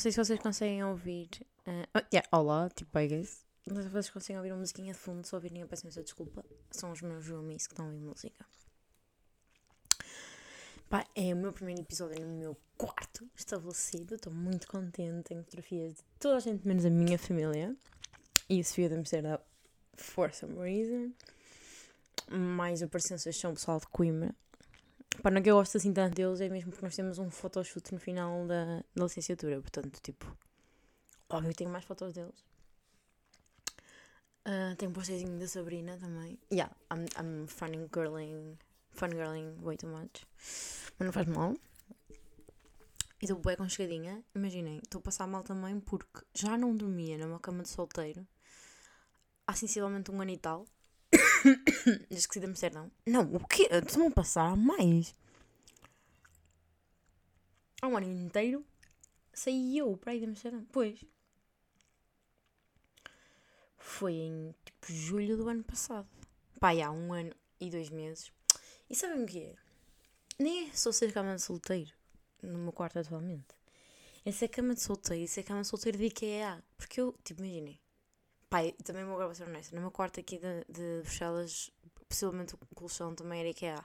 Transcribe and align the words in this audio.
Não 0.00 0.02
sei 0.02 0.12
se 0.12 0.24
vocês 0.24 0.40
conseguem 0.40 0.82
ouvir. 0.82 1.28
Uh, 1.66 1.84
oh, 1.94 2.00
yeah, 2.10 2.26
olá, 2.32 2.70
tipo, 2.70 2.98
I 2.98 3.06
guess. 3.06 3.44
Não 3.66 3.74
sei 3.74 3.84
se 3.84 3.90
vocês 3.90 4.08
conseguem 4.08 4.38
ouvir 4.38 4.52
uma 4.52 4.60
musiquinha 4.60 4.94
de 4.94 4.98
fundo. 4.98 5.26
Se 5.26 5.34
ouvirem, 5.34 5.60
eu 5.60 5.68
peço 5.68 5.84
imensa 5.84 6.02
desculpa. 6.02 6.42
São 6.70 6.90
os 6.90 7.02
meus 7.02 7.28
roomies 7.28 7.66
que 7.66 7.74
estão 7.74 7.84
a 7.84 7.88
ouvir 7.88 8.00
música. 8.00 8.46
Pá, 10.88 11.06
é 11.14 11.34
o 11.34 11.36
meu 11.36 11.52
primeiro 11.52 11.82
episódio 11.82 12.26
no 12.26 12.34
meu 12.34 12.56
quarto 12.78 13.28
estabelecido. 13.36 14.14
Estou 14.14 14.32
muito 14.32 14.66
contente. 14.68 15.24
Tenho 15.24 15.44
fotografias 15.44 15.96
de 15.96 16.02
toda 16.18 16.36
a 16.36 16.40
gente, 16.40 16.66
menos 16.66 16.86
a 16.86 16.90
minha 16.90 17.18
família. 17.18 17.76
E 18.48 18.58
a 18.58 18.64
Sofia 18.64 18.88
da 18.88 18.96
Amsterdã, 18.96 19.36
for 19.96 20.32
some 20.32 20.54
reason. 20.54 21.12
Mais 22.30 22.82
a 22.82 22.88
presença 22.88 23.30
são 23.32 23.50
o 23.50 23.54
pessoal 23.54 23.78
de 23.78 23.86
Coimbra. 23.88 24.34
Pá, 25.22 25.30
não 25.30 25.38
é 25.38 25.42
que 25.42 25.50
eu 25.50 25.56
gosto 25.56 25.76
assim 25.76 25.92
tanto 25.92 26.14
deles, 26.14 26.40
é 26.40 26.48
mesmo 26.48 26.70
porque 26.70 26.84
nós 26.84 26.96
temos 26.96 27.18
um 27.18 27.30
photoshoot 27.30 27.92
no 27.92 28.00
final 28.00 28.46
da, 28.46 28.82
da 28.94 29.04
licenciatura. 29.04 29.60
Portanto, 29.60 30.00
tipo, 30.02 30.26
óbvio, 31.28 31.54
tenho 31.54 31.70
mais 31.70 31.84
fotos 31.84 32.12
deles. 32.12 32.44
Uh, 34.46 34.74
tenho 34.76 34.90
um 34.90 34.94
posterzinho 34.94 35.38
da 35.38 35.46
Sabrina 35.46 35.98
também. 35.98 36.38
Yeah, 36.50 36.74
I'm, 36.92 37.04
I'm 37.18 37.46
fangirling, 37.46 38.58
fangirling 38.90 39.56
way 39.62 39.76
too 39.76 39.90
much. 39.90 40.26
Mas 40.98 41.06
não 41.06 41.12
faz 41.12 41.26
mal. 41.26 41.54
E 43.22 43.26
estou 43.26 43.38
bem 43.38 43.68
chegadinha. 43.68 44.24
Imaginem, 44.34 44.78
estou 44.82 44.98
a 45.00 45.02
passar 45.02 45.26
mal 45.26 45.42
também 45.42 45.78
porque 45.78 46.22
já 46.34 46.56
não 46.56 46.74
dormia 46.74 47.18
numa 47.18 47.38
cama 47.38 47.62
de 47.62 47.68
solteiro 47.68 48.26
há 49.50 49.54
sensivelmente 49.54 50.10
um 50.10 50.20
ano 50.22 50.30
e 50.30 50.38
tal. 50.38 50.64
Desde 52.08 52.28
que 52.28 52.34
saí 52.34 52.40
de 52.40 52.46
Amsterdão. 52.46 52.90
Não, 53.06 53.34
o 53.34 53.46
quê? 53.46 53.68
Estão 53.70 54.06
a 54.06 54.10
passar 54.10 54.56
mais. 54.56 55.14
Há 57.82 57.86
um 57.86 57.96
ano 57.96 58.06
inteiro 58.06 58.64
saí 59.32 59.78
eu 59.78 59.96
para 59.96 60.14
ir 60.14 60.20
de 60.20 60.26
Amsterdão. 60.26 60.66
Pois. 60.70 61.02
Foi 63.78 64.12
em 64.12 64.54
tipo 64.64 64.92
julho 64.92 65.36
do 65.36 65.48
ano 65.48 65.64
passado. 65.64 66.08
Pá, 66.58 66.72
há 66.72 66.90
um 66.90 67.12
ano 67.12 67.34
e 67.58 67.70
dois 67.70 67.88
meses. 67.90 68.32
E 68.88 68.94
sabem 68.94 69.24
o 69.24 69.26
que 69.26 69.40
é? 69.44 69.56
Nem 70.38 70.68
é 70.68 70.72
só 70.72 70.92
ser 70.92 71.12
cama 71.12 71.34
de 71.36 71.42
solteiro 71.42 71.92
no 72.42 72.58
meu 72.58 72.72
quarto 72.72 72.98
atualmente. 72.98 73.54
É 74.24 74.32
ser 74.32 74.48
cama 74.48 74.74
de 74.74 74.82
solteiro 74.82 75.24
e 75.24 75.28
ser 75.28 75.42
cama 75.42 75.62
de 75.62 75.68
solteiro 75.68 75.96
de 75.96 76.06
IKEA. 76.06 76.62
Porque 76.76 77.00
eu, 77.00 77.14
tipo, 77.24 77.42
imaginei. 77.42 77.80
Pai, 78.50 78.74
também 78.84 79.04
vou 79.04 79.14
agora 79.14 79.34
ser 79.34 79.44
honesta. 79.44 79.74
No 79.74 79.80
meu 79.80 79.90
quarto 79.90 80.20
aqui 80.20 80.38
de, 80.38 80.64
de 80.68 81.02
Bruxelas, 81.02 81.70
possivelmente 82.08 82.54
o 82.54 82.74
colchão 82.74 83.14
também 83.14 83.40
era 83.40 83.48
IKEA. 83.48 83.84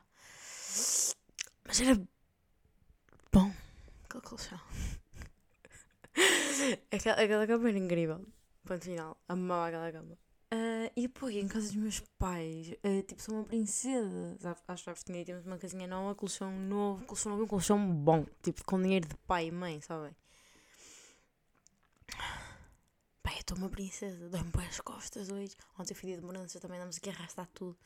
Mas 1.65 1.81
era 1.81 2.01
bom 3.31 3.53
aquele 4.15 4.21
colchão. 4.23 4.59
aquela, 6.91 7.21
aquela 7.21 7.47
cama 7.47 7.69
era 7.69 7.77
incrível. 7.77 8.25
Ponto 8.65 8.83
final. 8.83 9.17
Amava 9.27 9.67
aquela 9.67 9.91
cama. 9.91 10.17
Uh, 10.53 10.91
e 10.95 11.01
depois, 11.07 11.35
em 11.35 11.47
casa 11.47 11.67
dos 11.67 11.75
meus 11.75 11.99
pais, 12.17 12.71
uh, 12.83 13.01
tipo, 13.03 13.21
sou 13.21 13.35
uma 13.35 13.43
princesa. 13.43 14.37
Que 14.37 14.43
já 14.75 14.93
tinha 14.93 15.25
temos 15.25 15.45
uma 15.45 15.57
casinha 15.57 15.87
nova, 15.87 16.15
colchão 16.15 16.51
novo, 16.51 17.03
colchão 17.05 17.31
novo 17.31 17.43
um 17.43 17.47
colchão 17.47 17.93
bom. 17.93 18.25
Tipo, 18.41 18.63
com 18.63 18.81
dinheiro 18.81 19.07
de 19.07 19.15
pai 19.27 19.47
e 19.47 19.51
mãe, 19.51 19.81
sabem? 19.81 20.15
Pai, 23.21 23.34
eu 23.34 23.34
estou 23.45 23.57
uma 23.59 23.69
princesa, 23.69 24.27
dou-me 24.27 24.49
bem 24.49 24.65
as 24.65 24.79
costas 24.79 25.29
hoje. 25.29 25.55
Ontem 25.77 25.93
fui 25.93 26.09
dia 26.09 26.17
de 26.17 26.25
mudança, 26.25 26.59
também 26.59 26.79
damos 26.79 26.97
aqui 26.97 27.11
a 27.11 27.13
arrastar 27.13 27.47
tudo. 27.53 27.77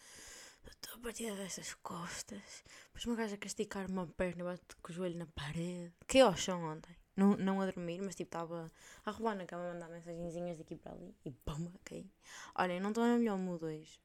Estou 0.66 0.96
a 0.96 1.00
partir 1.00 1.36
dessas 1.36 1.74
costas. 1.75 2.64
Depois 2.86 3.06
uma 3.06 3.16
gaja 3.18 3.36
a 3.36 3.38
casticar 3.38 3.86
uma 3.90 4.08
perna, 4.08 4.46
bate 4.46 4.64
com 4.81 4.90
o 4.90 4.96
joelho 4.96 5.18
na 5.18 5.25
parede. 5.25 5.94
Que 6.08 6.22
ao 6.22 6.36
chão 6.38 6.64
ontem. 6.64 6.96
Não, 7.14 7.36
não 7.36 7.59
a 7.59 7.66
dormir, 7.66 8.00
mas 8.02 8.16
tipo 8.16 8.30
estava 8.30 8.72
a 9.06 9.12
roubar 9.12 9.36
na 9.36 9.46
cama, 9.46 9.69
a 9.69 9.74
mandar 9.74 9.90
mensagenzinhas 9.90 10.58
daqui 10.58 10.78
para 10.78 10.94
ali 10.94 11.14
e 11.25 11.31
pum, 11.31 11.69
ok. 11.75 12.09
Olha, 12.56 12.80
não 12.80 12.90
estou 12.90 13.03
na 13.03 13.18
melhor 13.18 13.38
mood 13.38 13.66
hoje 13.66 14.00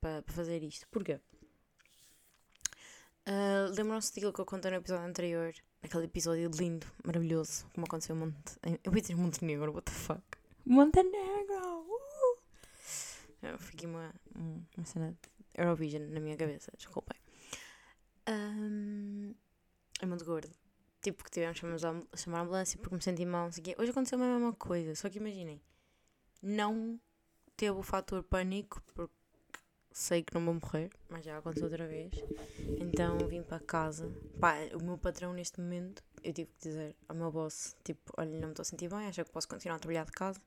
para, 0.00 0.22
para 0.22 0.34
fazer 0.34 0.62
isto. 0.62 0.88
Porquê? 0.88 1.20
Uh, 3.28 3.68
Lembram-se 3.76 4.14
daquilo 4.14 4.32
que 4.32 4.40
eu 4.40 4.46
contei 4.46 4.70
no 4.70 4.78
episódio 4.78 5.04
anterior? 5.04 5.52
Aquele 5.82 6.04
episódio 6.04 6.50
lindo, 6.58 6.86
maravilhoso, 7.04 7.66
como 7.74 7.84
aconteceu 7.84 8.16
em 8.16 8.20
Monte. 8.20 8.58
Eu 8.82 8.94
ia 8.94 9.00
dizer 9.02 9.16
Montenegro, 9.16 9.70
what 9.70 9.84
the 9.84 9.92
fuck? 9.92 10.41
Montenegro! 10.64 11.86
Uh! 11.88 12.38
Eu 13.42 13.58
fiquei 13.58 13.88
uma, 13.88 14.14
uma 14.34 14.84
cena 14.84 15.10
de 15.10 15.60
Eurovision 15.60 16.02
na 16.10 16.20
minha 16.20 16.36
cabeça, 16.36 16.72
desculpem. 16.76 17.18
Um, 18.28 19.34
é 20.00 20.06
muito 20.06 20.24
gordo. 20.24 20.50
Tipo, 21.00 21.24
que 21.24 21.30
tivemos 21.30 21.58
a 21.84 22.16
chamar 22.16 22.38
a 22.38 22.42
ambulância 22.42 22.78
porque 22.78 22.94
me 22.94 23.02
senti 23.02 23.24
mal, 23.26 23.46
não 23.46 23.52
sei 23.52 23.60
o 23.60 23.64
quê. 23.64 23.76
Hoje 23.78 23.90
aconteceu 23.90 24.18
a 24.18 24.24
mesma 24.24 24.52
coisa, 24.52 24.94
só 24.94 25.10
que 25.10 25.18
imaginem, 25.18 25.60
não 26.40 27.00
teve 27.56 27.76
o 27.76 27.82
fator 27.82 28.22
pânico 28.22 28.80
porque 28.94 29.14
sei 29.92 30.22
que 30.22 30.34
não 30.34 30.44
vou 30.44 30.54
morrer, 30.54 30.90
mas 31.08 31.24
já 31.24 31.38
aconteceu 31.38 31.68
outra 31.68 31.86
vez. 31.86 32.12
Então 32.80 33.18
vim 33.28 33.42
para 33.42 33.60
casa. 33.60 34.10
Pá, 34.40 34.54
o 34.74 34.82
meu 34.82 34.98
patrão 34.98 35.32
neste 35.32 35.60
momento, 35.60 36.02
eu 36.22 36.32
tive 36.32 36.50
que 36.52 36.68
dizer 36.68 36.96
ao 37.08 37.16
meu 37.16 37.30
boss, 37.30 37.76
tipo, 37.84 38.12
olha, 38.16 38.30
não 38.30 38.48
me 38.48 38.52
estou 38.52 38.62
a 38.62 38.64
sentir 38.64 38.88
bem, 38.88 39.06
acho 39.06 39.24
que 39.24 39.30
posso 39.30 39.48
continuar 39.48 39.76
a 39.76 39.78
trabalhar 39.78 40.04
de 40.04 40.12
casa. 40.12 40.40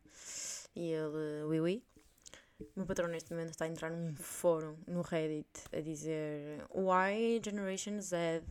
E 0.75 0.91
ele, 0.91 1.43
ui 1.45 1.59
ui. 1.59 1.83
O 2.59 2.65
meu 2.77 2.85
patrão 2.85 3.09
neste 3.09 3.31
momento 3.31 3.49
está 3.49 3.65
a 3.65 3.67
entrar 3.67 3.91
num 3.91 4.15
fórum 4.15 4.77
no 4.87 5.01
Reddit 5.01 5.49
a 5.73 5.81
dizer 5.81 6.65
Why 6.73 7.41
Generation 7.43 7.99
Z 7.99 8.43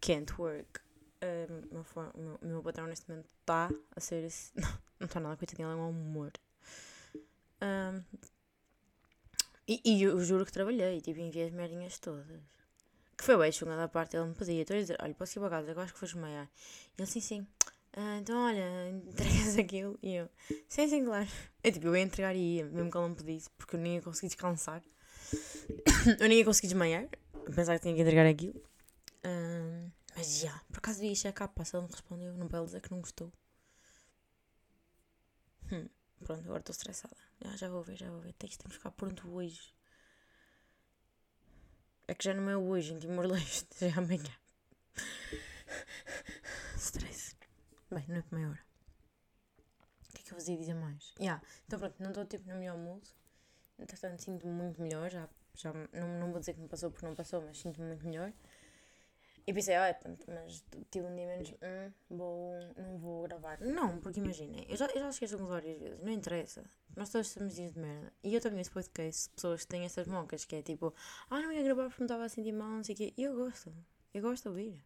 can't 0.00 0.32
work? 0.38 0.80
o, 1.22 1.74
meu, 1.74 1.84
meu, 2.14 2.38
meu 2.42 2.62
patrão 2.62 2.86
neste 2.86 3.08
momento 3.08 3.26
está 3.26 3.70
a 3.94 4.00
ser 4.00 4.24
esse. 4.24 4.52
Não, 4.54 4.68
não 5.00 5.06
está 5.06 5.20
nada, 5.20 5.36
coitadinho, 5.36 5.68
ele 5.68 5.78
é 5.78 5.82
um 5.82 5.88
amor. 5.88 6.32
Um, 7.62 8.02
e, 9.68 9.80
e 9.84 10.02
eu 10.02 10.20
juro 10.22 10.44
que 10.46 10.52
trabalhei, 10.52 11.00
tipo, 11.00 11.18
enviei 11.20 11.46
as 11.46 11.52
merdinhas 11.52 11.98
todas. 11.98 12.26
Que 13.16 13.24
foi 13.24 13.36
bem 13.36 13.50
chunga 13.50 13.76
da 13.76 13.88
parte, 13.88 14.16
ele 14.16 14.26
me 14.26 14.34
pedia. 14.34 14.62
Estou 14.62 14.76
a 14.76 14.80
dizer, 14.80 14.96
olha, 15.00 15.14
posso 15.14 15.38
ir 15.38 15.40
para 15.40 15.50
casa, 15.50 15.72
eu 15.72 15.80
acho 15.80 15.94
que 15.94 16.00
vou 16.00 16.06
desmaiar. 16.06 16.48
E 16.96 17.02
ele, 17.02 17.10
sim, 17.10 17.20
sim. 17.20 17.46
Ah, 17.94 18.18
então, 18.18 18.38
olha, 18.44 18.90
entregas 18.90 19.56
aquilo. 19.58 19.98
E 20.02 20.14
eu, 20.14 20.28
sim, 20.68 20.86
sim, 20.86 21.04
claro. 21.04 21.28
Eu, 21.64 21.72
tipo, 21.72 21.86
eu 21.86 21.96
ia 21.96 22.02
entregar 22.02 22.36
e 22.36 22.56
ia, 22.56 22.66
mesmo 22.66 22.90
que 22.90 22.96
ele 22.96 23.08
não 23.08 23.14
pedisse, 23.14 23.50
porque 23.56 23.76
eu 23.76 23.80
nem 23.80 23.94
ia 23.94 24.02
conseguir 24.02 24.28
descansar. 24.28 24.82
eu 26.20 26.28
nem 26.28 26.38
ia 26.38 26.44
conseguir 26.44 26.68
desmaiar. 26.68 27.08
Pensar 27.54 27.74
que 27.76 27.82
tinha 27.82 27.94
que 27.94 28.02
entregar 28.02 28.26
aquilo. 28.26 28.60
Um, 29.24 29.90
mas 30.14 30.40
já, 30.40 30.60
por 30.68 30.78
acaso 30.78 31.00
vi 31.00 31.12
a 31.26 31.32
capa, 31.32 31.64
se 31.64 31.74
ele 31.74 31.82
não 31.82 31.90
respondeu, 31.90 32.34
não 32.34 32.48
pode 32.48 32.66
dizer 32.66 32.80
que 32.80 32.90
não 32.90 33.00
gostou. 33.00 33.32
Hum, 35.72 35.88
pronto, 36.24 36.44
agora 36.44 36.60
estou 36.60 36.72
estressada. 36.72 37.16
Já, 37.42 37.56
já 37.56 37.68
vou 37.68 37.82
ver, 37.82 37.96
já 37.96 38.10
vou 38.10 38.20
ver. 38.20 38.32
Tens, 38.34 38.56
temos 38.56 38.76
que 38.76 38.78
ficar 38.78 38.90
pronto 38.92 39.28
hoje. 39.28 39.74
É 42.08 42.14
que 42.14 42.24
já 42.24 42.34
não 42.34 42.48
é 42.48 42.56
hoje, 42.56 42.92
em 42.94 42.98
Timor-Leste, 42.98 43.68
já 43.80 43.86
é 43.86 43.92
amanhã. 43.92 44.34
Stress. 46.76 47.36
Bem, 47.90 48.04
não 48.08 48.16
é 48.16 48.22
para 48.22 48.38
meia 48.38 48.50
hora. 48.50 48.66
O 50.08 50.12
que 50.12 50.22
é 50.22 50.24
que 50.24 50.32
eu 50.32 50.38
vos 50.38 50.48
ia 50.48 50.56
dizer 50.56 50.74
mais? 50.74 51.14
Yeah. 51.18 51.42
Então 51.66 51.78
pronto, 51.78 51.96
não 52.00 52.10
estou 52.10 52.24
tipo 52.24 52.48
no 52.48 52.56
melhor 52.56 52.78
mood. 52.78 53.02
Entretanto, 53.78 54.22
sinto-me 54.22 54.52
muito 54.52 54.80
melhor. 54.80 55.10
Já, 55.10 55.28
já 55.54 55.72
não, 55.92 56.20
não 56.20 56.30
vou 56.30 56.40
dizer 56.40 56.54
que 56.54 56.60
me 56.60 56.68
passou 56.68 56.90
porque 56.90 57.06
não 57.06 57.14
passou, 57.14 57.42
mas 57.42 57.58
sinto-me 57.58 57.88
muito 57.88 58.06
melhor. 58.06 58.32
E 59.46 59.54
pensei, 59.54 59.76
ah, 59.76 59.94
pronto, 59.94 60.26
mas 60.26 60.64
tive 60.90 61.06
um 61.06 61.14
dia 61.14 61.26
menos, 61.26 61.50
hum, 61.52 61.92
vou, 62.10 62.58
não 62.76 62.98
vou 62.98 63.22
gravar. 63.22 63.60
Não, 63.60 63.98
porque 64.00 64.18
imaginem, 64.18 64.66
eu 64.68 64.76
já, 64.76 64.86
eu 64.86 64.98
já 64.98 65.08
esqueço 65.08 65.34
algumas 65.34 65.52
várias 65.52 65.78
vezes, 65.78 66.00
não 66.02 66.10
interessa. 66.10 66.64
Nós 66.96 67.10
todos 67.10 67.32
temos 67.32 67.54
dias 67.54 67.72
de 67.72 67.78
merda. 67.78 68.12
E 68.24 68.34
eu 68.34 68.40
também 68.40 68.58
nesse 68.58 68.72
podcast, 68.72 69.30
pessoas 69.30 69.60
que 69.60 69.68
têm 69.68 69.84
essas 69.84 70.08
moncas, 70.08 70.44
que 70.44 70.56
é 70.56 70.62
tipo, 70.62 70.92
ah, 71.30 71.40
não 71.40 71.52
ia 71.52 71.62
gravar 71.62 71.84
porque 71.84 72.02
me 72.02 72.06
estava 72.06 72.24
a 72.24 72.28
sentir 72.28 72.50
mal, 72.50 72.70
não 72.70 72.82
sei 72.82 72.96
o 72.96 72.98
quê. 72.98 73.14
E 73.16 73.22
eu 73.22 73.36
gosto, 73.36 73.72
eu 74.12 74.20
gosto 74.20 74.42
de 74.42 74.48
ouvir. 74.48 74.84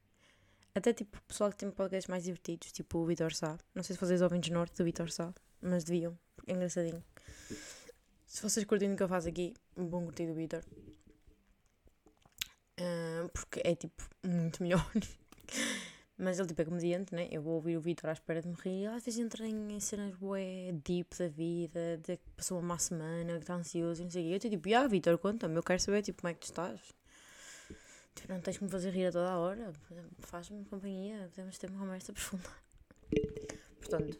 Até 0.75 0.93
tipo, 0.93 1.19
pessoal 1.23 1.51
que 1.51 1.57
tem 1.57 1.71
podcasts 1.71 2.09
mais 2.09 2.25
divertidos, 2.25 2.71
tipo 2.71 2.99
o 2.99 3.07
Vitor 3.07 3.35
Sá. 3.35 3.57
Não 3.75 3.83
sei 3.83 3.97
se 3.97 4.01
vocês 4.01 4.21
ouvem 4.21 4.41
de 4.41 4.53
norte 4.53 4.77
do 4.77 4.85
Vitor 4.85 5.11
Sá, 5.11 5.33
mas 5.63 5.85
deviam, 5.85 6.19
porque 6.37 6.53
é 6.53 6.55
engraçadinho. 6.55 7.03
Se 8.27 8.43
vocês 8.43 8.67
curtem 8.67 8.93
o 8.93 8.97
que 8.97 9.03
eu 9.03 9.09
faço 9.09 9.27
aqui, 9.27 9.55
um 9.75 9.87
bom 9.87 10.05
curtido 10.05 10.33
do 10.33 10.37
Vitor. 10.37 10.63
Porque 13.33 13.61
é 13.65 13.75
tipo 13.75 14.03
muito 14.25 14.63
melhor. 14.63 14.85
Mas 16.19 16.39
ele 16.39 16.49
tipo 16.49 16.61
é 16.61 16.65
comediante, 16.67 17.15
né? 17.15 17.29
Eu 17.31 17.41
vou 17.41 17.55
ouvir 17.55 17.79
o 17.79 17.81
Vitor 17.81 18.11
à 18.11 18.13
espera 18.13 18.43
de 18.43 18.49
me 18.49 18.55
rir. 18.55 18.87
Às 18.89 19.05
vezes 19.05 19.19
entra 19.19 19.47
em 19.47 19.81
cenas 19.81 20.15
bué 20.17 20.71
deep 20.85 21.17
da 21.19 21.29
vida, 21.29 21.97
de 21.97 22.19
que 22.19 22.31
passou 22.37 22.59
uma 22.59 22.69
má 22.69 22.79
semana, 22.79 23.35
que 23.37 23.41
está 23.41 23.55
ansioso 23.55 24.03
e 24.03 24.05
não 24.05 24.11
sei 24.11 24.23
o 24.23 24.27
quê. 24.27 24.33
Eu 24.33 24.37
estou 24.37 24.51
tipo, 24.51 24.75
ah, 24.75 24.87
Vitor, 24.87 25.17
conta-me, 25.17 25.57
eu 25.57 25.63
quero 25.63 25.81
saber 25.81 26.03
tipo 26.03 26.21
como 26.21 26.31
é 26.31 26.35
que 26.35 26.41
tu 26.41 26.51
estás. 26.51 26.79
Tipo, 28.15 28.35
não 28.35 28.41
tens 28.41 28.59
que 28.59 28.65
me 28.65 28.71
fazer 28.71 28.91
rir 28.91 29.07
a 29.07 29.13
toda 29.13 29.31
a 29.31 29.39
hora. 29.39 29.73
Faz-me 30.19 30.63
companhia, 30.67 31.31
podemos 31.35 31.57
ter 31.57 31.71
uma 31.71 31.81
conversa 31.81 32.13
profunda. 32.13 32.51
Portanto, 33.81 34.19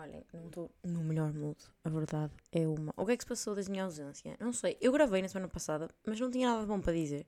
olhem, 0.00 0.24
não 0.32 0.46
estou 0.46 0.70
no 0.82 1.02
melhor 1.04 1.32
mood. 1.32 1.58
A 1.84 1.88
verdade 1.88 2.32
é 2.52 2.66
uma. 2.66 2.92
O 2.96 3.06
que 3.06 3.12
é 3.12 3.16
que 3.16 3.22
se 3.22 3.28
passou 3.28 3.54
desde 3.54 3.70
a 3.70 3.72
minha 3.72 3.84
ausência? 3.84 4.36
Não 4.40 4.52
sei. 4.52 4.76
Eu 4.80 4.92
gravei 4.92 5.22
na 5.22 5.28
semana 5.28 5.48
passada, 5.48 5.88
mas 6.06 6.18
não 6.18 6.30
tinha 6.30 6.48
nada 6.48 6.66
bom 6.66 6.80
para 6.80 6.92
dizer. 6.92 7.26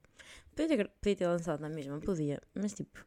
Podia 0.54 0.76
ter, 0.76 0.88
podia 0.88 1.16
ter 1.16 1.26
lançado 1.26 1.60
na 1.60 1.68
mesma, 1.68 2.00
podia, 2.00 2.40
mas 2.54 2.72
tipo. 2.72 3.04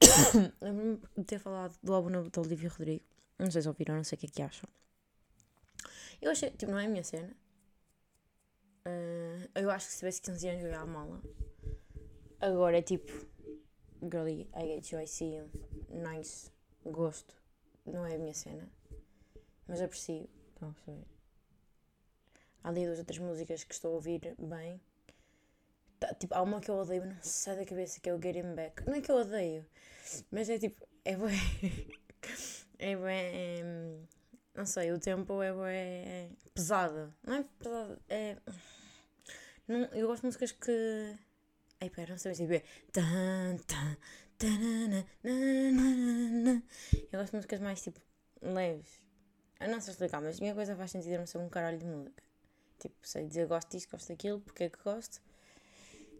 Lembro-me 0.60 1.00
de 1.16 1.24
ter 1.24 1.38
falado 1.38 1.76
do 1.82 1.94
álbum 1.94 2.10
novo 2.10 2.30
Olivia 2.38 2.68
Rodrigo. 2.68 3.04
Não 3.38 3.50
sei 3.50 3.62
se 3.62 3.68
ouviram, 3.68 3.94
não 3.96 4.04
sei 4.04 4.16
o 4.16 4.18
que 4.18 4.26
é 4.26 4.28
que 4.30 4.42
acham. 4.42 4.68
Eu 6.20 6.30
achei, 6.30 6.50
tipo, 6.50 6.72
não 6.72 6.78
é 6.78 6.86
a 6.86 6.88
minha 6.88 7.04
cena. 7.04 7.30
Uh, 8.86 9.48
eu 9.54 9.70
acho 9.70 9.86
que 9.86 9.92
se 9.92 9.98
tivesse 9.98 10.22
15 10.22 10.48
anos 10.48 10.64
eu 10.64 10.70
ia 10.70 10.80
à 10.80 10.86
mala. 10.86 11.20
Agora 12.40 12.78
é 12.78 12.82
tipo, 12.82 13.12
girly, 14.00 14.48
I 14.54 14.66
get 14.66 14.92
you, 14.92 15.00
I 15.00 15.06
see 15.06 15.36
you, 15.36 15.50
nice, 15.90 16.50
gosto. 16.84 17.34
Não 17.86 18.04
é 18.04 18.16
a 18.16 18.18
minha 18.18 18.34
cena. 18.34 18.68
Mas 19.66 19.80
aprecio. 19.80 20.28
Estão 20.54 20.70
a 20.70 20.72
perceber? 20.72 21.06
Há 22.62 22.68
ali 22.68 22.84
duas 22.84 22.98
outras 22.98 23.18
músicas 23.18 23.64
que 23.64 23.74
estou 23.74 23.92
a 23.92 23.94
ouvir 23.94 24.34
bem. 24.38 24.80
Tá, 26.00 26.12
tipo, 26.14 26.34
há 26.34 26.42
uma 26.42 26.60
que 26.60 26.70
eu 26.70 26.74
odeio, 26.76 27.06
não 27.06 27.16
sai 27.22 27.56
da 27.56 27.64
cabeça, 27.64 28.00
que 28.00 28.08
é 28.10 28.14
o 28.14 28.20
Getting 28.20 28.54
Back. 28.54 28.86
Não 28.86 28.94
é 28.94 29.00
que 29.00 29.10
eu 29.10 29.16
odeio, 29.16 29.64
mas 30.30 30.50
é 30.50 30.58
tipo, 30.58 30.86
é 31.04 31.16
bem. 31.16 31.88
é 32.78 32.96
bem. 32.96 33.06
É, 33.06 33.62
não 34.54 34.66
sei, 34.66 34.92
o 34.92 34.98
tempo 34.98 35.40
é 35.42 35.52
bem 35.52 36.36
pesado. 36.54 37.14
Não 37.22 37.34
é 37.34 37.44
pesado, 37.58 37.98
é. 38.08 38.36
Não, 39.68 39.84
eu 39.86 40.06
gosto 40.06 40.22
de 40.22 40.26
músicas 40.26 40.52
que. 40.52 41.16
Ai, 41.80 41.90
pera, 41.90 42.10
não 42.10 42.18
sei 42.18 42.34
se 42.34 42.44
é. 42.54 42.62
Tan, 42.92 43.56
tan, 43.66 43.96
eu 47.12 47.18
gosto 47.18 47.30
de 47.30 47.36
músicas 47.36 47.60
mais 47.60 47.82
tipo 47.82 48.00
leves. 48.42 49.00
Eu 49.58 49.68
não 49.68 49.80
sei 49.80 49.92
explicar, 49.92 50.20
mas 50.20 50.38
a 50.38 50.40
minha 50.40 50.54
coisa 50.54 50.76
faz 50.76 50.90
sentido 50.90 51.12
eu 51.12 51.20
não 51.20 51.26
ser 51.26 51.38
um 51.38 51.48
caralho 51.48 51.78
de 51.78 51.86
música. 51.86 52.22
Tipo, 52.78 52.94
sei 53.02 53.26
dizer 53.26 53.46
gosto 53.46 53.70
disto, 53.70 53.90
gosto 53.90 54.08
daquilo, 54.08 54.40
porque 54.40 54.64
é 54.64 54.68
que 54.68 54.78
gosto. 54.82 55.22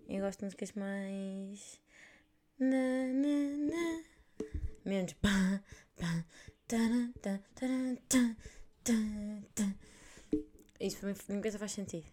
Eu 0.08 0.20
gosto 0.20 0.38
de 0.38 0.44
músicas 0.46 0.72
mais. 0.72 1.78
Na, 2.58 3.06
na, 3.12 3.72
na. 3.72 4.02
Menos. 4.84 5.14
Isso 10.80 10.98
para 10.98 11.14
mim, 11.34 11.42
coisa 11.42 11.58
faz 11.58 11.72
sentido. 11.72 12.06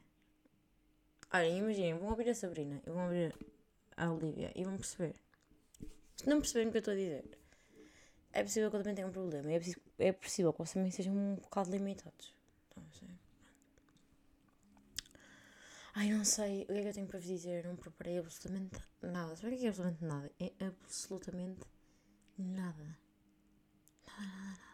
Olhem, 1.33 1.59
imaginem, 1.59 1.97
vão 1.97 2.09
ouvir 2.09 2.29
a 2.29 2.35
Sabrina 2.35 2.81
e 2.85 2.89
vão 2.89 3.05
ouvir 3.05 3.33
a 3.95 4.11
Olivia 4.11 4.51
e 4.55 4.63
vão 4.63 4.75
perceber. 4.75 5.22
Se 6.15 6.27
não 6.27 6.39
perceberem 6.39 6.69
o 6.69 6.71
que 6.71 6.77
eu 6.77 6.80
estou 6.80 6.94
a 6.94 6.98
dizer, 6.98 7.38
é 8.31 8.44
possível 8.44 8.69
que 8.69 8.75
eu 8.77 8.81
também 8.81 8.95
tenha 8.95 9.07
um 9.07 9.12
problema. 9.12 9.51
É 9.51 9.60
é 10.00 10.12
possível 10.12 10.51
que 10.51 10.60
vocês 10.60 10.74
também 10.74 10.92
sejam 10.92 11.15
um 11.15 11.36
bocado 11.36 11.69
limitados. 11.71 12.33
Então, 12.69 12.83
Ai, 15.95 16.10
não 16.12 16.25
sei 16.25 16.63
o 16.63 16.65
que 16.65 16.74
é 16.74 16.81
que 16.81 16.88
eu 16.88 16.94
tenho 16.94 17.07
para 17.07 17.19
vos 17.19 17.27
dizer. 17.27 17.65
Não 17.65 17.75
preparei 17.75 18.18
absolutamente 18.18 18.80
nada. 19.01 19.36
Sabe 19.36 19.56
o 19.56 19.60
que 19.60 19.65
é 19.65 19.69
absolutamente 19.69 20.04
nada? 20.04 20.31
É 20.39 20.51
absolutamente 20.65 21.62
nada. 22.38 22.98
Nada, 24.07 24.18
nada, 24.18 24.57
nada. 24.57 24.72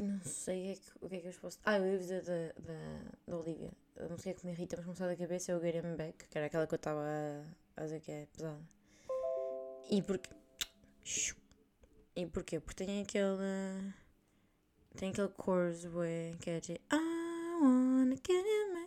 Não 0.00 0.20
sei 0.24 0.60
o 0.60 0.64
que, 0.64 0.70
é 0.70 0.74
que, 0.74 1.04
o 1.06 1.08
que 1.08 1.16
é 1.16 1.20
que 1.20 1.26
eu 1.28 1.40
posso. 1.40 1.58
Ah, 1.64 1.78
eu 1.78 1.86
ia 1.86 1.98
dizer 1.98 2.22
da, 2.22 2.52
da, 2.60 3.00
da 3.26 3.36
Olivia. 3.36 3.70
A 3.98 4.08
música 4.08 4.34
que 4.34 4.46
me 4.46 4.52
irrita, 4.52 4.76
mas 4.76 4.84
começou 4.84 5.06
da 5.06 5.16
cabeça 5.16 5.52
é 5.52 5.56
o 5.56 5.60
Get 5.60 5.76
Him 5.76 5.96
Back, 5.96 6.26
que 6.28 6.38
era 6.38 6.46
aquela 6.46 6.66
que 6.66 6.74
eu 6.74 6.76
estava 6.76 7.04
a, 7.76 7.82
dizer 7.82 8.00
que 8.00 8.10
é 8.10 8.26
pesada. 8.26 8.60
E 9.90 10.02
porque. 10.02 10.30
E 12.16 12.26
porquê? 12.26 12.60
Porque 12.60 12.84
tem 12.84 13.02
aquele. 13.02 13.94
Tem 14.96 15.10
aquele 15.10 15.30
chorus 15.44 15.82
que 16.40 16.50
é 16.50 16.60
de. 16.60 16.80
Ah! 16.90 17.22
wanna 17.62 18.16
get 18.16 18.44
in 18.44 18.74
my... 18.74 18.86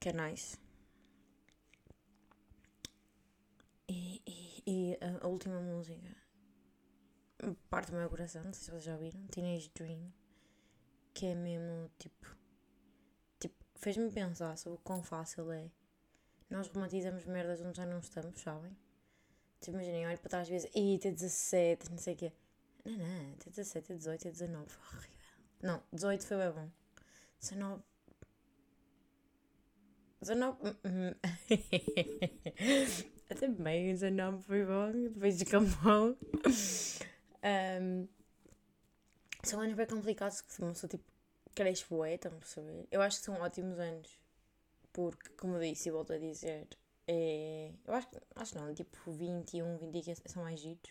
Que 0.00 0.10
é 0.10 0.12
nice. 0.12 0.56
E, 3.88 4.22
e, 4.26 4.62
e 4.66 4.98
a, 5.22 5.26
última 5.26 5.60
música 5.60 6.16
parte 7.54 7.90
do 7.90 7.96
meu 7.96 8.08
coração, 8.08 8.44
não 8.44 8.52
sei 8.52 8.64
se 8.64 8.70
vocês 8.70 8.84
já 8.84 8.94
ouviram, 8.94 9.26
Teenage 9.28 9.70
Dream, 9.74 10.12
que 11.14 11.26
é 11.26 11.34
mesmo 11.34 11.90
tipo. 11.98 12.36
Tipo, 13.38 13.54
fez-me 13.74 14.10
pensar 14.10 14.56
sobre 14.56 14.78
o 14.78 14.82
quão 14.82 15.02
fácil 15.02 15.50
é. 15.52 15.70
Nós 16.48 16.68
romantizamos 16.68 17.24
merdas 17.26 17.60
onde 17.60 17.76
já 17.76 17.86
não 17.86 17.98
estamos, 17.98 18.40
sabem? 18.40 18.76
Tipo, 19.60 19.76
imaginem, 19.76 20.06
olho 20.06 20.18
para 20.18 20.30
trás 20.30 20.42
às 20.42 20.48
vezes, 20.48 20.70
e 20.74 20.98
ter 20.98 21.12
17, 21.12 21.90
não 21.90 21.98
sei 21.98 22.14
o 22.14 22.16
quê. 22.16 22.32
Não, 22.84 22.96
não, 22.96 23.36
ter 23.36 23.50
17, 23.50 23.86
ter 23.86 23.96
18, 23.96 24.22
ter 24.22 24.30
19, 24.30 24.66
horrível. 24.92 25.16
Não, 25.62 25.82
18 25.92 26.26
foi 26.26 26.36
bem 26.36 26.52
bom. 26.52 26.70
19. 27.40 27.82
19. 30.20 30.58
Até 33.28 33.48
bem, 33.48 33.92
19 33.92 34.42
foi 34.44 34.64
bom. 34.64 34.92
Depois 35.12 35.36
descambou. 35.38 36.16
Um, 37.42 38.08
são 39.42 39.60
anos 39.60 39.74
bem 39.74 39.86
complicados 39.86 40.40
que 40.40 40.60
uma 40.60 40.72
pessoa 40.72 40.88
tipo 40.88 41.04
cresce 41.54 41.84
bué, 41.88 42.14
estão 42.14 42.32
a 42.32 42.36
perceber? 42.36 42.86
Eu 42.90 43.00
acho 43.02 43.18
que 43.18 43.24
são 43.24 43.34
ótimos 43.40 43.78
anos. 43.78 44.18
Porque, 44.92 45.28
como 45.30 45.58
disse 45.58 45.88
e 45.88 45.92
volto 45.92 46.12
a 46.12 46.18
dizer, 46.18 46.66
é, 47.06 47.72
eu 47.86 47.94
acho, 47.94 48.08
acho 48.34 48.58
não, 48.58 48.74
tipo 48.74 48.96
21, 49.12 49.76
20 49.78 50.22
são 50.26 50.42
mais 50.42 50.60
giros. 50.60 50.90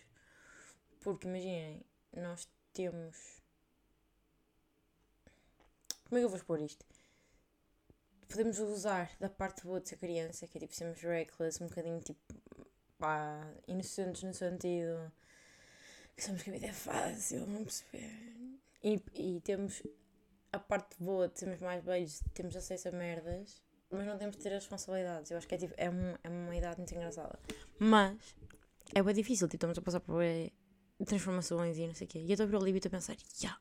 Porque 1.00 1.26
imaginem, 1.26 1.82
nós 2.14 2.48
temos 2.72 3.36
como 6.08 6.18
é 6.18 6.20
que 6.20 6.24
eu 6.24 6.28
vou 6.28 6.38
expor 6.38 6.60
isto? 6.60 6.86
Podemos 8.28 8.60
usar 8.60 9.10
da 9.18 9.28
parte 9.28 9.64
boa 9.64 9.80
de 9.80 9.88
ser 9.88 9.96
criança, 9.96 10.46
que 10.46 10.56
é 10.56 10.60
tipo 10.60 10.72
sermos 10.72 11.00
reckless, 11.00 11.62
um 11.62 11.66
bocadinho 11.66 12.00
tipo 12.00 12.34
pá, 12.96 13.40
inocentes 13.66 14.22
no 14.22 14.32
sentido 14.32 15.12
que 16.16 16.24
somos 16.24 16.42
que 16.42 16.50
a 16.50 16.52
vida 16.54 16.66
é 16.66 16.72
fácil, 16.72 17.46
não 17.46 17.62
perceber. 17.64 18.10
E, 18.82 19.00
e 19.14 19.40
temos 19.42 19.82
a 20.52 20.58
parte 20.58 20.96
boa 20.98 21.28
de 21.28 21.38
sermos 21.38 21.60
mais 21.60 21.84
velhos, 21.84 22.22
temos 22.32 22.56
acesso 22.56 22.88
a 22.88 22.92
merdas, 22.92 23.62
mas 23.90 24.06
não 24.06 24.16
temos 24.16 24.36
de 24.36 24.42
ter 24.42 24.48
as 24.48 24.62
responsabilidades. 24.62 25.30
Eu 25.30 25.36
acho 25.36 25.46
que 25.46 25.54
é, 25.54 25.58
tipo, 25.58 25.74
é, 25.76 25.90
um, 25.90 26.14
é 26.24 26.28
uma 26.28 26.56
idade 26.56 26.78
muito 26.78 26.94
engraçada. 26.94 27.38
Mas 27.78 28.34
é 28.94 29.02
bem 29.02 29.14
difícil, 29.14 29.46
tipo, 29.46 29.56
estamos 29.56 29.78
a 29.78 29.82
passar 29.82 30.00
por 30.00 30.22
transformações 31.04 31.76
e 31.76 31.86
não 31.86 31.94
sei 31.94 32.06
o 32.06 32.10
quê. 32.10 32.18
E 32.20 32.28
eu 32.28 32.32
estou 32.32 32.44
a 32.44 32.46
ver 32.46 32.56
o 32.56 32.66
estou 32.66 32.88
a 32.88 32.90
pensar, 32.90 33.16
já, 33.34 33.48
yeah, 33.48 33.60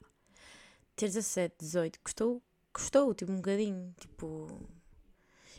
ter 0.95 1.07
17, 1.07 1.55
18, 1.59 1.99
custou, 1.99 2.43
custou, 2.71 3.13
tipo, 3.13 3.31
um 3.31 3.37
bocadinho, 3.37 3.93
tipo... 3.99 4.47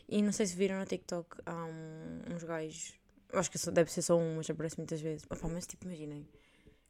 E 0.08 0.22
não 0.22 0.32
sei 0.32 0.46
se 0.46 0.54
viram 0.54 0.78
no 0.78 0.86
TikTok, 0.86 1.42
há 1.44 1.64
um, 1.64 2.34
uns 2.34 2.44
gajos, 2.44 2.94
acho 3.32 3.50
que 3.50 3.70
deve 3.72 3.90
ser 3.90 4.02
só 4.02 4.16
um, 4.16 4.36
mas 4.36 4.48
aparece 4.48 4.78
muitas 4.78 5.00
vezes. 5.00 5.26
Opa, 5.28 5.48
mas 5.48 5.66
tipo, 5.66 5.84
imaginem, 5.84 6.26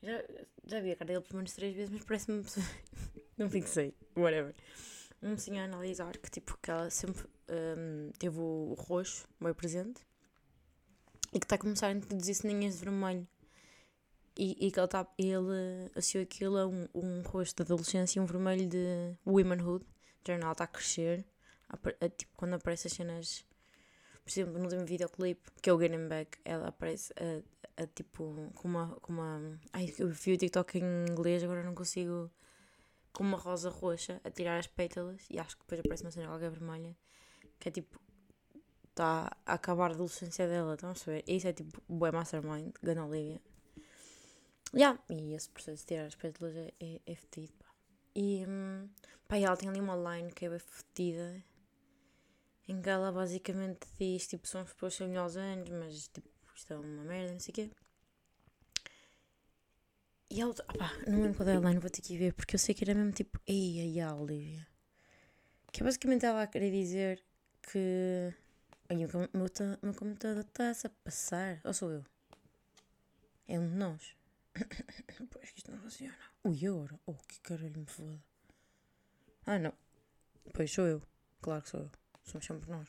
já, 0.07 0.25
já 0.65 0.81
vi 0.81 0.93
a 0.93 0.97
cara 0.97 1.09
dele 1.09 1.21
pelo 1.23 1.37
menos 1.37 1.53
três 1.53 1.75
vezes, 1.75 1.91
mas 1.91 2.05
parece-me... 2.05 2.45
não 3.37 3.51
fixei, 3.51 3.95
whatever. 4.17 4.55
Um 5.23 5.37
senhor 5.37 5.63
a 5.63 5.65
analisar 5.65 6.17
que, 6.17 6.31
tipo, 6.31 6.57
que 6.63 6.71
ela 6.71 6.89
sempre 6.91 7.27
um, 7.51 8.11
teve 8.19 8.39
o, 8.39 8.75
roxo, 8.79 9.27
meio 9.41 9.55
presente, 9.55 10.01
e 11.33 11.41
que 11.41 11.45
está 11.45 11.57
a 11.57 11.59
começar 11.59 11.89
a 11.89 11.93
introduzir 11.93 12.35
ceninhas 12.35 12.79
de 12.79 12.85
vermelho 12.85 13.27
e, 14.39 14.67
e 14.67 14.71
que 14.71 14.79
ele, 14.79 14.89
tá, 14.89 15.07
ele 15.19 15.91
associou 15.95 16.23
aquilo 16.23 16.59
a 16.59 16.67
um, 16.67 16.89
um 16.95 17.23
rosto 17.23 17.57
de 17.57 17.73
adolescência 17.73 18.19
e 18.19 18.23
um 18.23 18.27
vermelho 18.27 18.69
de 18.69 19.17
womanhood. 19.27 19.85
Jornal 20.27 20.53
está 20.53 20.65
a 20.65 20.69
crescer. 20.69 21.25
A, 21.69 21.77
a, 22.05 22.09
tipo, 22.09 22.33
quando 22.37 22.55
aparecem 22.55 22.89
as 22.89 22.93
cenas, 22.93 23.46
por 24.27 24.33
exemplo, 24.33 24.59
no 24.59 24.65
último 24.65 24.85
videoclipe, 24.85 25.53
que 25.63 25.71
é 25.71 25.73
o 25.73 25.81
Getting 25.81 26.09
Back, 26.09 26.37
ela 26.45 26.67
aparece 26.67 27.15
a, 27.15 27.83
a, 27.85 27.87
tipo 27.87 28.51
com 28.57 28.67
uma, 28.67 28.89
com 28.97 29.13
uma. 29.13 29.61
Ai, 29.73 29.95
eu 30.01 30.09
vi 30.09 30.33
o 30.33 30.37
TikTok 30.37 30.79
em 30.79 31.07
inglês, 31.09 31.45
agora 31.45 31.63
não 31.63 31.77
consigo. 31.77 32.29
Com 33.13 33.23
uma 33.23 33.39
rosa 33.39 33.71
roxa 33.71 34.21
a 34.25 34.31
tirar 34.31 34.59
as 34.59 34.67
pétalas 34.67 35.25
e 35.31 35.39
acho 35.39 35.57
que 35.57 35.63
depois 35.63 35.81
aparece 35.81 36.03
uma 36.03 36.11
cena 36.11 36.27
qualquer 36.27 36.51
vermelha 36.51 36.95
que 37.61 37.69
é 37.69 37.73
tipo. 37.73 38.01
Está 38.91 39.31
a 39.47 39.55
acabar 39.55 39.91
a 39.91 39.95
adolescência 39.95 40.49
dela, 40.49 40.75
estão 40.75 40.91
a 40.91 40.95
saber? 40.95 41.23
Isso 41.29 41.47
é 41.47 41.53
tipo 41.53 41.81
o 41.87 41.95
Mastermind, 41.95 42.73
Gana 42.83 43.07
Olivia. 43.07 43.41
Yeah. 44.75 44.99
E 45.09 45.35
esse 45.35 45.51
processo 45.51 45.83
de 45.83 45.87
tirar 45.87 46.07
as 46.07 46.15
pétalas 46.17 46.57
é, 46.57 46.73
é, 46.81 47.01
é 47.07 47.15
fedido, 47.15 47.53
pá. 47.59 47.67
E, 48.15 48.45
hum, 48.49 48.89
ela 49.29 49.57
tem 49.57 49.69
ali 49.69 49.81
uma 49.81 49.95
line 49.95 50.33
que 50.33 50.47
é 50.47 50.59
fedida, 50.59 51.45
em 52.69 52.81
que 52.83 52.89
ela 52.89 53.13
basicamente 53.13 53.87
diz, 53.99 54.27
tipo, 54.27 54.47
são 54.47 54.63
os 54.63 54.73
pessoas 54.73 54.97
que 54.97 55.17
aos 55.17 55.37
anos, 55.37 55.69
mas, 55.71 56.09
tipo, 56.09 56.29
isto 56.55 56.73
é 56.73 56.77
uma 56.77 57.05
merda, 57.05 57.33
não 57.33 57.41
sei 57.41 57.53
o 57.53 57.55
quê. 57.55 57.71
E 60.29 60.41
ela, 60.41 60.53
pá, 60.55 60.93
não 61.07 61.23
lembro 61.23 61.37
qual 61.37 61.49
é 61.49 61.57
a 61.57 61.61
line, 61.61 61.79
vou 61.79 61.91
ter 61.91 62.03
que 62.03 62.19
ver, 62.19 62.35
porque 62.35 62.57
eu 62.57 62.59
sei 62.59 62.75
que 62.75 62.83
era 62.83 62.95
mesmo, 62.95 63.13
tipo, 63.13 63.41
ei, 63.47 63.79
ei, 63.79 64.01
a 64.01 64.15
Olivia. 64.15 64.67
Que 65.73 65.83
é 65.83 65.85
basicamente 65.85 66.27
ela 66.27 66.43
a 66.43 66.47
querer 66.47 66.71
dizer 66.71 67.23
que... 67.63 68.35
Ai, 68.89 68.97
o 69.05 69.09
meu, 69.09 69.29
meu 69.83 69.95
computador 69.95 70.43
está-se 70.43 70.87
a 70.87 70.91
passar. 70.91 71.61
Ou 71.65 71.73
sou 71.73 71.91
eu? 71.91 72.05
É 73.49 73.59
um 73.59 73.69
de 73.69 73.75
nós. 73.77 74.17
pois 75.31 75.51
que 75.51 75.59
isto 75.59 75.71
não 75.71 75.79
funciona. 75.79 76.15
O 76.43 76.53
euro? 76.55 76.99
Oh, 77.07 77.15
que 77.15 77.41
caralho 77.41 77.79
me 77.79 77.87
foda. 77.87 78.21
Ah, 79.47 79.59
não. 79.59 79.73
Pois 80.53 80.73
sou 80.73 80.87
eu. 80.87 81.03
Claro 81.41 81.63
que 81.63 81.69
sou 81.69 81.81
eu. 81.81 81.91
Somos 82.27 82.45
sempre 82.45 82.71
nós. 82.71 82.89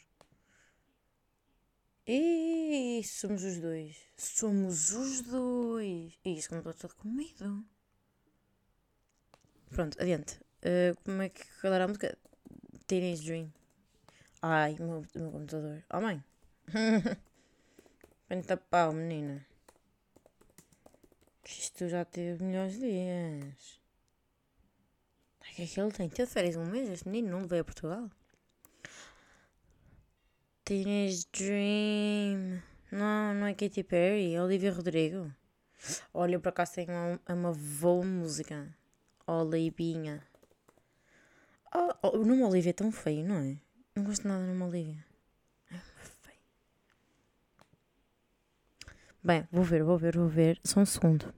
E 2.06 3.02
somos 3.04 3.44
os 3.44 3.60
dois. 3.60 3.98
Somos 4.18 4.92
os 4.92 5.22
dois. 5.22 6.18
Ih, 6.26 6.38
isso 6.38 6.50
como 6.50 6.60
estou 6.60 6.74
todo 6.74 6.96
com 6.96 7.10
medo. 7.10 7.66
Pronto, 9.70 10.02
adiante. 10.02 10.40
Uh, 10.64 10.96
como 11.04 11.22
é 11.22 11.30
que 11.30 11.46
era 11.64 11.84
a 11.84 11.88
música? 11.88 12.18
Teenage 12.88 13.26
Dream. 13.26 13.54
Ai, 14.42 14.76
o 14.80 14.84
meu, 14.84 15.06
meu 15.14 15.32
computador. 15.32 15.84
Oh 15.94 16.02
mãe. 16.02 16.24
Penta 18.28 18.58
pau, 18.58 18.92
menina. 18.94 19.46
Isto 21.46 21.88
já 21.88 22.04
teve 22.06 22.44
melhores 22.44 22.80
dias. 22.80 23.82
O 25.40 25.56
que 25.56 25.64
é 25.64 25.68
que 25.68 25.80
ele 25.80 25.92
tem? 25.92 26.10
Teve 26.10 26.32
férias 26.32 26.56
um 26.56 26.66
mês? 26.66 26.90
Este 26.90 27.08
menino 27.08 27.40
não 27.40 27.48
veio 27.48 27.62
a 27.62 27.66
Portugal? 27.66 28.10
Teenage 30.68 31.26
Dream. 31.32 32.62
Não, 32.92 33.34
não 33.34 33.48
é 33.48 33.54
Katy 33.54 33.84
Perry. 33.84 34.34
É 34.34 34.44
Olivia 34.44 34.74
Rodrigo. 34.74 35.34
Olha, 36.14 36.38
por 36.42 36.50
acaso 36.50 36.74
tem 36.74 36.88
uma, 36.90 37.18
uma 37.30 37.54
boa 37.54 38.04
música. 38.04 38.68
Olivia. 39.26 40.22
Oh, 41.74 41.94
oh, 42.04 42.18
nome 42.18 42.44
Olivia 42.44 42.72
é 42.72 42.74
tão 42.74 42.92
feio, 42.92 43.26
não 43.26 43.38
é? 43.38 43.58
Não 43.96 44.04
gosto 44.04 44.28
nada 44.28 44.42
do 44.42 44.48
nome 44.48 44.64
Olivia. 44.64 45.06
É 45.72 45.78
feio. 46.04 46.40
Bem, 49.24 49.48
vou 49.50 49.64
ver, 49.64 49.84
vou 49.84 49.98
ver, 49.98 50.18
vou 50.18 50.28
ver. 50.28 50.60
Só 50.66 50.82
um 50.82 50.86
segundo. 50.86 51.34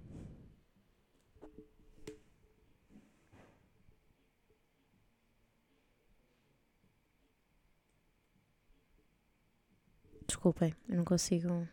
Desculpem, 10.39 10.73
eu 10.87 10.95
não 10.95 11.03
consigo. 11.03 11.67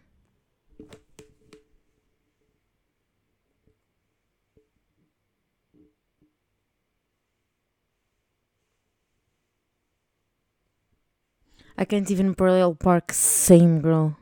I 11.79 11.85
can't 11.85 12.13
even 12.13 12.35
parallel 12.35 12.75
park 12.75 13.13
same 13.13 13.81
girl. 13.81 14.15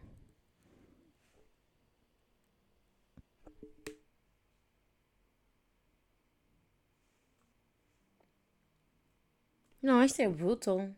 Não, 9.81 10.05
isto 10.05 10.21
é 10.21 10.29
brutal. 10.29 10.95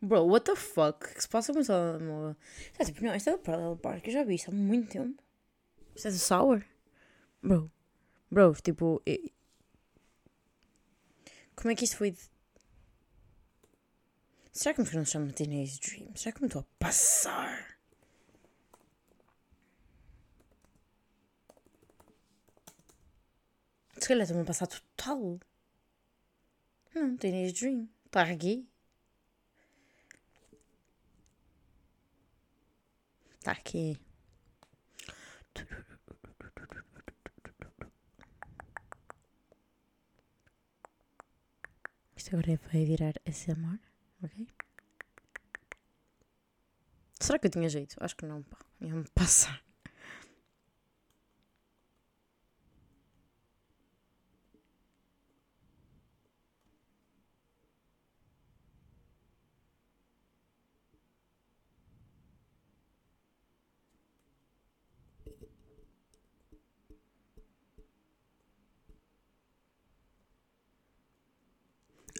Bro, 0.00 0.26
what 0.26 0.44
the 0.46 0.54
fuck? 0.54 1.04
O 1.04 1.14
que 1.14 1.20
se 1.20 1.28
passa 1.28 1.52
com 1.52 1.58
o 1.58 1.64
telemóvel? 1.64 2.36
É 2.78 2.84
tipo, 2.84 3.02
não, 3.02 3.14
isto 3.14 3.30
é 3.30 3.32
do 3.32 3.38
Parallel 3.38 3.76
Park, 3.76 4.06
eu 4.06 4.12
já 4.12 4.22
vi 4.22 4.36
isto 4.36 4.50
há 4.50 4.54
muito 4.54 4.90
tempo. 4.90 5.22
Isto 5.94 6.08
é 6.08 6.10
do 6.12 6.18
Sour? 6.18 6.64
Bro, 7.42 7.70
bro, 8.30 8.54
tipo. 8.62 9.02
Como 11.56 11.72
é 11.72 11.74
que 11.74 11.84
isto 11.84 11.96
foi. 11.96 12.12
De... 12.12 12.20
Será 14.52 14.74
que 14.74 14.80
não 14.94 15.04
se 15.04 15.32
Teenage 15.32 15.80
Dream? 15.80 16.14
Será 16.14 16.32
que 16.32 16.40
me 16.40 16.46
estou 16.46 16.62
a 16.62 16.66
passar? 16.78 17.78
Se 23.96 24.06
calhar 24.06 24.22
estou-me 24.22 24.42
a 24.42 24.46
passar 24.46 24.68
total. 24.68 25.40
Não, 26.94 27.16
Teenage 27.16 27.52
Dream. 27.52 27.88
Está 28.06 28.22
aqui. 28.22 28.68
Tá 33.48 33.52
aqui. 33.52 33.98
Isto 42.14 42.36
agora 42.36 42.60
vai 42.70 42.84
virar 42.84 43.14
amor, 43.50 43.78
ok? 44.22 44.46
Será 47.18 47.38
que 47.38 47.46
eu 47.46 47.50
tinha 47.50 47.70
jeito? 47.70 47.96
Acho 48.00 48.14
que 48.16 48.26
não, 48.26 48.42
pá. 48.42 48.58
Ia-me 48.82 49.08
passar. 49.14 49.64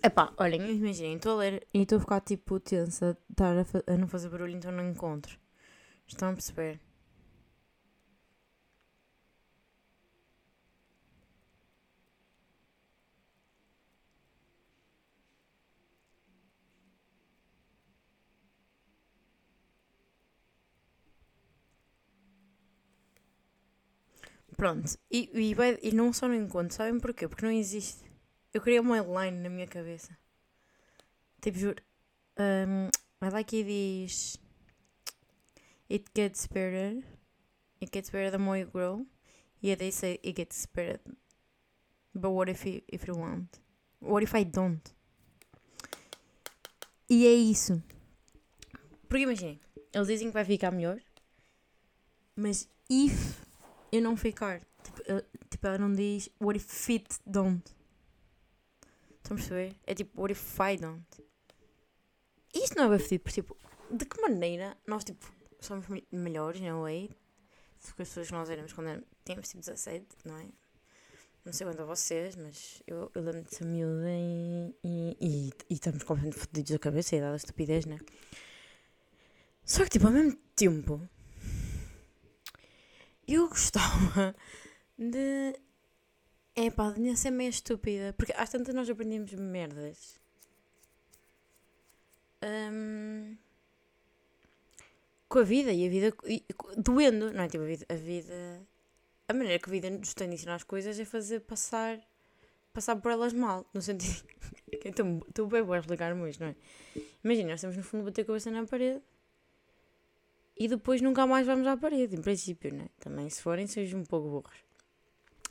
Epá, 0.03 0.33
olhem, 0.39 0.61
imaginem, 0.77 1.17
estou 1.17 1.33
a 1.35 1.37
ler 1.43 1.67
e 1.75 1.83
estou 1.83 1.99
a 1.99 2.01
ficar 2.01 2.21
tipo 2.21 2.59
tensa, 2.61 3.17
estar 3.31 3.57
a, 3.59 3.93
a, 3.93 3.97
não 3.97 4.09
fazer 4.09 4.29
barulho, 4.29 4.57
então 4.57 4.71
não 4.73 4.89
encontro. 4.91 5.39
Estão 6.09 6.31
a 6.31 6.35
perceber? 6.35 6.81
Pronto, 24.57 24.99
e, 25.11 25.31
e, 25.35 25.89
e 25.89 25.93
não 25.93 26.13
só 26.13 26.27
não 26.29 26.35
encontro, 26.35 26.75
sabem 26.75 26.99
porquê? 27.01 27.29
Porque 27.29 27.45
não 27.45 27.53
existe. 27.53 28.08
Eu 28.59 28.63
queria 28.63 28.81
uma 28.81 28.99
line 28.99 29.39
na 29.41 29.49
minha 29.49 29.69
cabeça. 29.69 30.19
Tipo, 31.41 31.59
juro. 31.59 31.81
Um, 32.37 32.89
I 33.25 33.31
like 33.31 33.57
it 33.57 33.69
diz. 33.69 34.37
It 35.89 36.07
gets 36.13 36.49
better. 36.49 37.01
It 37.81 37.93
gets 37.93 38.11
better 38.11 38.33
the 38.33 38.39
more 38.39 38.59
you 38.59 38.67
grow. 38.67 39.07
Yeah, 39.63 39.79
they 39.79 39.93
say 39.93 40.19
it 40.25 40.33
gets 40.33 40.67
better. 40.67 40.99
But 42.13 42.33
what 42.33 42.51
if 42.51 42.67
you, 42.67 42.83
if 42.89 43.07
you 43.07 43.15
want? 43.15 43.61
What 44.01 44.25
if 44.25 44.35
I 44.35 44.43
don't? 44.43 44.83
E 47.09 47.29
é 47.29 47.33
isso. 47.33 47.81
Porque 49.09 49.23
imaginem, 49.23 49.61
eles 49.95 50.09
dizem 50.09 50.27
que 50.31 50.35
vai 50.35 50.45
ficar 50.45 50.73
melhor. 50.73 51.01
Mas 52.35 52.69
if 52.91 53.41
eu 53.93 54.03
não 54.03 54.17
ficar. 54.17 54.63
Tipo, 54.83 55.03
tipo 55.49 55.65
ela 55.65 55.79
não 55.79 55.93
diz 55.93 56.29
what 56.41 56.59
if 56.59 56.91
it 56.91 57.21
don't. 57.25 57.78
Estão 59.29 59.37
a 59.37 59.41
perceber? 59.41 59.77
É 59.87 59.95
tipo, 59.95 60.23
what 60.23 60.33
if 60.33 60.59
I 60.59 60.79
don't? 60.79 61.05
Isto 62.55 62.77
não 62.77 62.85
é 62.85 62.97
bem 62.97 62.99
fedido, 62.99 63.25
porque 63.25 63.43
tipo, 63.43 63.57
de 63.91 64.07
que 64.07 64.21
maneira 64.23 64.75
nós 64.87 65.05
tipo, 65.05 65.31
somos 65.61 65.85
melhores, 66.11 66.63
não 66.63 66.89
é? 66.89 67.09
Do 67.09 67.95
que 67.95 68.03
as 68.03 68.09
pessoas 68.09 68.29
que 68.29 68.33
nós 68.33 68.49
éramos 68.49 68.73
quando 68.73 69.05
tínhamos 69.27 69.47
tipo 69.47 69.61
17, 69.61 70.07
não 70.25 70.39
é? 70.39 70.47
Não 71.45 71.53
sei 71.53 71.67
quanto 71.67 71.83
a 71.83 71.85
vocês, 71.85 72.37
mas 72.37 72.83
eu, 72.87 73.11
eu 73.15 73.23
lembro 73.23 73.43
de 73.43 73.55
ser 73.55 73.67
miúda 73.67 74.09
e, 74.09 74.75
e, 74.83 75.17
e, 75.21 75.53
e 75.69 75.75
estamos 75.75 76.03
completamente 76.05 76.39
fodidos 76.39 76.71
da 76.71 76.79
cabeça 76.79 77.15
e 77.15 77.21
dada 77.21 77.35
a 77.35 77.37
estupidez, 77.37 77.85
né? 77.85 77.99
Só 79.63 79.85
que 79.85 79.91
tipo, 79.91 80.07
ao 80.07 80.13
mesmo 80.15 80.39
tempo, 80.57 81.07
eu 83.27 83.47
gostava 83.47 84.35
de 84.97 85.55
é 86.67 86.71
pá, 86.71 86.91
devia 86.91 87.17
ser 87.17 87.31
meio 87.31 87.51
estúpida. 87.51 88.13
Porque 88.17 88.33
às 88.33 88.51
tantas 88.51 88.75
nós 88.75 88.89
aprendemos 88.91 89.33
merdas. 89.35 90.21
Um, 92.43 93.37
com 95.29 95.39
a 95.41 95.43
vida 95.43 95.73
e 95.73 95.87
a 95.87 95.91
vida 95.91 96.17
e, 96.25 96.45
doendo, 96.77 97.33
não 97.33 97.43
é? 97.43 97.49
Tipo, 97.49 97.65
a 97.65 97.67
vida, 97.67 97.87
a 97.89 97.95
vida. 97.95 98.67
A 99.29 99.33
maneira 99.35 99.59
que 99.59 99.69
a 99.69 99.73
vida 99.73 99.91
nos 99.91 100.15
tem 100.15 100.29
de 100.29 100.35
ensinar 100.35 100.55
as 100.55 100.65
coisas 100.65 100.99
é 100.99 101.05
fazer 101.05 101.41
passar. 101.41 102.01
Passar 102.73 102.97
por 102.97 103.11
elas 103.11 103.33
mal. 103.33 103.67
No 103.73 103.83
sentido. 103.83 104.25
então, 104.85 105.21
tu 105.35 105.47
bem 105.47 105.63
vou 105.63 105.77
explicar-me 105.77 106.29
isto, 106.31 106.41
não 106.41 106.51
é? 106.51 106.57
Imagina, 107.25 107.51
nós 107.51 107.61
temos 107.61 107.77
no 107.77 107.83
fundo 107.83 108.05
bater 108.05 108.23
a 108.23 108.25
cabeça 108.25 108.51
na 108.51 108.65
parede 108.67 109.03
e 110.59 110.67
depois 110.67 111.01
nunca 111.01 111.25
mais 111.27 111.47
vamos 111.47 111.67
à 111.67 111.77
parede, 111.77 112.17
em 112.17 112.21
princípio, 112.21 112.75
não 112.75 112.85
é? 112.85 112.89
Também 112.99 113.31
se 113.31 113.41
forem, 113.41 113.67
sejam 113.67 114.01
um 114.01 114.05
pouco 114.05 114.29
burros. 114.29 114.68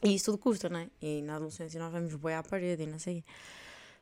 E 0.04 0.16
isso 0.16 0.25
tudo 0.25 0.38
custa, 0.38 0.70
não 0.70 0.80
é? 0.80 0.89
E 1.01 1.22
na 1.22 1.36
adolescência 1.36 1.80
nós 1.80 1.92
vamos 1.92 2.13
boi 2.16 2.34
à 2.34 2.44
parede 2.44 2.84
e 2.84 2.88
não 2.88 3.00
sei. 3.00 3.24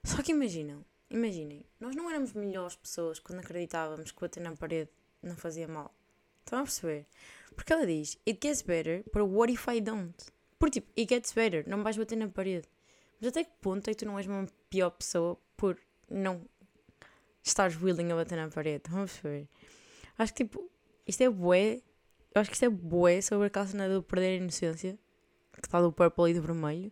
Só 0.03 0.21
que 0.21 0.31
imaginam, 0.31 0.83
imaginem, 1.09 1.65
nós 1.79 1.95
não 1.95 2.09
éramos 2.09 2.33
melhores 2.33 2.75
pessoas 2.75 3.19
quando 3.19 3.39
acreditávamos 3.39 4.11
que 4.11 4.21
bater 4.21 4.41
na 4.41 4.55
parede 4.55 4.89
não 5.23 5.35
fazia 5.35 5.67
mal. 5.67 5.93
Estão 6.39 6.59
a 6.59 6.63
perceber? 6.63 7.05
Porque 7.55 7.73
ela 7.73 7.85
diz, 7.87 8.19
it 8.27 8.39
gets 8.41 8.61
better, 8.61 9.03
but 9.13 9.23
what 9.23 9.51
if 9.51 9.67
I 9.67 9.81
don't? 9.81 10.13
Porque 10.59 10.81
tipo, 10.81 10.91
it 10.99 11.13
gets 11.13 11.31
better, 11.33 11.67
não 11.67 11.81
vais 11.83 11.97
bater 11.97 12.17
na 12.17 12.27
parede. 12.27 12.67
Mas 13.19 13.29
até 13.29 13.43
que 13.43 13.51
ponto 13.61 13.89
é 13.89 13.93
que 13.93 13.99
tu 13.99 14.05
não 14.05 14.17
és 14.17 14.27
uma 14.27 14.45
pior 14.69 14.91
pessoa 14.91 15.39
por 15.55 15.79
não 16.09 16.41
estares 17.43 17.81
willing 17.81 18.11
a 18.11 18.15
bater 18.15 18.35
na 18.35 18.49
parede? 18.49 18.77
Estão 18.77 19.01
a 19.01 19.05
perceber? 19.05 19.47
Acho 20.17 20.33
que 20.33 20.43
tipo, 20.43 20.69
Isto 21.07 21.21
é 21.21 21.29
bué. 21.29 21.81
Eu 22.33 22.41
acho 22.41 22.49
que 22.49 22.55
isto 22.55 22.65
é 22.65 22.69
bué 22.69 23.21
sobre 23.21 23.47
aquela 23.47 23.67
cena 23.67 23.87
do 23.87 24.01
perder 24.03 24.33
a 24.33 24.43
inocência. 24.43 24.97
Que 25.61 25.67
está 25.67 25.81
do 25.81 25.91
purple 25.91 26.31
e 26.31 26.33
do 26.33 26.41
vermelho. 26.41 26.91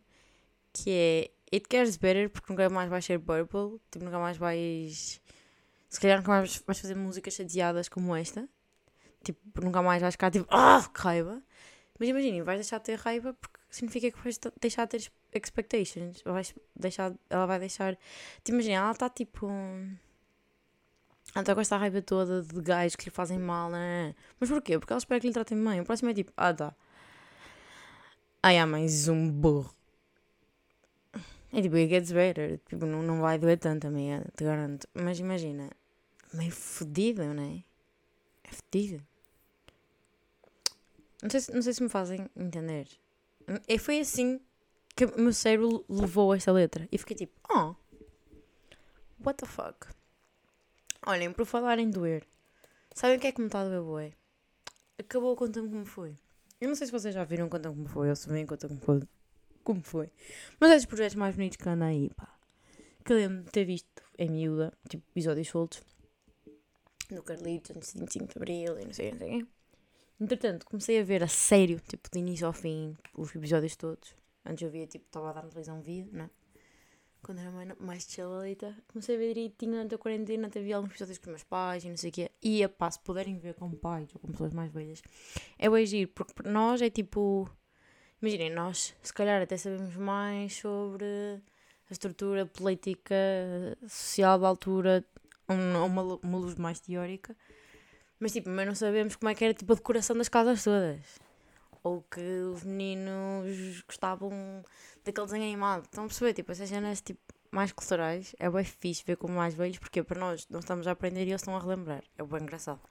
Que 0.71 0.89
é. 0.89 1.55
It 1.55 1.67
gets 1.71 1.97
better 1.97 2.29
porque 2.29 2.51
nunca 2.51 2.69
mais 2.69 2.89
vais 2.89 3.05
ser 3.05 3.19
purple. 3.19 3.79
Tipo, 3.91 4.05
nunca 4.05 4.19
mais 4.19 4.37
vais. 4.37 5.21
Se 5.89 5.99
calhar 5.99 6.17
nunca 6.17 6.31
mais 6.31 6.57
vais 6.65 6.79
fazer 6.79 6.95
músicas 6.95 7.33
chateadas 7.35 7.87
como 7.89 8.15
esta. 8.15 8.47
Tipo, 9.23 9.61
nunca 9.61 9.81
mais 9.81 10.01
vais 10.01 10.13
ficar 10.15 10.31
tipo. 10.31 10.47
Ah, 10.49 10.89
que 10.93 11.01
raiva. 11.01 11.41
Mas 11.99 12.09
imaginem, 12.09 12.41
vais 12.41 12.59
deixar 12.59 12.79
de 12.79 12.85
ter 12.85 12.99
raiva 12.99 13.33
porque 13.33 13.59
significa 13.69 14.11
que 14.11 14.23
vais 14.23 14.39
deixar 14.59 14.85
de 14.85 14.91
ter 14.97 15.11
expectations. 15.33 16.21
Vais 16.23 16.53
deixar, 16.75 17.13
ela 17.29 17.45
vai 17.45 17.59
deixar. 17.59 17.97
Te 18.43 18.51
imagina, 18.51 18.77
ela 18.77 18.91
está 18.91 19.09
tipo. 19.09 19.47
Ela 21.35 21.41
está 21.41 21.55
com 21.55 21.61
esta 21.61 21.77
raiva 21.77 22.01
toda 22.01 22.41
de 22.41 22.61
gajos 22.61 22.95
que 22.95 23.05
lhe 23.05 23.11
fazem 23.11 23.39
mal, 23.39 23.69
né? 23.69 24.15
Mas 24.39 24.49
porquê? 24.49 24.77
Porque 24.77 24.93
ela 24.93 24.99
espera 24.99 25.19
que 25.19 25.27
lhe 25.27 25.33
tratem 25.33 25.63
bem. 25.63 25.81
O 25.81 25.83
próximo 25.85 26.09
é 26.09 26.13
tipo, 26.13 26.31
ah 26.35 26.53
tá. 26.53 26.75
Ai, 28.45 28.59
há 28.59 28.67
mais 28.67 29.07
um 29.07 29.31
burro. 29.31 29.73
É 31.53 31.61
tipo, 31.61 31.77
it 31.77 31.87
gets 31.87 32.11
better. 32.11 32.59
Tipo, 32.67 32.85
não, 32.85 33.01
não 33.01 33.21
vai 33.21 33.39
doer 33.39 33.57
tanto 33.57 33.83
também, 33.83 34.19
te 34.35 34.43
garanto. 34.43 34.85
Mas 34.93 35.17
imagina, 35.17 35.69
meio 36.33 36.51
fodido, 36.51 37.23
né? 37.33 37.63
É 38.43 38.51
fodido. 38.51 39.01
Não 41.21 41.29
sei, 41.29 41.39
se, 41.39 41.53
não 41.53 41.61
sei 41.61 41.73
se 41.73 41.83
me 41.83 41.87
fazem 41.87 42.29
entender. 42.35 42.89
E 43.65 43.79
foi 43.79 44.01
assim 44.01 44.41
que 44.93 45.05
o 45.05 45.21
meu 45.21 45.31
cérebro 45.31 45.85
levou 45.87 46.35
esta 46.35 46.51
letra. 46.51 46.85
E 46.91 46.97
fiquei 46.97 47.15
tipo, 47.15 47.33
oh, 47.49 47.75
what 49.23 49.37
the 49.37 49.45
fuck? 49.45 49.87
Olhem, 51.05 51.31
por 51.31 51.45
falar 51.45 51.79
em 51.79 51.89
doer, 51.89 52.27
sabem 52.93 53.15
o 53.15 53.19
que 53.21 53.27
é 53.27 53.31
que 53.31 53.39
me 53.39 53.47
está 53.47 53.61
a 53.61 53.69
doer, 53.69 53.81
boé? 53.81 54.13
Acabou, 54.99 55.33
conta-me 55.37 55.69
como 55.69 55.85
foi. 55.85 56.17
Eu 56.63 56.69
não 56.69 56.75
sei 56.75 56.87
se 56.87 56.93
vocês 56.93 57.13
já 57.13 57.25
viram 57.25 57.49
Conta-me 57.49 57.75
como 57.75 57.89
foi, 57.89 58.09
ou 58.09 58.15
se 58.15 58.29
bem 58.29 58.45
conta-me 58.45 58.79
como, 58.79 59.05
como 59.65 59.83
foi. 59.83 60.09
Mas 60.61 60.71
é 60.71 60.75
dos 60.77 60.85
projetos 60.85 61.15
mais 61.15 61.35
bonitos 61.35 61.57
que 61.57 61.67
anda 61.67 61.83
aí, 61.83 62.09
pá. 62.15 62.33
Que 63.03 63.13
lembro 63.13 63.43
de 63.43 63.51
ter 63.51 63.65
visto 63.65 64.01
em 64.17 64.29
miúda, 64.29 64.71
tipo, 64.87 65.03
episódios 65.11 65.49
soltos. 65.49 65.83
No 67.11 67.21
Carlitos, 67.21 67.91
de 67.91 67.99
25 67.99 68.27
de 68.27 68.37
Abril 68.37 68.79
e 68.79 68.85
não 68.85 68.93
sei, 68.93 69.11
não 69.11 69.17
sei. 69.17 69.45
Entretanto, 70.21 70.65
comecei 70.65 71.01
a 71.01 71.03
ver 71.03 71.21
a 71.21 71.27
sério, 71.27 71.81
tipo, 71.81 72.09
de 72.09 72.19
início 72.19 72.47
ao 72.47 72.53
fim, 72.53 72.95
os 73.13 73.35
episódios 73.35 73.75
todos. 73.75 74.15
Antes 74.45 74.63
eu 74.63 74.71
via, 74.71 74.87
tipo, 74.87 75.05
estava 75.05 75.31
a 75.31 75.33
dar 75.33 75.43
na 75.43 75.49
televisão 75.49 75.81
vídeo, 75.81 76.13
né? 76.13 76.29
Quando 77.23 77.39
era 77.39 77.75
mais, 77.79 78.03
chilladita. 78.03 78.75
Comecei 78.89 79.15
a 79.15 79.17
ver 79.17 79.33
direitinho 79.33 79.71
durante 79.71 79.95
a 79.95 79.97
quarentena, 79.97 80.47
até 80.47 80.61
vi 80.61 80.73
alguns 80.73 80.91
episódios 80.91 81.17
com 81.17 81.23
os 81.23 81.29
meus 81.29 81.43
pais 81.43 81.85
e 81.85 81.89
não 81.89 81.95
sei 81.95 82.09
o 82.09 82.13
quê. 82.13 82.31
E, 82.41 82.61
a 82.61 82.67
pá, 82.67 82.91
se 82.91 82.99
puderem 82.99 83.39
ver 83.39 83.53
com 83.53 83.71
pais 83.71 84.09
ou 84.13 84.19
com 84.19 84.27
pessoas 84.27 84.53
mais 84.53 84.71
velhas, 84.73 85.01
é 85.57 85.69
o 85.69 85.73
agir, 85.73 86.07
porque 86.07 86.33
para 86.33 86.51
nós 86.51 86.81
é 86.81 86.89
tipo... 86.89 87.49
Imaginem, 88.21 88.51
nós 88.51 88.93
se 89.01 89.13
calhar 89.13 89.41
até 89.41 89.55
sabemos 89.55 89.95
mais 89.95 90.53
sobre 90.53 91.05
a 91.89 91.93
estrutura 91.93 92.45
política 92.45 93.15
social 93.87 94.37
da 94.37 94.47
altura, 94.47 95.05
uma, 95.47 96.19
uma 96.21 96.37
luz 96.37 96.55
mais 96.55 96.79
teórica. 96.81 97.35
Mas 98.19 98.33
tipo, 98.33 98.49
mas 98.49 98.67
não 98.67 98.75
sabemos 98.75 99.15
como 99.15 99.29
é 99.29 99.35
que 99.35 99.43
era 99.43 99.53
tipo 99.53 99.71
a 99.71 99.75
decoração 99.75 100.15
das 100.17 100.29
casas 100.29 100.63
todas 100.63 101.19
ou 101.83 102.01
que 102.03 102.21
os 102.21 102.63
meninos 102.63 103.81
gostavam 103.81 104.63
daquele 105.03 105.27
desenho 105.27 105.43
animado. 105.43 105.83
Estão 105.83 106.05
a 106.05 106.07
perceber? 106.07 106.33
Tipo, 106.33 106.51
essas 106.51 106.69
cenas 106.69 107.01
tipo, 107.01 107.21
mais 107.51 107.71
culturais 107.71 108.35
é 108.39 108.49
bem 108.49 108.63
fixe 108.63 109.03
ver 109.05 109.17
como 109.17 109.35
mais 109.35 109.53
velhos, 109.53 109.77
porque 109.77 110.01
para 110.01 110.19
nós 110.19 110.47
nós 110.49 110.63
estamos 110.63 110.87
a 110.87 110.91
aprender 110.91 111.25
e 111.25 111.29
eles 111.29 111.41
estão 111.41 111.55
a 111.55 111.59
relembrar. 111.59 112.03
É 112.17 112.23
bem 112.23 112.41
engraçado. 112.41 112.81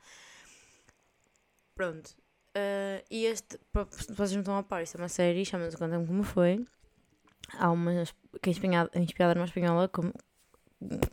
Pronto. 1.74 2.14
Uh, 2.54 3.02
e 3.10 3.24
este, 3.24 3.58
para 3.72 3.84
vocês 3.84 4.32
não 4.32 4.40
estão 4.40 4.58
a 4.58 4.62
par, 4.62 4.82
isto 4.82 4.96
é 4.96 5.00
uma 5.00 5.08
série, 5.08 5.44
chama-se 5.44 5.76
Conta-me 5.76 6.06
Como 6.06 6.22
Foi. 6.22 6.64
Há 7.54 7.70
uma 7.70 8.04
que 8.42 8.50
é 8.50 8.52
inspirada, 8.52 8.90
inspirada 8.98 9.34
numa 9.34 9.46
espanhola, 9.46 9.88
como, 9.88 10.12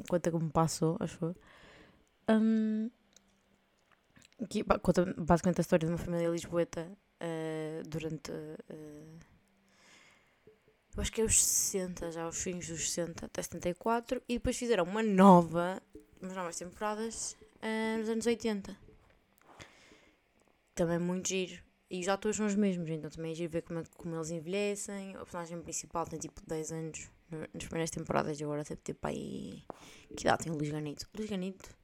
conta 0.09 0.31
como 0.31 0.49
passou, 0.51 0.97
acho 0.99 1.33
um, 2.29 2.91
que 4.49 4.63
conta 4.63 5.13
basicamente 5.17 5.59
a 5.59 5.61
história 5.61 5.87
de 5.87 5.91
uma 5.91 5.97
família 5.97 6.29
lisboeta 6.29 6.87
uh, 7.21 7.58
durante. 7.83 8.31
Uh, 8.31 9.19
eu 10.95 11.01
acho 11.01 11.11
que 11.11 11.21
é 11.21 11.23
os 11.23 11.41
60, 11.41 12.11
já 12.11 12.27
os 12.27 12.41
fins 12.41 12.67
dos 12.67 12.91
60 12.91 13.25
até 13.25 13.41
74, 13.41 14.21
e 14.27 14.33
depois 14.33 14.57
fizeram 14.57 14.83
uma 14.83 15.01
nova, 15.01 15.81
umas 16.21 16.35
novas 16.35 16.57
temporadas 16.57 17.37
uh, 17.57 17.99
nos 17.99 18.09
anos 18.09 18.25
80. 18.25 18.75
Também 20.75 20.99
muito 20.99 21.29
giro. 21.29 21.61
E 21.89 22.01
os 22.01 22.07
atores 22.07 22.37
são 22.37 22.45
os 22.45 22.55
mesmos, 22.55 22.89
então 22.89 23.09
também 23.09 23.31
é 23.31 23.35
giro 23.35 23.51
ver 23.51 23.63
como, 23.63 23.79
é, 23.79 23.83
como 23.97 24.15
eles 24.15 24.29
envelhecem. 24.29 25.15
O 25.15 25.19
personagem 25.19 25.61
principal 25.61 26.05
tem 26.05 26.19
tipo 26.19 26.41
10 26.45 26.71
anos 26.71 27.09
nas 27.31 27.63
primeiras 27.63 27.89
temporadas 27.89 28.39
e 28.39 28.43
agora 28.43 28.63
deve 28.63 28.75
ter 28.75 28.93
tipo 28.93 29.07
aí. 29.07 29.63
Que 30.15 30.23
idade 30.23 30.43
tem 30.43 30.51
o 30.51 30.55
Luís 30.55 30.69
Ganito? 30.69 31.07
Luís 31.15 31.29
Ganito 31.29 31.78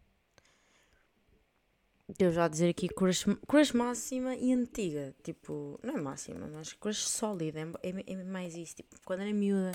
eu 2.19 2.31
já 2.31 2.47
dizer 2.47 2.69
aqui 2.69 2.87
crush, 2.87 3.25
crush 3.47 3.73
máxima 3.73 4.35
e 4.35 4.53
antiga. 4.53 5.15
Tipo, 5.23 5.79
não 5.83 5.97
é 5.97 6.01
máxima, 6.01 6.47
mas 6.47 6.73
crush 6.73 7.07
sólida. 7.07 7.59
É, 7.59 7.89
é, 7.89 8.13
é 8.13 8.23
mais 8.23 8.55
isso. 8.55 8.75
Tipo, 8.75 8.95
quando 9.03 9.21
era 9.21 9.33
miúda 9.33 9.71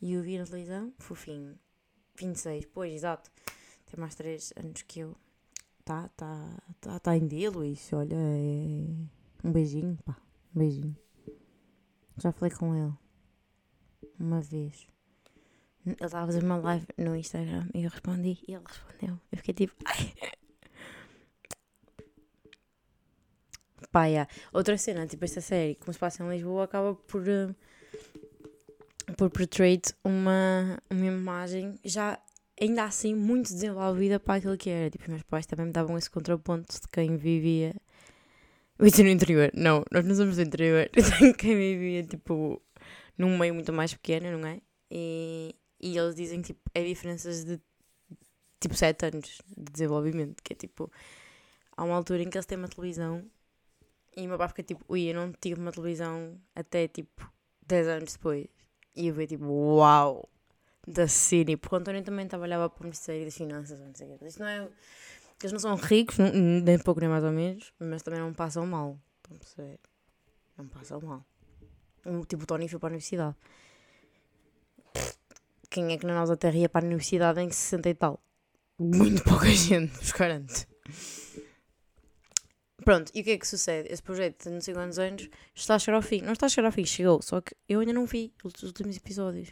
e 0.00 0.12
eu 0.12 0.22
vi 0.22 0.38
na 0.38 0.44
televisão, 0.44 0.92
fofinho. 0.98 1.58
26, 2.16 2.66
pois, 2.66 2.92
exato. 2.92 3.30
Tem 3.86 3.98
mais 3.98 4.14
3 4.14 4.52
anos 4.56 4.82
que 4.82 5.00
eu. 5.00 5.16
Tá, 5.84 6.08
tá, 6.16 6.62
tá, 6.80 6.98
tá 6.98 7.16
em 7.16 7.26
dia, 7.26 7.50
Luís. 7.50 7.90
Olha, 7.92 8.14
é... 8.14 8.86
um 9.42 9.52
beijinho, 9.52 9.98
pá. 10.04 10.16
Um 10.54 10.58
beijinho. 10.58 10.96
Já 12.18 12.30
falei 12.32 12.54
com 12.54 12.74
ele. 12.76 12.92
Uma 14.18 14.42
vez. 14.42 14.86
Ele 15.86 15.94
estava 15.94 16.24
a 16.24 16.26
fazer 16.26 16.44
uma 16.44 16.58
live 16.58 16.86
no 16.98 17.16
Instagram 17.16 17.66
e 17.74 17.84
eu 17.84 17.90
respondi 17.90 18.38
e 18.46 18.52
ele 18.52 18.64
respondeu. 18.66 19.18
Eu 19.32 19.38
fiquei 19.38 19.54
tipo, 19.54 19.74
ai. 19.86 20.12
Pá, 23.90 24.06
yeah. 24.06 24.30
Outra 24.52 24.78
cena, 24.78 25.06
tipo, 25.06 25.24
esta 25.24 25.40
série, 25.40 25.74
como 25.74 25.92
se 25.92 25.98
passa 25.98 26.22
em 26.22 26.30
Lisboa, 26.30 26.64
acaba 26.64 26.94
por, 26.94 27.22
uh, 27.22 27.54
por 29.16 29.30
portray 29.30 29.80
uma, 30.04 30.78
uma 30.88 31.06
imagem 31.06 31.78
já 31.84 32.18
ainda 32.60 32.84
assim 32.84 33.14
muito 33.14 33.52
desenvolvida 33.52 34.20
para 34.20 34.34
aquilo 34.34 34.56
que 34.56 34.70
era. 34.70 34.90
Tipo, 34.90 35.10
meus 35.10 35.22
pais 35.22 35.46
também 35.46 35.66
me 35.66 35.72
davam 35.72 35.96
esse 35.96 36.10
contraponto 36.10 36.80
de 36.80 36.88
quem 36.88 37.16
vivia. 37.16 37.74
Isso 38.80 39.02
no 39.02 39.08
interior, 39.10 39.50
não, 39.54 39.84
nós 39.90 40.04
não 40.04 40.14
somos 40.14 40.36
do 40.36 40.42
interior. 40.42 40.88
quem 41.36 41.56
vivia, 41.56 42.02
tipo, 42.04 42.62
num 43.18 43.36
meio 43.36 43.54
muito 43.54 43.72
mais 43.72 43.92
pequeno, 43.92 44.38
não 44.38 44.48
é? 44.48 44.60
E, 44.90 45.54
e 45.80 45.96
eles 45.96 46.14
dizem 46.14 46.40
tipo, 46.40 46.60
é 46.74 46.82
diferenças 46.84 47.44
de 47.44 47.60
tipo 48.58 48.74
7 48.74 49.06
anos 49.06 49.40
de 49.56 49.72
desenvolvimento, 49.72 50.42
que 50.42 50.52
é 50.52 50.56
tipo, 50.56 50.90
há 51.76 51.84
uma 51.84 51.96
altura 51.96 52.22
em 52.22 52.30
que 52.30 52.36
eles 52.36 52.46
têm 52.46 52.58
uma 52.58 52.68
televisão 52.68 53.24
e 54.16 54.26
o 54.26 54.28
meu 54.28 54.38
pai 54.38 54.48
fica 54.48 54.62
tipo, 54.62 54.84
ui, 54.88 55.10
eu 55.10 55.14
não 55.14 55.32
tive 55.32 55.60
uma 55.60 55.72
televisão 55.72 56.38
até 56.54 56.88
tipo 56.88 57.30
10 57.66 57.88
anos 57.88 58.12
depois. 58.14 58.46
E 58.96 59.06
eu 59.06 59.14
vi 59.14 59.26
tipo, 59.26 59.44
uau, 59.44 60.28
da 60.86 61.06
Cine. 61.06 61.56
Porque 61.56 61.74
o 61.74 61.78
António 61.78 62.02
também 62.02 62.26
trabalhava 62.26 62.68
para 62.68 62.80
o 62.80 62.84
Ministério 62.84 63.24
das 63.24 63.36
Finanças, 63.36 63.78
não 63.78 63.94
sei 63.94 64.08
o. 64.08 64.26
Isto 64.26 64.40
não 64.40 64.48
é. 64.48 64.68
Eles 65.42 65.52
não 65.52 65.58
são 65.58 65.74
ricos, 65.74 66.18
nem 66.18 66.78
pouco 66.78 67.00
nem 67.00 67.08
mais 67.08 67.24
ou 67.24 67.32
menos, 67.32 67.72
mas 67.78 68.02
também 68.02 68.20
não 68.20 68.34
passam 68.34 68.66
mal. 68.66 68.98
Estão 69.16 69.36
a 69.36 69.38
perceber? 69.38 69.80
Não 70.58 70.68
passam 70.68 71.00
mal. 71.00 71.24
Tipo, 72.28 72.42
o 72.42 72.46
Tony 72.46 72.68
foi 72.68 72.78
para 72.78 72.88
a 72.88 72.90
universidade. 72.90 73.36
Quem 75.70 75.92
é 75.92 75.96
que 75.96 76.04
na 76.04 76.14
nossa 76.14 76.36
terra 76.36 76.56
ia 76.56 76.68
para 76.68 76.84
a 76.84 76.88
universidade 76.88 77.40
em 77.40 77.50
60 77.50 77.88
e 77.88 77.94
tal? 77.94 78.20
Muito 78.78 79.22
pouca 79.24 79.46
gente, 79.54 79.92
vos 79.92 80.12
garanto. 80.12 80.66
Pronto, 82.84 83.10
e 83.14 83.20
o 83.20 83.24
que 83.24 83.30
é 83.30 83.38
que 83.38 83.46
sucede? 83.46 83.92
Esse 83.92 84.02
projeto 84.02 84.44
de 84.44 84.50
não 84.50 84.60
sei 84.60 84.74
quantos 84.74 84.98
anos 84.98 85.28
está 85.54 85.74
a 85.74 85.78
chegar 85.78 85.96
ao 85.96 86.02
fim. 86.02 86.22
Não 86.22 86.32
está 86.32 86.46
a 86.46 86.48
chegar 86.48 86.68
ao 86.68 86.72
fim, 86.72 86.84
chegou, 86.84 87.20
só 87.22 87.40
que 87.40 87.54
eu 87.68 87.80
ainda 87.80 87.92
não 87.92 88.06
vi 88.06 88.32
os 88.42 88.62
últimos 88.62 88.96
episódios. 88.96 89.50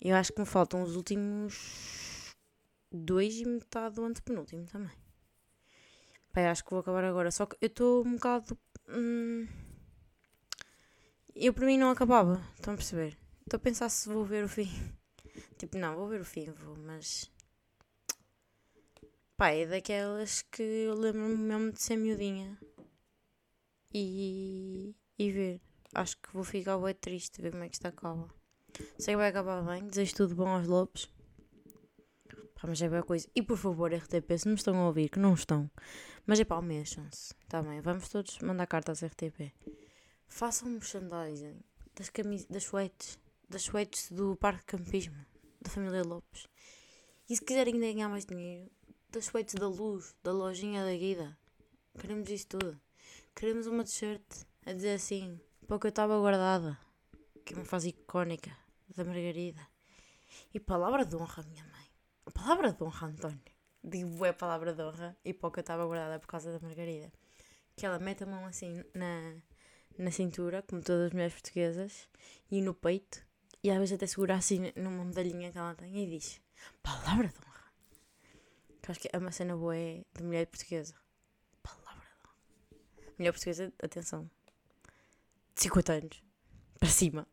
Eu 0.00 0.16
acho 0.16 0.32
que 0.32 0.40
me 0.40 0.46
faltam 0.46 0.82
os 0.82 0.96
últimos 0.96 2.34
dois 2.90 3.34
e 3.36 3.44
metade 3.44 3.96
do 3.96 4.04
antepenúltimo 4.04 4.66
também. 4.66 4.92
Pai, 6.32 6.46
acho 6.46 6.64
que 6.64 6.70
vou 6.70 6.80
acabar 6.80 7.04
agora. 7.04 7.30
Só 7.30 7.46
que 7.46 7.56
eu 7.60 7.68
estou 7.68 8.04
um 8.04 8.14
bocado. 8.14 8.58
Hum, 8.88 9.46
eu 11.34 11.52
para 11.52 11.66
mim 11.66 11.78
não 11.78 11.90
acabava, 11.90 12.40
estão 12.54 12.74
a 12.74 12.76
perceber? 12.76 13.16
Estou 13.42 13.56
a 13.56 13.60
pensar 13.60 13.88
se 13.88 14.08
vou 14.08 14.24
ver 14.24 14.44
o 14.44 14.48
fim. 14.48 14.68
Tipo, 15.58 15.78
não, 15.78 15.96
vou 15.96 16.08
ver 16.08 16.20
o 16.20 16.24
fim, 16.24 16.50
vou, 16.50 16.76
mas 16.76 17.30
Pá, 19.36 19.50
é 19.50 19.66
daquelas 19.66 20.42
que 20.42 20.62
eu 20.62 20.94
lembro-me 20.94 21.36
mesmo 21.36 21.72
de 21.72 21.82
ser 21.82 21.96
miudinha 21.96 22.56
e, 23.92 24.94
e 25.18 25.32
ver. 25.32 25.60
Acho 25.92 26.16
que 26.18 26.32
vou 26.32 26.44
ficar 26.44 26.78
bem 26.78 26.94
triste 26.94 27.42
ver 27.42 27.50
como 27.50 27.64
é 27.64 27.68
que 27.68 27.74
isto 27.74 27.86
acaba. 27.86 28.28
Sei 28.96 29.14
que 29.14 29.16
vai 29.16 29.28
acabar 29.28 29.60
bem, 29.62 29.88
desejo 29.88 30.14
tudo 30.14 30.36
bom 30.36 30.48
aos 30.48 30.68
lobos. 30.68 31.10
Pá, 32.54 32.68
mas 32.68 32.80
é 32.80 32.88
boa 32.88 33.02
coisa. 33.02 33.28
E 33.34 33.42
por 33.42 33.56
favor, 33.56 33.92
RTP, 33.92 34.38
se 34.38 34.48
me 34.48 34.54
estão 34.54 34.76
a 34.76 34.86
ouvir, 34.86 35.08
que 35.08 35.18
não 35.18 35.34
estão, 35.34 35.68
mas 36.24 36.38
é 36.38 36.44
pá, 36.44 36.62
mexam-se. 36.62 37.34
Tá 37.48 37.60
bem, 37.60 37.80
vamos 37.80 38.08
todos 38.08 38.38
mandar 38.38 38.68
cartas 38.68 39.02
RTP. 39.02 39.52
Façam 40.28 40.68
merchandising 40.68 41.60
das 41.96 42.08
camisas, 42.08 42.46
das 42.46 42.62
suetes, 42.62 43.18
das 43.48 43.62
suetes 43.62 44.12
do 44.12 44.36
Parque 44.36 44.76
Campismo, 44.76 45.26
da 45.60 45.70
família 45.70 46.04
Lopes. 46.04 46.46
E 47.28 47.36
se 47.36 47.44
quiserem 47.44 47.78
ganhar 47.78 48.08
mais 48.08 48.24
dinheiro, 48.24 48.70
das 49.14 49.26
suetes 49.26 49.54
da 49.54 49.68
Luz, 49.68 50.12
da 50.24 50.32
lojinha 50.32 50.84
da 50.84 50.92
Guida. 50.92 51.38
Queremos 52.00 52.28
isso 52.30 52.48
tudo. 52.48 52.80
Queremos 53.32 53.68
uma 53.68 53.84
t-shirt 53.84 54.20
a 54.66 54.72
dizer 54.72 54.94
assim, 54.94 55.40
para 55.68 55.76
o 55.76 55.78
que 55.78 55.86
eu 55.86 55.90
estava 55.90 56.18
guardada, 56.18 56.76
que 57.44 57.54
é 57.54 57.56
uma 57.56 57.64
fase 57.64 57.90
icónica 57.90 58.50
da 58.96 59.04
Margarida. 59.04 59.60
E 60.52 60.58
palavra 60.58 61.04
de 61.04 61.14
honra, 61.14 61.44
minha 61.44 61.64
mãe. 61.64 61.86
Palavra 62.34 62.72
de 62.72 62.82
honra, 62.82 63.06
António. 63.06 63.40
Digo, 63.84 64.24
é 64.24 64.32
palavra 64.32 64.74
de 64.74 64.82
honra. 64.82 65.16
E 65.24 65.32
para 65.32 65.48
o 65.48 65.52
que 65.52 65.60
eu 65.60 65.62
estava 65.62 65.86
guardada 65.86 66.18
por 66.18 66.26
causa 66.26 66.50
da 66.50 66.58
Margarida. 66.58 67.12
Que 67.76 67.86
ela 67.86 68.00
mete 68.00 68.24
a 68.24 68.26
mão 68.26 68.44
assim 68.44 68.82
na, 68.92 69.36
na 69.96 70.10
cintura, 70.10 70.60
como 70.62 70.82
todas 70.82 71.06
as 71.06 71.12
mulheres 71.12 71.34
portuguesas, 71.34 72.08
e 72.50 72.60
no 72.60 72.74
peito. 72.74 73.24
E 73.62 73.70
às 73.70 73.78
vezes 73.78 73.94
até 73.94 74.08
segura 74.08 74.34
assim 74.34 74.72
numa 74.74 75.04
medalhinha 75.04 75.52
que 75.52 75.58
ela 75.58 75.72
tem 75.76 76.02
e 76.02 76.18
diz: 76.18 76.40
Palavra 76.82 77.28
de 77.28 77.38
honra. 77.46 77.53
Que 78.84 78.90
acho 78.90 79.00
que 79.00 79.08
é 79.10 79.16
uma 79.16 79.32
cena 79.32 79.56
boa 79.56 79.74
é 79.74 80.04
de 80.14 80.22
mulher 80.22 80.46
portuguesa. 80.46 80.94
Palavra 81.62 82.06
honra. 82.22 83.14
Mulher 83.18 83.32
portuguesa, 83.32 83.72
atenção. 83.82 84.30
De 85.54 85.62
50 85.62 85.92
anos. 85.94 86.22
Para 86.78 86.88
cima. 86.90 87.26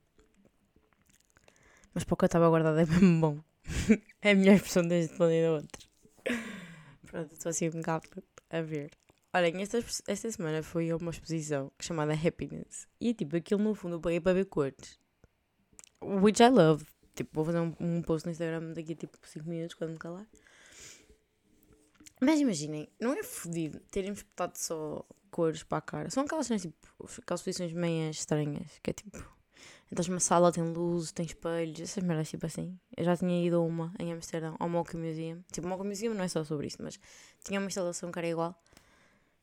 Mas 1.93 2.05
para 2.05 2.13
o 2.13 2.17
que 2.17 2.23
eu 2.23 2.27
estava 2.27 2.47
guardada 2.47 2.81
é 2.81 2.85
mesmo 2.85 3.19
bom. 3.19 3.43
é 4.21 4.31
a 4.31 4.35
melhor 4.35 4.55
expressão 4.55 4.87
desde 4.87 5.17
da 5.17 5.51
outra. 5.51 5.89
Pronto, 7.05 7.33
estou 7.33 7.49
assim 7.49 7.67
um 7.67 7.81
bocado 7.81 8.07
a 8.49 8.61
ver. 8.61 8.91
Olhem, 9.33 9.61
esta, 9.61 9.79
esta 10.07 10.31
semana 10.31 10.63
foi 10.63 10.89
a 10.89 10.95
uma 10.95 11.11
exposição 11.11 11.69
chamada 11.81 12.13
Happiness. 12.13 12.87
E 12.97 13.13
tipo, 13.13 13.35
aquilo 13.35 13.61
no 13.61 13.75
fundo 13.75 13.97
eu 13.97 13.99
paguei 13.99 14.21
para 14.21 14.35
ver 14.35 14.45
cores. 14.45 14.97
Which 16.01 16.41
I 16.41 16.47
love. 16.47 16.85
Tipo, 17.13 17.31
vou 17.33 17.43
fazer 17.43 17.59
um, 17.59 17.75
um 17.77 18.01
post 18.01 18.25
no 18.25 18.31
Instagram 18.31 18.71
daqui 18.71 18.93
a 18.93 18.95
tipo 18.95 19.17
5 19.21 19.49
minutos 19.49 19.75
quando 19.75 19.91
me 19.91 19.97
calar. 19.97 20.25
Mas 22.23 22.39
imaginem, 22.39 22.87
não 22.99 23.13
é 23.13 23.23
fodido 23.23 23.79
terem 23.89 24.11
espetado 24.11 24.53
só 24.55 25.03
cores 25.31 25.63
para 25.63 25.79
a 25.79 25.81
cara. 25.81 26.09
São 26.11 26.23
aquelas 26.23 26.45
cenas 26.45 26.61
tipo, 26.61 26.77
aquelas 27.19 27.41
posições 27.41 27.73
meias 27.73 28.17
estranhas. 28.17 28.79
Que 28.83 28.91
é 28.91 28.93
tipo, 28.93 29.17
entras 29.91 30.07
numa 30.07 30.19
sala, 30.19 30.51
tem 30.51 30.63
luz, 30.63 31.11
tem 31.11 31.25
espelhos, 31.25 31.79
essas 31.79 32.03
merdas 32.03 32.29
tipo 32.29 32.45
assim. 32.45 32.77
Eu 32.95 33.05
já 33.05 33.17
tinha 33.17 33.43
ido 33.43 33.55
a 33.55 33.61
uma 33.61 33.91
em 33.97 34.13
Amsterdão, 34.13 34.55
ao 34.59 34.69
Mocha 34.69 34.95
Museum. 34.95 35.43
Tipo, 35.51 35.65
o 35.65 35.69
Mocha 35.71 35.83
Museum 35.83 36.13
não 36.13 36.23
é 36.23 36.27
só 36.27 36.43
sobre 36.43 36.67
isso, 36.67 36.77
mas 36.79 36.99
tinha 37.43 37.59
uma 37.59 37.67
instalação 37.67 38.11
que 38.11 38.19
era 38.19 38.27
igual. 38.27 38.55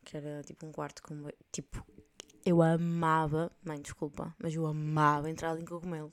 Que 0.05 0.17
era 0.17 0.43
tipo 0.45 0.65
um 0.65 0.71
quarto 0.71 1.03
com. 1.03 1.29
Tipo, 1.51 1.85
eu 2.47 2.63
amava. 2.63 3.51
Mãe, 3.65 3.81
desculpa, 3.81 4.33
mas 4.39 4.55
eu 4.55 4.65
amava 4.65 5.29
entrar 5.29 5.51
ali 5.51 5.63
em 5.63 5.67
cogumelos. 5.67 6.13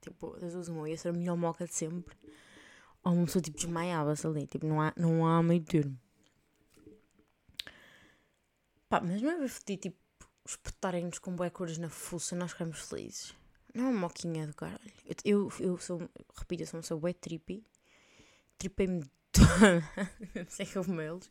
Tipo, 0.00 0.38
das 0.38 0.52
duas 0.52 0.68
uma, 0.68 0.88
ia 0.88 0.96
ser 0.96 1.08
a 1.08 1.12
melhor 1.12 1.36
moca 1.36 1.66
de 1.66 1.74
sempre. 1.74 2.16
Ou 3.06 3.12
uma 3.12 3.24
pessoa 3.24 3.40
tipo 3.40 3.56
desmaiava-se 3.56 4.26
ali. 4.26 4.48
Tipo, 4.48 4.66
não 4.66 4.80
há, 4.80 4.92
não 4.96 5.24
há 5.24 5.40
meio 5.40 5.62
termo. 5.62 5.96
Pá, 8.88 9.00
mas 9.00 9.22
não 9.22 9.30
é 9.30 9.48
fodido, 9.48 9.82
tipo, 9.82 9.96
espetarem-nos 10.44 11.20
com 11.20 11.36
bué 11.36 11.48
cores 11.48 11.78
na 11.78 11.88
fuça, 11.88 12.34
nós 12.34 12.50
ficamos 12.50 12.80
felizes. 12.80 13.32
Não 13.72 13.84
é 13.84 13.88
uma 13.90 14.00
moquinha 14.00 14.48
do 14.48 14.54
caralho. 14.54 14.80
Eu, 15.24 15.48
eu, 15.48 15.52
eu 15.60 15.78
sou, 15.78 15.98
repito, 16.36 16.64
eu 16.64 16.66
sou 16.66 16.78
uma 16.78 16.82
pessoa 16.82 16.98
bué 16.98 17.12
trippy. 17.12 17.64
Tripei-me 18.58 19.04
toda. 19.30 20.48
Sem 20.48 20.66
cogumelos. 20.66 21.30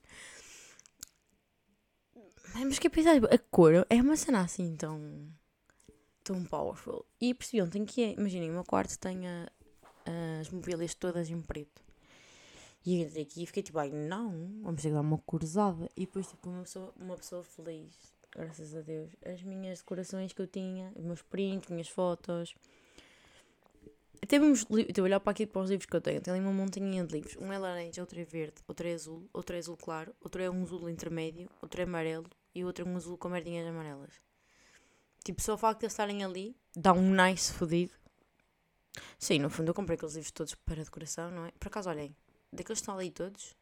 Mas 2.53 2.79
que 2.79 2.89
pensar, 2.89 3.17
a 3.17 3.37
cor 3.51 3.85
é 3.89 4.01
uma 4.01 4.15
cena 4.15 4.43
assim 4.43 4.77
tão. 4.77 5.29
tão 6.23 6.45
powerful. 6.45 7.05
E 7.19 7.33
percebi 7.33 7.61
ontem 7.61 7.83
que 7.83 8.01
é. 8.01 8.13
Imaginem, 8.13 8.49
o 8.49 8.53
meu 8.53 8.63
quarto 8.63 8.97
tem 8.97 9.27
a, 9.27 9.51
as 10.39 10.49
mobílias 10.49 10.93
todas 10.93 11.29
em 11.29 11.41
preto. 11.41 11.83
E 12.85 13.01
entrei 13.01 13.23
aqui 13.23 13.43
e 13.43 13.45
fiquei 13.47 13.63
tipo, 13.63 13.79
ai 13.79 13.89
não, 13.89 14.61
vamos 14.61 14.81
que 14.81 14.89
dar 14.89 15.01
uma 15.01 15.17
corzada. 15.17 15.89
E 15.97 16.01
depois, 16.01 16.27
tipo, 16.27 16.49
uma 16.49 16.61
pessoa, 16.61 16.93
uma 16.99 17.15
pessoa 17.17 17.43
feliz, 17.43 17.95
graças 18.31 18.75
a 18.75 18.81
Deus. 18.81 19.11
As 19.25 19.41
minhas 19.41 19.79
decorações 19.79 20.33
que 20.33 20.41
eu 20.41 20.47
tinha, 20.47 20.93
os 20.95 21.03
meus 21.03 21.21
prints, 21.23 21.69
minhas 21.69 21.89
fotos. 21.89 22.53
Até 24.21 24.39
vamos 24.39 24.65
estou 24.69 25.03
a 25.03 25.05
olhar 25.05 25.19
para 25.19 25.31
aqui 25.31 25.45
para 25.45 25.61
os 25.61 25.69
livros 25.69 25.87
que 25.87 25.95
eu 25.95 26.01
tenho. 26.01 26.21
Tenho 26.21 26.37
ali 26.37 26.45
uma 26.45 26.53
montanha 26.53 27.03
de 27.03 27.13
livros. 27.13 27.35
Um 27.37 27.51
é 27.51 27.57
laranja, 27.57 28.01
outro 28.01 28.19
é 28.19 28.23
verde, 28.23 28.55
outro 28.67 28.87
é 28.87 28.93
azul, 28.93 29.27
outro 29.33 29.55
é 29.55 29.59
azul 29.59 29.77
claro, 29.77 30.15
outro 30.21 30.41
é 30.41 30.49
um 30.49 30.63
azul 30.63 30.89
intermédio, 30.89 31.49
outro 31.61 31.81
é 31.81 31.85
amarelo 31.85 32.29
e 32.53 32.63
outro 32.63 32.87
é 32.87 32.89
um 32.89 32.95
azul 32.95 33.17
com 33.17 33.29
merdinhas 33.29 33.67
amarelas. 33.67 34.13
Tipo, 35.23 35.41
só 35.41 35.55
o 35.55 35.57
facto 35.57 35.79
de 35.79 35.85
eles 35.85 35.93
estarem 35.93 36.23
ali 36.23 36.55
dá 36.75 36.93
um 36.93 37.11
nice 37.11 37.51
fodido. 37.51 37.93
Sim, 39.19 39.39
no 39.39 39.49
fundo 39.49 39.69
eu 39.69 39.73
comprei 39.73 39.95
aqueles 39.95 40.15
livros 40.15 40.31
todos 40.31 40.55
para 40.55 40.83
decoração, 40.83 41.31
não 41.31 41.45
é? 41.45 41.51
Por 41.59 41.67
acaso, 41.67 41.89
olhem, 41.89 42.15
daqueles 42.51 42.79
que 42.79 42.83
estão 42.83 42.97
ali 42.97 43.11
todos, 43.11 43.55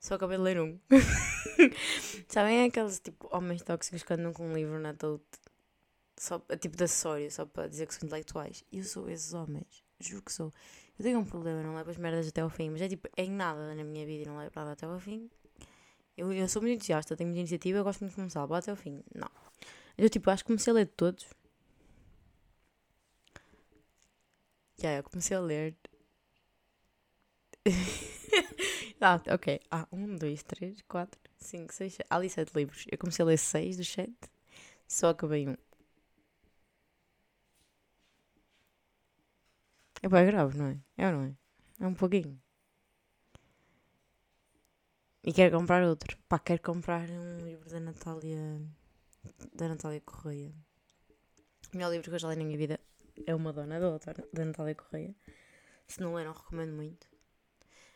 só 0.00 0.14
acabei 0.14 0.38
de 0.38 0.42
ler 0.42 0.60
um. 0.60 0.78
Sabem 2.28 2.64
aqueles 2.64 3.00
tipo 3.00 3.28
homens 3.30 3.62
tóxicos 3.62 4.02
que 4.02 4.12
andam 4.14 4.32
com 4.32 4.48
um 4.48 4.54
livro 4.54 4.80
na 4.80 4.94
tote? 4.94 5.24
Só, 6.18 6.38
tipo 6.60 6.76
de 6.76 6.84
acessório, 6.84 7.30
só 7.30 7.46
para 7.46 7.68
dizer 7.68 7.86
que 7.86 7.94
são 7.94 8.06
intelectuais. 8.06 8.64
Eu 8.72 8.82
sou 8.84 9.08
esses 9.08 9.32
homens, 9.34 9.84
juro 9.98 10.22
que 10.22 10.32
sou. 10.32 10.52
Eu 10.98 11.02
tenho 11.04 11.18
um 11.18 11.24
problema, 11.24 11.62
não 11.62 11.74
levo 11.74 11.90
as 11.90 11.96
merdas 11.96 12.28
até 12.28 12.40
ao 12.40 12.50
fim, 12.50 12.70
mas 12.70 12.82
é 12.82 12.88
tipo, 12.88 13.08
é 13.16 13.24
em 13.24 13.30
nada 13.30 13.74
na 13.74 13.84
minha 13.84 14.04
vida 14.04 14.24
e 14.24 14.26
não 14.26 14.38
levo 14.38 14.52
nada 14.54 14.72
até 14.72 14.86
ao 14.86 14.98
fim. 14.98 15.30
Eu, 16.16 16.32
eu 16.32 16.48
sou 16.48 16.60
muito 16.60 16.76
entusiasta, 16.76 17.16
tenho 17.16 17.28
muita 17.28 17.40
iniciativa, 17.40 17.78
eu 17.78 17.84
gosto 17.84 18.00
muito 18.00 18.12
de 18.12 18.16
começar, 18.16 18.44
vou 18.44 18.56
até 18.56 18.70
ao 18.70 18.76
fim. 18.76 19.02
Não. 19.14 19.30
Eu 19.96 20.08
tipo, 20.10 20.30
acho 20.30 20.44
que 20.44 20.48
comecei 20.48 20.70
a 20.70 20.74
ler 20.74 20.86
todos. 20.86 21.26
Já, 24.80 24.88
yeah, 24.88 24.98
eu 25.00 25.10
comecei 25.10 25.36
a 25.36 25.40
ler. 25.40 25.76
ah, 29.00 29.20
ok. 29.28 29.60
Ah, 29.70 29.86
um, 29.92 30.16
dois, 30.16 30.42
três, 30.42 30.80
quatro, 30.88 31.20
cinco, 31.38 31.72
seis, 31.74 31.94
sete. 31.94 32.06
Ali 32.10 32.30
sete 32.30 32.52
livros. 32.56 32.86
Eu 32.90 32.98
comecei 32.98 33.22
a 33.22 33.26
ler 33.26 33.36
seis 33.38 33.76
dos 33.76 33.88
sete, 33.88 34.30
só 34.88 35.10
acabei 35.10 35.48
um. 35.48 35.56
É 40.02 40.08
bem 40.08 40.26
grave, 40.26 40.58
não 40.58 40.66
é? 40.66 40.78
É 40.96 41.06
ou 41.06 41.12
não 41.12 41.22
é? 41.24 41.34
É 41.80 41.86
um 41.86 41.94
pouquinho. 41.94 42.38
E 45.28 45.30
quero 45.36 45.56
comprar 45.58 45.82
outro. 45.92 46.16
Pá, 46.28 46.38
quero 46.38 46.62
comprar 46.62 47.06
um 47.10 47.38
livro 47.48 47.68
da 47.70 47.80
Natália. 47.80 48.42
Da 49.54 49.68
Natália 49.68 50.00
Correia. 50.00 50.52
O 51.72 51.76
melhor 51.76 51.90
livro 51.92 52.08
que 52.10 52.14
eu 52.16 52.18
já 52.18 52.28
li 52.28 52.36
na 52.36 52.44
minha 52.44 52.58
vida 52.58 52.80
é 53.26 53.34
Uma 53.34 53.52
Dona 53.52 53.80
da 53.80 53.88
outra, 53.88 54.14
da 54.32 54.44
Natália 54.44 54.74
Correia. 54.74 55.14
Se 55.86 56.00
não 56.00 56.14
leram, 56.14 56.32
recomendo 56.32 56.72
muito. 56.72 57.08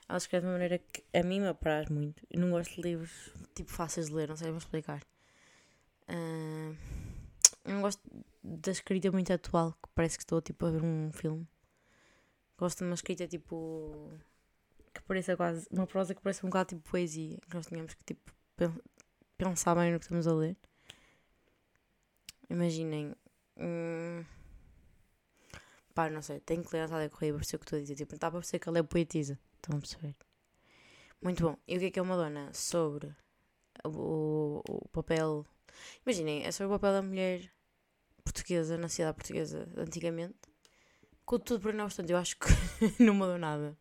Ela 0.09 0.19
escreve 0.19 0.43
de 0.43 0.47
uma 0.47 0.53
maneira 0.55 0.79
que 0.79 1.05
a 1.13 1.23
mim 1.23 1.41
me 1.41 1.49
apraz 1.49 1.89
muito. 1.89 2.23
Eu 2.31 2.41
não 2.41 2.51
gosto 2.51 2.75
de 2.75 2.83
livros 2.83 3.33
tipo 3.55 3.71
fáceis 3.71 4.09
de 4.09 4.15
ler, 4.15 4.29
não 4.29 4.37
sei 4.37 4.49
como 4.49 4.59
explicar. 4.59 5.03
Uh, 6.09 6.77
eu 7.65 7.75
não 7.75 7.81
gosto 7.81 8.03
da 8.43 8.71
escrita 8.71 9.11
muito 9.11 9.33
atual, 9.33 9.73
que 9.73 9.89
parece 9.95 10.19
que 10.19 10.25
estou 10.25 10.43
tipo 10.43 10.67
a 10.67 10.71
ver 10.71 10.83
um 10.83 11.11
filme. 11.13 11.49
Gosto 12.59 12.79
de 12.79 12.85
uma 12.85 12.95
escrita 12.95 13.27
tipo. 13.27 14.13
que 14.93 15.03
pareça 15.03 15.37
quase. 15.37 15.67
uma 15.71 15.87
prosa 15.87 16.15
que 16.15 16.21
parece 16.21 16.45
um 16.45 16.51
bocado 16.51 16.71
tipo 16.71 16.91
poesia, 16.91 17.39
que 17.39 17.55
nós 17.55 17.67
tínhamos 17.67 17.95
que 17.95 18.05
tipo 18.05 18.33
pensar 19.39 19.75
bem 19.75 19.93
no 19.93 19.99
que 19.99 20.05
estamos 20.05 20.27
a 20.27 20.35
ler. 20.35 20.57
Imaginem. 22.51 23.15
Hum, 23.57 24.25
pá, 25.95 26.11
não 26.11 26.21
sei, 26.21 26.41
tenho 26.41 26.63
que 26.65 26.75
ler 26.75 26.81
a 26.81 26.85
Natália 26.85 27.09
Correia 27.09 27.33
para 27.33 27.39
perceber 27.39 27.57
o 27.57 27.61
que 27.61 27.65
estou 27.67 27.77
a 27.79 27.83
dizer. 27.83 27.95
Tipo, 27.95 28.15
está 28.15 28.31
para 28.31 28.41
perceber 28.41 28.59
que 28.59 28.69
ela 28.69 28.79
é 28.79 28.83
poetisa. 28.83 29.39
Estão 29.57 29.77
a 29.77 29.81
perceber? 29.81 30.17
Muito 31.23 31.43
bom. 31.43 31.57
E 31.67 31.77
o 31.77 31.81
que 31.81 31.87
é 31.87 31.91
que 31.91 31.99
é 31.99 32.03
uma 32.03 32.17
dona? 32.17 32.53
Sobre 32.53 33.15
o, 33.85 34.61
o 34.69 34.89
papel. 34.89 35.47
Imaginem, 36.05 36.45
é 36.45 36.53
sobre 36.53 36.75
o 36.75 36.79
papel 36.79 36.93
da 36.93 37.03
mulher 37.03 37.51
portuguesa 38.23 38.77
na 38.77 38.89
sociedade 38.89 39.17
portuguesa 39.17 39.69
antigamente. 39.77 40.37
Com 41.25 41.39
tudo 41.39 41.63
para 41.63 41.73
não 41.73 41.85
obstante, 41.85 42.13
eu 42.13 42.19
acho 42.19 42.37
que 42.37 42.49
não 43.03 43.15
mudou 43.15 43.39
nada. 43.39 43.77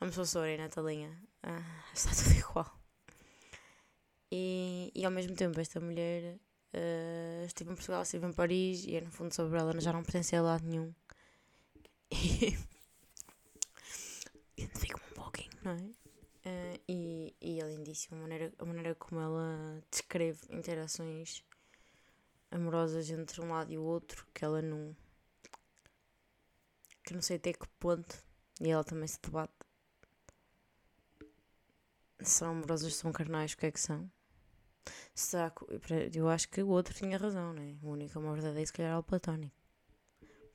I'm 0.00 0.12
so 0.12 0.24
sorry, 0.24 0.56
Natalinha. 0.56 1.18
Ah, 1.42 1.82
está 1.92 2.10
tudo 2.10 2.36
igual. 2.38 2.78
E, 4.30 4.92
e 4.94 5.04
ao 5.04 5.10
mesmo 5.10 5.34
tempo, 5.34 5.58
esta 5.58 5.80
mulher 5.80 6.38
uh, 6.74 7.46
esteve 7.46 7.70
em 7.70 7.74
Portugal, 7.74 8.02
esteve 8.02 8.26
em 8.26 8.32
Paris 8.32 8.84
e 8.84 8.96
é 8.96 9.00
no 9.00 9.10
fundo 9.10 9.32
sobre 9.32 9.58
ela, 9.58 9.80
já 9.80 9.92
não 9.92 10.02
pertencia 10.02 10.38
a 10.38 10.42
lado 10.42 10.66
nenhum. 10.66 10.92
Identifico-me 14.56 15.06
um 15.10 15.14
pouquinho, 15.14 15.50
não 15.62 15.72
é? 15.72 15.76
Uh, 16.46 16.80
e, 16.88 17.34
e 17.40 17.60
além 17.60 17.82
disso, 17.82 18.08
a 18.12 18.16
maneira, 18.16 18.52
a 18.58 18.64
maneira 18.64 18.94
como 18.94 19.20
ela 19.20 19.82
descreve 19.90 20.40
interações 20.50 21.42
amorosas 22.50 23.10
entre 23.10 23.40
um 23.40 23.50
lado 23.50 23.72
e 23.72 23.78
o 23.78 23.82
outro, 23.82 24.26
que 24.32 24.44
ela 24.44 24.62
não. 24.62 24.96
que 27.04 27.14
não 27.14 27.22
sei 27.22 27.36
até 27.36 27.52
que 27.52 27.66
ponto, 27.80 28.22
e 28.60 28.70
ela 28.70 28.84
também 28.84 29.08
se 29.08 29.18
debate. 29.20 29.52
são 32.22 32.50
amorosos, 32.50 32.94
são 32.96 33.12
carnais, 33.12 33.52
o 33.52 33.56
que 33.56 33.66
é 33.66 33.70
que 33.72 33.80
são? 33.80 34.10
Será 35.14 35.52
eu 36.14 36.28
acho 36.28 36.48
que 36.48 36.62
o 36.62 36.68
outro 36.68 36.94
tinha 36.94 37.18
razão, 37.18 37.52
né? 37.52 37.76
O 37.82 37.90
único 37.90 38.18
amor 38.18 38.34
verdadeiro, 38.34 38.66
se 38.66 38.72
calhar, 38.72 38.92
era 38.92 39.00
o 39.00 39.02
platónico. 39.02 39.65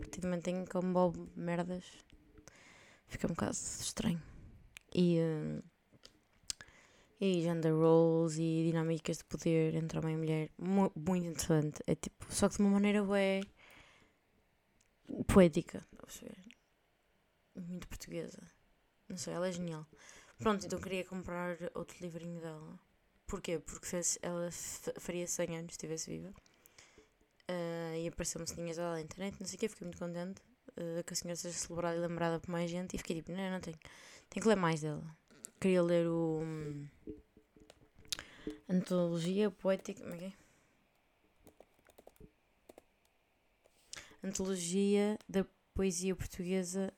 Partir 0.01 0.19
do 0.19 0.27
momento 0.27 0.47
em 0.47 0.65
que 0.65 0.77
envolve 0.77 1.29
merdas, 1.35 1.85
fica 3.07 3.27
um 3.27 3.29
bocado 3.29 3.53
estranho. 3.53 4.21
E, 4.93 5.19
uh, 5.19 5.63
e 7.19 7.41
gender 7.41 7.73
roles 7.73 8.35
e 8.37 8.63
dinâmicas 8.65 9.19
de 9.19 9.23
poder 9.25 9.75
entre 9.75 9.99
homem 9.99 10.15
e 10.15 10.17
mulher, 10.17 10.49
mu 10.57 10.91
muito 10.95 11.27
interessante. 11.27 11.81
É 11.85 11.95
tipo, 11.95 12.25
só 12.33 12.49
que 12.49 12.57
de 12.57 12.61
uma 12.61 12.71
maneira 12.71 13.05
é 13.17 13.41
poética, 15.27 15.85
muito 17.55 17.87
portuguesa. 17.87 18.41
Não 19.07 19.17
sei, 19.17 19.33
ela 19.33 19.47
é 19.47 19.51
genial. 19.51 19.85
Pronto, 20.39 20.65
então 20.65 20.79
queria 20.79 21.05
comprar 21.05 21.57
outro 21.75 21.95
livrinho 22.01 22.41
dela. 22.41 22.79
Porquê? 23.27 23.59
Porque 23.59 23.85
ela 24.21 24.49
faria 24.99 25.27
100 25.27 25.57
anos 25.57 25.73
se 25.73 25.77
estivesse 25.77 26.09
viva. 26.09 26.33
Uh, 27.49 27.95
e 27.97 28.07
apareceu-me 28.07 28.47
ceninhas 28.47 28.77
dela 28.77 28.93
na 28.93 29.01
internet, 29.01 29.37
não 29.39 29.47
sei 29.47 29.57
o 29.57 29.59
que, 29.59 29.67
fiquei 29.69 29.85
muito 29.85 29.99
contente 29.99 30.41
uh, 30.71 31.03
que 31.03 31.13
a 31.13 31.15
senhora 31.15 31.35
seja 31.35 31.57
celebrada 31.57 31.97
e 31.97 31.99
lembrada 31.99 32.39
por 32.39 32.49
mais 32.49 32.69
gente. 32.69 32.95
E 32.95 32.97
fiquei 32.97 33.17
tipo, 33.17 33.31
não, 33.31 33.51
não 33.51 33.59
tenho. 33.59 33.77
Tenho 34.29 34.43
que 34.43 34.47
ler 34.47 34.55
mais 34.55 34.81
dela. 34.81 35.03
Queria 35.59 35.83
ler 35.83 36.07
o. 36.07 36.41
Um, 36.41 36.87
Antologia 38.69 39.51
Poética. 39.51 40.01
Como 40.01 40.15
é 40.15 40.17
que 40.17 40.25
é? 40.25 40.33
Antologia 44.23 45.17
da 45.27 45.45
Poesia 45.73 46.15
Portuguesa 46.15 46.93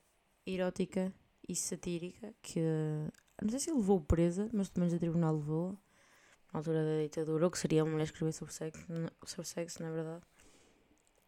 Erótica 0.45 1.13
e 1.47 1.55
Satírica, 1.55 2.33
que 2.41 2.59
não 3.41 3.49
sei 3.49 3.59
se 3.59 3.71
levou 3.71 4.01
presa, 4.01 4.49
mas 4.53 4.69
pelo 4.69 4.81
menos 4.81 4.93
a 4.93 4.99
tribunal 4.99 5.35
levou 5.35 5.77
na 6.51 6.59
altura 6.59 6.83
da 6.83 7.01
ditadura, 7.01 7.45
ou 7.45 7.51
que 7.51 7.57
seria 7.57 7.83
uma 7.83 7.91
mulher 7.91 8.03
escrever 8.03 8.31
sobre 8.31 8.53
sexo, 8.53 8.85
sobre 9.25 9.47
sexo, 9.47 9.81
na 9.81 9.91
verdade. 9.91 10.23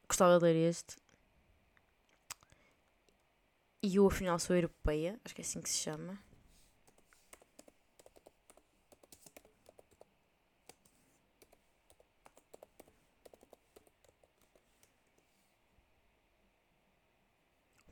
Gostava 0.07 0.37
de 0.37 0.43
ler 0.45 0.55
este. 0.69 0.95
E 3.81 3.97
eu, 3.97 4.07
afinal, 4.07 4.39
sou 4.39 4.55
europeia, 4.55 5.19
acho 5.23 5.35
que 5.35 5.41
é 5.41 5.45
assim 5.45 5.61
que 5.61 5.69
se 5.69 5.77
chama. 5.77 6.17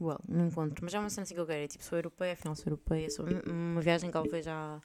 well, 0.03 0.19
não 0.27 0.47
encontro, 0.47 0.83
mas 0.83 0.93
é 0.93 0.99
uma 0.99 1.09
cena 1.09 1.23
assim 1.23 1.33
que 1.33 1.39
eu 1.39 1.47
quero. 1.47 1.63
É 1.63 1.67
tipo, 1.67 1.83
sou 1.83 1.97
europeia, 1.97 2.33
afinal 2.33 2.55
sou 2.55 2.65
europeia. 2.67 3.09
Sou 3.09 3.25
uma 3.47 3.81
viagem 3.81 4.11
que 4.11 4.29
fez 4.29 4.47
à, 4.47 4.81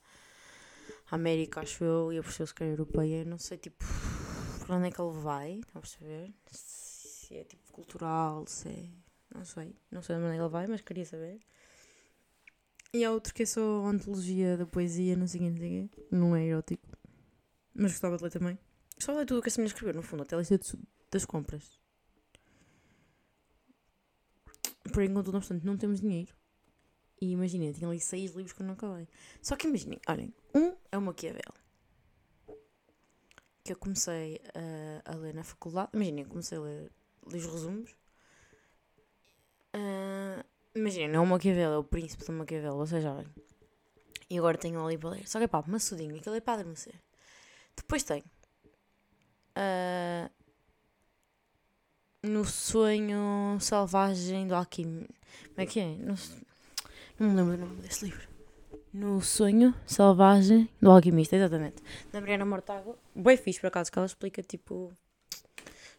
América, 1.10 1.60
acho 1.60 1.84
eu, 1.84 2.12
e 2.12 2.18
a 2.18 2.22
perceber 2.22 2.46
se 2.46 2.54
que 2.54 2.64
é 2.64 2.70
europeia. 2.70 3.24
Não 3.24 3.38
sei, 3.38 3.58
tipo, 3.58 3.84
para 4.64 4.76
onde 4.76 4.88
é 4.88 4.90
que 4.90 5.00
ele 5.00 5.18
vai, 5.18 5.52
estão 5.54 5.78
a 5.78 5.80
perceber? 5.80 6.32
Se 7.28 7.36
é 7.36 7.44
tipo 7.44 7.70
cultural, 7.72 8.46
se 8.46 8.68
é. 8.70 8.88
Não 9.34 9.44
sei, 9.44 9.76
não 9.90 10.00
sei 10.00 10.16
de 10.16 10.22
onde 10.22 10.38
ele 10.38 10.48
vai, 10.48 10.66
mas 10.66 10.80
queria 10.80 11.04
saber. 11.04 11.38
E 12.94 13.04
há 13.04 13.12
outro 13.12 13.34
que 13.34 13.42
é 13.42 13.46
só 13.46 13.84
antologia 13.84 14.56
da 14.56 14.64
poesia, 14.64 15.14
não 15.14 15.26
sei 15.26 15.42
o 15.42 15.50
não 15.50 15.58
sei 15.58 15.90
Não 16.10 16.34
é 16.34 16.46
erótico. 16.46 16.88
Mas 17.74 17.92
gostava 17.92 18.16
de 18.16 18.22
ler 18.22 18.30
também. 18.30 18.58
Gostava 18.96 19.18
de 19.18 19.20
ler 19.20 19.26
tudo 19.26 19.40
o 19.40 19.42
que 19.42 19.48
essa 19.50 19.60
menina 19.60 19.74
escreveu, 19.74 19.94
no 19.94 20.02
fundo, 20.02 20.22
até 20.22 20.34
a 20.34 20.38
lista 20.38 20.58
das 21.10 21.26
compras. 21.26 21.78
Por 24.90 25.02
enquanto, 25.02 25.30
não 25.30 25.38
obstante, 25.38 25.66
não 25.66 25.76
temos 25.76 26.00
dinheiro. 26.00 26.34
E 27.20 27.32
imaginem, 27.32 27.72
tinha 27.72 27.90
ali 27.90 28.00
seis 28.00 28.32
livros 28.32 28.54
que 28.54 28.62
eu 28.62 28.66
não 28.66 28.72
acabei. 28.72 29.06
Só 29.42 29.54
que 29.54 29.68
imaginem, 29.68 30.00
olhem, 30.08 30.32
um 30.54 30.74
é 30.90 30.96
o 30.96 31.02
Maquiavel. 31.02 31.52
Que 33.62 33.72
eu 33.74 33.76
comecei 33.76 34.40
a, 35.04 35.12
a 35.12 35.14
ler 35.14 35.34
na 35.34 35.44
faculdade. 35.44 35.90
Imaginem, 35.92 36.24
comecei 36.24 36.56
a 36.56 36.60
ler, 36.62 36.90
li 37.30 37.38
os 37.38 37.46
resumos. 37.46 37.90
Uh, 39.74 40.44
imaginem, 40.74 41.08
não 41.08 41.20
é 41.20 41.22
o 41.22 41.26
Maquiavel, 41.26 41.72
é 41.72 41.78
o 41.78 41.84
príncipe 41.84 42.24
do 42.24 42.32
Maquiavel, 42.32 42.76
vocês 42.76 43.02
já 43.02 43.12
olhem. 43.12 43.32
E 44.30 44.38
agora 44.38 44.58
tenho 44.58 44.84
ali 44.84 44.98
para 44.98 45.10
ler. 45.10 45.28
Só 45.28 45.38
que 45.38 45.44
é 45.44 45.48
pá, 45.48 45.62
maçudinho, 45.66 46.16
aquilo 46.16 46.34
é 46.34 46.40
para 46.40 46.60
adormecer. 46.60 46.94
Depois 47.76 48.02
tenho. 48.02 48.24
Uh, 49.56 50.30
no 52.22 52.44
sonho 52.44 53.58
selvagem 53.60 54.46
do 54.46 54.54
alquimista. 54.54 55.14
Como 55.48 55.60
é 55.60 55.66
que 55.66 55.80
é? 55.80 55.94
No, 55.96 56.14
não 57.18 57.30
me 57.30 57.36
lembro 57.36 57.56
do 57.56 57.66
nome 57.66 57.80
desse 57.80 58.04
livro. 58.04 58.28
No 58.92 59.20
sonho 59.20 59.74
selvagem 59.86 60.68
do 60.80 60.90
alquimista, 60.90 61.36
exatamente. 61.36 61.82
Da 62.12 62.20
Mariana 62.20 62.44
Mortágua. 62.44 62.98
Bem 63.14 63.36
fixe, 63.36 63.60
por 63.60 63.68
acaso, 63.68 63.90
que 63.90 63.98
ela 63.98 64.06
explica 64.06 64.42
tipo. 64.42 64.92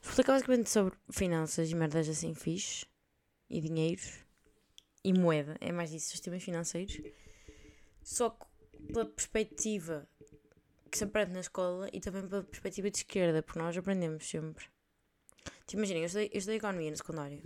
Explica 0.01 0.33
basicamente 0.33 0.69
sobre 0.69 0.97
finanças 1.11 1.69
e 1.69 1.75
merdas 1.75 2.07
assim 2.07 2.33
fixe. 2.33 2.85
E 3.49 3.61
dinheiros. 3.61 4.25
E 5.03 5.13
moeda. 5.13 5.57
É 5.59 5.71
mais 5.71 5.91
isso, 5.91 6.11
sistemas 6.11 6.43
financeiros. 6.43 7.01
Só 8.03 8.29
que 8.29 8.45
pela 8.93 9.05
perspectiva 9.05 10.07
que 10.91 10.97
se 10.97 11.03
aprende 11.03 11.33
na 11.33 11.39
escola 11.39 11.89
e 11.93 11.99
também 11.99 12.27
pela 12.27 12.43
perspectiva 12.43 12.89
de 12.89 12.97
esquerda, 12.97 13.43
porque 13.43 13.59
nós 13.59 13.77
aprendemos 13.77 14.27
sempre 14.27 14.65
Tipo, 15.69 15.81
imaginem, 15.81 16.01
eu 16.01 16.07
estudei, 16.07 16.29
eu 16.33 16.37
estudei 16.37 16.57
economia 16.57 16.89
no 16.89 16.97
secundário. 16.97 17.43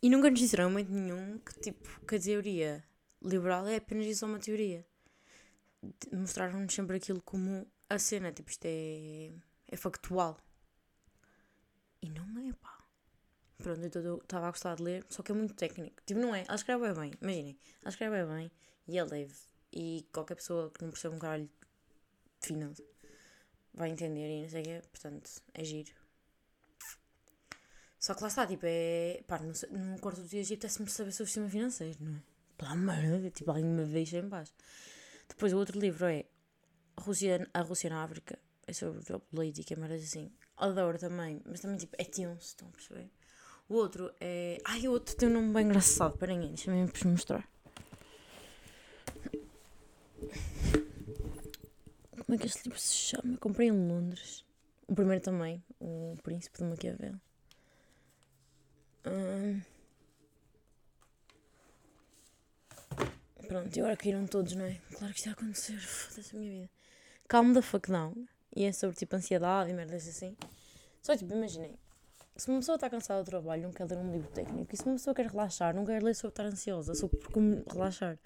E 0.00 0.08
nunca 0.08 0.30
nos 0.30 0.38
disseram 0.38 0.70
momento 0.70 0.92
nenhum 0.92 1.38
que, 1.38 1.60
tipo, 1.60 2.06
que 2.06 2.14
a 2.14 2.20
teoria 2.20 2.84
liberal 3.20 3.66
é 3.66 3.76
apenas 3.76 4.06
isso 4.06 4.24
uma 4.24 4.38
teoria. 4.38 4.86
Mostraram-nos 6.12 6.72
sempre 6.72 6.96
aquilo 6.96 7.20
como 7.22 7.66
a 7.90 7.98
cena, 7.98 8.30
tipo, 8.30 8.50
isto 8.50 8.64
é, 8.66 9.32
é 9.66 9.76
factual. 9.76 10.38
E 12.04 12.10
não 12.10 12.38
é, 12.46 12.52
pá. 12.52 12.78
Pronto, 13.56 13.80
então 13.80 14.02
eu 14.02 14.18
estava 14.18 14.46
a 14.46 14.50
gostar 14.50 14.74
de 14.74 14.82
ler, 14.82 15.06
só 15.08 15.22
que 15.22 15.32
é 15.32 15.34
muito 15.34 15.54
técnico. 15.54 16.02
Tipo, 16.04 16.20
não 16.20 16.34
é? 16.34 16.42
Ela 16.42 16.54
escreve 16.54 16.92
bem, 16.92 17.12
imaginem. 17.18 17.58
Ela 17.80 17.88
escreve 17.88 18.26
bem 18.26 18.50
e 18.86 18.98
é 18.98 19.04
leve. 19.04 19.34
E 19.72 20.06
qualquer 20.12 20.34
pessoa 20.34 20.70
que 20.70 20.82
não 20.82 20.90
perceba 20.90 21.16
um 21.16 21.18
caralho 21.18 21.48
de 22.42 22.84
vai 23.72 23.88
entender 23.88 24.28
e 24.28 24.42
não 24.42 24.50
sei 24.50 24.60
o 24.60 24.64
quê. 24.64 24.82
Portanto, 24.90 25.30
é 25.54 25.64
giro. 25.64 25.92
Só 27.98 28.12
que 28.12 28.20
lá 28.20 28.28
está, 28.28 28.46
tipo, 28.46 28.66
é. 28.66 29.24
Pá, 29.26 29.38
no, 29.38 29.54
no 29.78 29.98
quarto 29.98 30.20
do 30.20 30.28
dia 30.28 30.42
apetece-me 30.42 30.90
saber 30.90 31.12
sobre 31.12 31.22
o 31.22 31.26
sistema 31.26 31.48
financeiro, 31.48 31.96
não 32.04 32.16
é? 32.16 32.22
Pela 32.58 32.72
amor, 32.72 33.30
tipo, 33.30 33.50
alguém 33.50 33.64
me 33.64 33.86
deixa 33.86 34.18
em 34.18 34.28
paz. 34.28 34.52
Depois 35.26 35.54
o 35.54 35.56
outro 35.56 35.80
livro 35.80 36.04
é 36.04 36.26
A 36.96 37.00
Rússia 37.00 37.88
na 37.88 38.04
África, 38.04 38.38
é 38.66 38.74
sobre 38.74 39.00
política, 39.30 39.72
é 39.72 39.76
mas 39.78 39.90
assim. 39.90 40.30
Adoro 40.56 40.98
também, 40.98 41.42
mas 41.44 41.60
também, 41.60 41.76
tipo, 41.76 41.94
é 41.98 42.04
tenso, 42.04 42.40
estão 42.40 42.68
a 42.68 42.70
perceber? 42.70 43.10
O 43.68 43.74
outro 43.74 44.12
é. 44.20 44.58
Ai, 44.64 44.86
o 44.86 44.92
outro 44.92 45.16
tem 45.16 45.28
um 45.28 45.32
nome 45.32 45.52
bem 45.52 45.64
engraçado, 45.64 46.16
ninguém, 46.26 46.54
deixa-me 46.54 47.10
mostrar. 47.10 47.48
Como 52.24 52.34
é 52.34 52.38
que 52.38 52.46
este 52.46 52.64
livro 52.64 52.78
se 52.78 52.94
chama? 52.94 53.34
Eu 53.34 53.38
comprei 53.38 53.68
em 53.68 53.72
Londres. 53.72 54.44
O 54.86 54.94
primeiro 54.94 55.22
também, 55.22 55.62
O 55.80 56.14
Príncipe 56.22 56.58
de 56.58 56.64
Maquiavel. 56.64 57.14
Hum. 59.06 59.60
Pronto, 63.46 63.76
e 63.76 63.80
agora 63.80 63.96
caíram 63.96 64.26
todos, 64.26 64.54
não 64.54 64.64
é? 64.64 64.80
Claro 64.96 65.12
que 65.12 65.18
isto 65.18 65.26
ia 65.26 65.32
acontecer. 65.32 65.78
Foda-se 65.86 66.34
a 66.34 66.38
minha 66.38 66.50
vida. 66.52 66.70
Calm 67.28 67.52
the 67.52 67.62
fuck 67.62 67.90
down. 67.90 68.26
E 68.54 68.64
é 68.64 68.72
sobre 68.72 68.96
tipo 68.96 69.16
ansiedade 69.16 69.70
e 69.70 69.74
merdas 69.74 70.06
assim. 70.06 70.36
Só 71.02 71.16
tipo, 71.16 71.34
imaginei. 71.34 71.74
Se 72.36 72.48
uma 72.48 72.58
pessoa 72.58 72.74
está 72.76 72.90
cansada 72.90 73.22
do 73.22 73.26
trabalho, 73.26 73.62
não 73.62 73.72
quer 73.72 73.84
ler 73.84 73.98
um 73.98 74.12
livro 74.12 74.28
técnico. 74.30 74.72
E 74.72 74.76
se 74.76 74.84
uma 74.84 74.94
pessoa 74.94 75.14
quer 75.14 75.26
relaxar, 75.26 75.74
não 75.74 75.84
quer 75.84 76.02
ler 76.02 76.14
sobre 76.14 76.32
estar 76.32 76.44
ansiosa, 76.44 76.94
sobre 76.94 77.18
como 77.32 77.62
relaxar. 77.70 78.18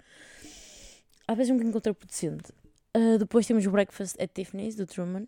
Às 1.27 1.37
vezes 1.37 1.51
é 1.51 1.53
um 1.53 1.57
bocadinho 1.57 1.73
contraproducente. 1.73 2.51
Uh, 2.95 3.19
depois 3.19 3.45
temos 3.45 3.65
o 3.65 3.71
Breakfast 3.71 4.19
at 4.19 4.31
Tiffany's, 4.33 4.75
do 4.75 4.87
Truman. 4.87 5.27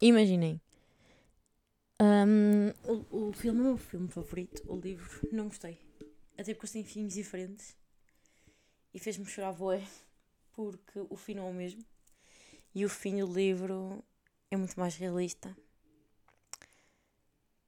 Imaginem. 0.00 0.60
Um, 2.00 2.70
o, 2.84 3.28
o 3.28 3.32
filme 3.32 3.60
é 3.60 3.62
o 3.62 3.66
meu 3.66 3.76
filme 3.78 4.08
favorito, 4.08 4.62
o 4.66 4.76
livro 4.76 5.28
não 5.32 5.46
gostei. 5.48 5.78
Até 6.36 6.52
porque 6.52 6.72
tem 6.72 6.84
filmes 6.84 7.14
diferentes 7.14 7.76
e 8.92 8.98
fez-me 8.98 9.24
chorar 9.24 9.52
voé 9.52 9.82
porque 10.52 11.00
o 11.08 11.16
fim 11.16 11.34
não 11.34 11.46
é 11.46 11.50
o 11.50 11.54
mesmo. 11.54 11.82
E 12.76 12.84
o 12.84 12.90
fim 12.90 13.24
do 13.24 13.32
livro 13.32 14.04
é 14.50 14.56
muito 14.58 14.78
mais 14.78 14.94
realista 14.96 15.56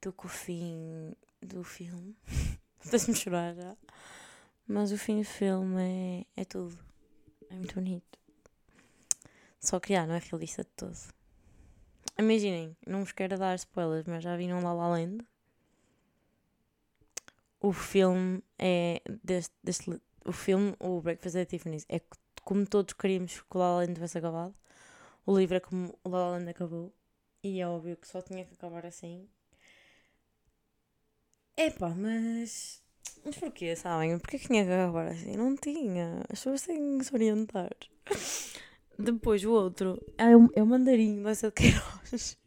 do 0.02 0.12
que 0.12 0.26
o 0.26 0.28
fim 0.28 1.16
do 1.40 1.64
filme. 1.64 2.14
Fez-me 2.78 3.14
chorar 3.16 3.54
já. 3.54 3.74
Mas 4.66 4.92
o 4.92 4.98
fim 4.98 5.20
do 5.20 5.24
filme 5.24 6.26
é, 6.36 6.42
é 6.42 6.44
tudo. 6.44 6.78
É 7.48 7.54
muito 7.54 7.74
bonito. 7.76 8.18
Só 9.58 9.80
que 9.80 9.94
já 9.94 10.06
não 10.06 10.14
é 10.14 10.18
realista 10.18 10.62
de 10.62 10.68
todo. 10.76 10.98
Imaginem, 12.18 12.76
não 12.86 13.02
vos 13.02 13.12
quero 13.12 13.38
dar 13.38 13.54
spoilers, 13.54 14.06
mas 14.06 14.22
já 14.22 14.36
viram 14.36 14.62
La 14.62 14.74
La 14.74 14.88
Land? 14.88 15.26
O 17.62 17.72
filme 17.72 18.44
é 18.58 19.00
deste, 19.24 19.54
deste 19.64 20.02
o 20.22 20.32
filme, 20.32 20.76
o 20.78 21.00
Breakfast 21.00 21.36
at 21.36 21.48
Tiffany's, 21.48 21.86
é 21.88 21.98
como 22.44 22.66
todos 22.66 22.92
queríamos 22.92 23.40
que 23.40 23.56
o 23.56 23.58
La 23.58 23.70
La 23.70 23.76
Land 23.78 23.94
tivesse 23.94 24.18
acabado. 24.18 24.54
O 25.28 25.36
livro 25.36 25.56
é 25.56 25.60
como 25.60 25.94
o 26.02 26.08
La 26.08 26.20
La 26.20 26.30
Land 26.30 26.48
acabou. 26.48 26.90
E 27.44 27.60
é 27.60 27.68
óbvio 27.68 27.98
que 27.98 28.08
só 28.08 28.22
tinha 28.22 28.46
que 28.46 28.54
acabar 28.54 28.86
assim. 28.86 29.28
Epá, 31.54 31.90
mas. 31.90 32.82
Mas 33.22 33.36
porquê, 33.36 33.76
sabem? 33.76 34.18
Porquê 34.18 34.38
que 34.38 34.46
tinha 34.46 34.64
que 34.64 34.72
acabar 34.72 35.08
assim? 35.08 35.36
Não 35.36 35.54
tinha. 35.54 36.22
As 36.30 36.38
pessoas 36.38 36.62
têm 36.62 36.96
que 36.96 37.04
se 37.04 37.14
orientar. 37.14 37.76
Depois 38.98 39.44
o 39.44 39.52
outro 39.52 40.00
é 40.16 40.34
o, 40.34 40.48
é 40.54 40.62
o 40.62 40.66
mandarim 40.66 41.22
dessa 41.22 41.48
de 41.48 41.56
Queiroz. 41.56 42.38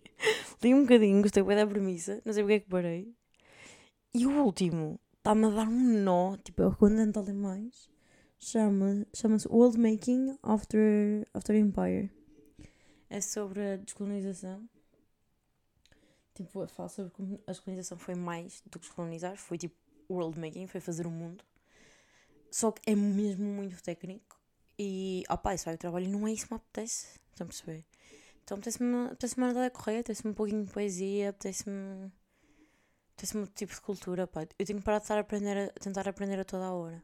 Li 0.64 0.74
um 0.74 0.82
bocadinho, 0.82 1.22
gostei 1.22 1.44
bem 1.44 1.58
da 1.58 1.68
premissa, 1.68 2.20
não 2.26 2.34
sei 2.34 2.42
porque 2.42 2.56
é 2.56 2.60
que 2.62 2.70
parei. 2.70 3.14
E 4.12 4.26
o 4.26 4.44
último 4.44 5.00
está-me 5.20 5.46
a 5.46 5.50
dar 5.52 5.68
um 5.68 6.04
nó, 6.04 6.36
tipo, 6.38 6.64
ando 6.84 7.20
a 7.20 7.22
ler 7.22 7.36
mais, 7.36 7.92
chama, 8.40 9.06
chama-se 9.14 9.48
World 9.48 9.80
Making 9.80 10.36
After, 10.42 11.28
After 11.32 11.56
Empire. 11.56 12.21
É 13.14 13.20
sobre 13.20 13.74
a 13.74 13.76
descolonização. 13.76 14.70
Tipo, 16.34 16.66
fala 16.70 16.88
sobre 16.88 17.12
como 17.12 17.44
a 17.46 17.52
descolonização 17.52 17.98
foi 17.98 18.16
mais 18.16 18.62
do 18.62 18.80
que 18.80 18.88
descolonizar, 18.88 19.36
foi 19.36 19.58
tipo 19.58 19.76
world 20.10 20.40
making, 20.40 20.66
foi 20.66 20.80
fazer 20.80 21.06
o 21.06 21.12
mundo. 21.12 21.44
Só 22.50 22.72
que 22.72 22.90
é 22.90 22.96
mesmo 22.96 23.44
muito 23.44 23.84
técnico. 23.84 24.40
E, 24.80 25.26
opá, 25.30 25.54
isso 25.54 25.66
vai 25.66 25.76
o 25.76 25.78
trabalho 25.78 26.10
não 26.10 26.26
é 26.26 26.32
isso 26.32 26.48
que 26.48 26.54
me 26.54 26.56
apetece. 26.56 27.20
Estão 27.32 27.44
a 27.44 27.48
perceber? 27.50 27.84
Então 28.46 28.56
apetece-me 28.56 29.08
apetece 29.08 29.36
uma 29.36 29.48
Ardália 29.48 29.70
Correia, 29.70 30.00
apetece-me 30.00 30.32
um 30.32 30.34
pouquinho 30.34 30.64
de 30.64 30.72
poesia, 30.72 31.32
apetece-me. 31.32 32.10
apetece-me 33.12 33.42
outro 33.42 33.56
tipo 33.56 33.74
de 33.74 33.82
cultura, 33.82 34.26
pá. 34.26 34.48
Eu 34.58 34.66
tenho 34.66 34.80
que 34.80 34.86
parar 34.86 35.00
de 35.00 35.04
estar 35.04 35.18
a, 35.18 35.20
aprender 35.20 35.58
a, 35.58 35.68
tentar 35.82 36.08
aprender 36.08 36.40
a 36.40 36.46
toda 36.46 36.64
a 36.64 36.74
hora. 36.74 37.04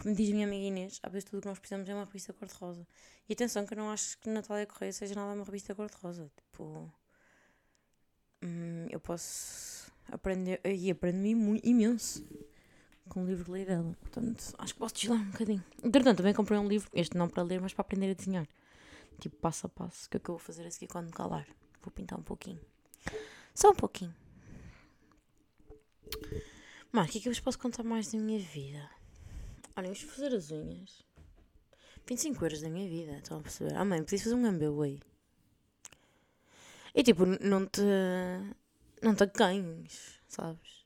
Como 0.00 0.14
diz 0.14 0.30
minha 0.30 0.46
amiga 0.46 0.64
Inês, 0.64 0.98
às 1.02 1.12
vezes 1.12 1.24
tudo 1.24 1.38
o 1.38 1.42
que 1.42 1.48
nós 1.48 1.58
precisamos 1.58 1.88
é 1.88 1.94
uma 1.94 2.04
revista 2.04 2.32
cor-de-rosa. 2.32 2.86
E 3.28 3.32
atenção, 3.32 3.64
que 3.64 3.74
eu 3.74 3.78
não 3.78 3.90
acho 3.90 4.18
que 4.18 4.28
Natália 4.28 4.66
Correia 4.66 4.92
seja 4.92 5.14
nada 5.14 5.32
uma 5.32 5.44
revista 5.44 5.74
cor-de-rosa. 5.74 6.30
Tipo. 6.36 6.92
Hum, 8.42 8.86
eu 8.90 9.00
posso 9.00 9.90
aprender. 10.10 10.60
E 10.64 10.90
aprendi 10.90 11.30
imenso 11.62 12.26
com 13.08 13.22
o 13.22 13.26
livro 13.26 13.44
que 13.44 13.52
li 13.52 13.64
dela. 13.64 13.96
Portanto, 14.00 14.54
acho 14.58 14.74
que 14.74 14.78
posso 14.78 14.94
deslar 14.94 15.20
um 15.20 15.30
bocadinho. 15.30 15.64
Entretanto, 15.82 16.18
também 16.18 16.34
comprei 16.34 16.58
um 16.58 16.66
livro, 16.66 16.90
este 16.92 17.16
não 17.16 17.28
para 17.28 17.42
ler, 17.42 17.60
mas 17.60 17.72
para 17.72 17.82
aprender 17.82 18.10
a 18.10 18.14
desenhar. 18.14 18.48
Tipo, 19.20 19.36
passo 19.36 19.66
a 19.66 19.68
passo. 19.68 20.06
O 20.06 20.10
que 20.10 20.16
é 20.16 20.20
que 20.20 20.28
eu 20.28 20.34
vou 20.34 20.40
fazer 20.40 20.66
a 20.66 20.70
seguir 20.70 20.88
quando 20.88 21.12
calar? 21.12 21.46
Vou 21.82 21.92
pintar 21.92 22.18
um 22.18 22.22
pouquinho. 22.22 22.60
Só 23.54 23.70
um 23.70 23.74
pouquinho. 23.74 24.14
Mas 26.90 27.08
o 27.08 27.12
que 27.12 27.18
é 27.18 27.20
que 27.22 27.28
eu 27.28 27.32
vos 27.32 27.40
posso 27.40 27.58
contar 27.58 27.82
mais 27.84 28.10
da 28.10 28.18
minha 28.18 28.38
vida? 28.40 28.90
Olha, 29.76 29.88
vamos 29.88 30.02
fazer 30.02 30.34
as 30.34 30.50
unhas. 30.50 31.04
25 32.06 32.44
euros 32.44 32.60
da 32.60 32.68
minha 32.68 32.88
vida, 32.88 33.16
estão 33.16 33.38
a 33.38 33.40
perceber? 33.40 33.74
Ah, 33.74 33.84
mãe, 33.84 34.02
podias 34.02 34.22
fazer 34.22 34.34
um 34.34 34.52
MBA. 34.52 35.00
E 36.94 37.02
tipo, 37.02 37.26
não 37.26 37.66
te. 37.66 37.82
Não 39.02 39.14
te 39.14 39.26
ganhes, 39.26 40.20
sabes? 40.28 40.84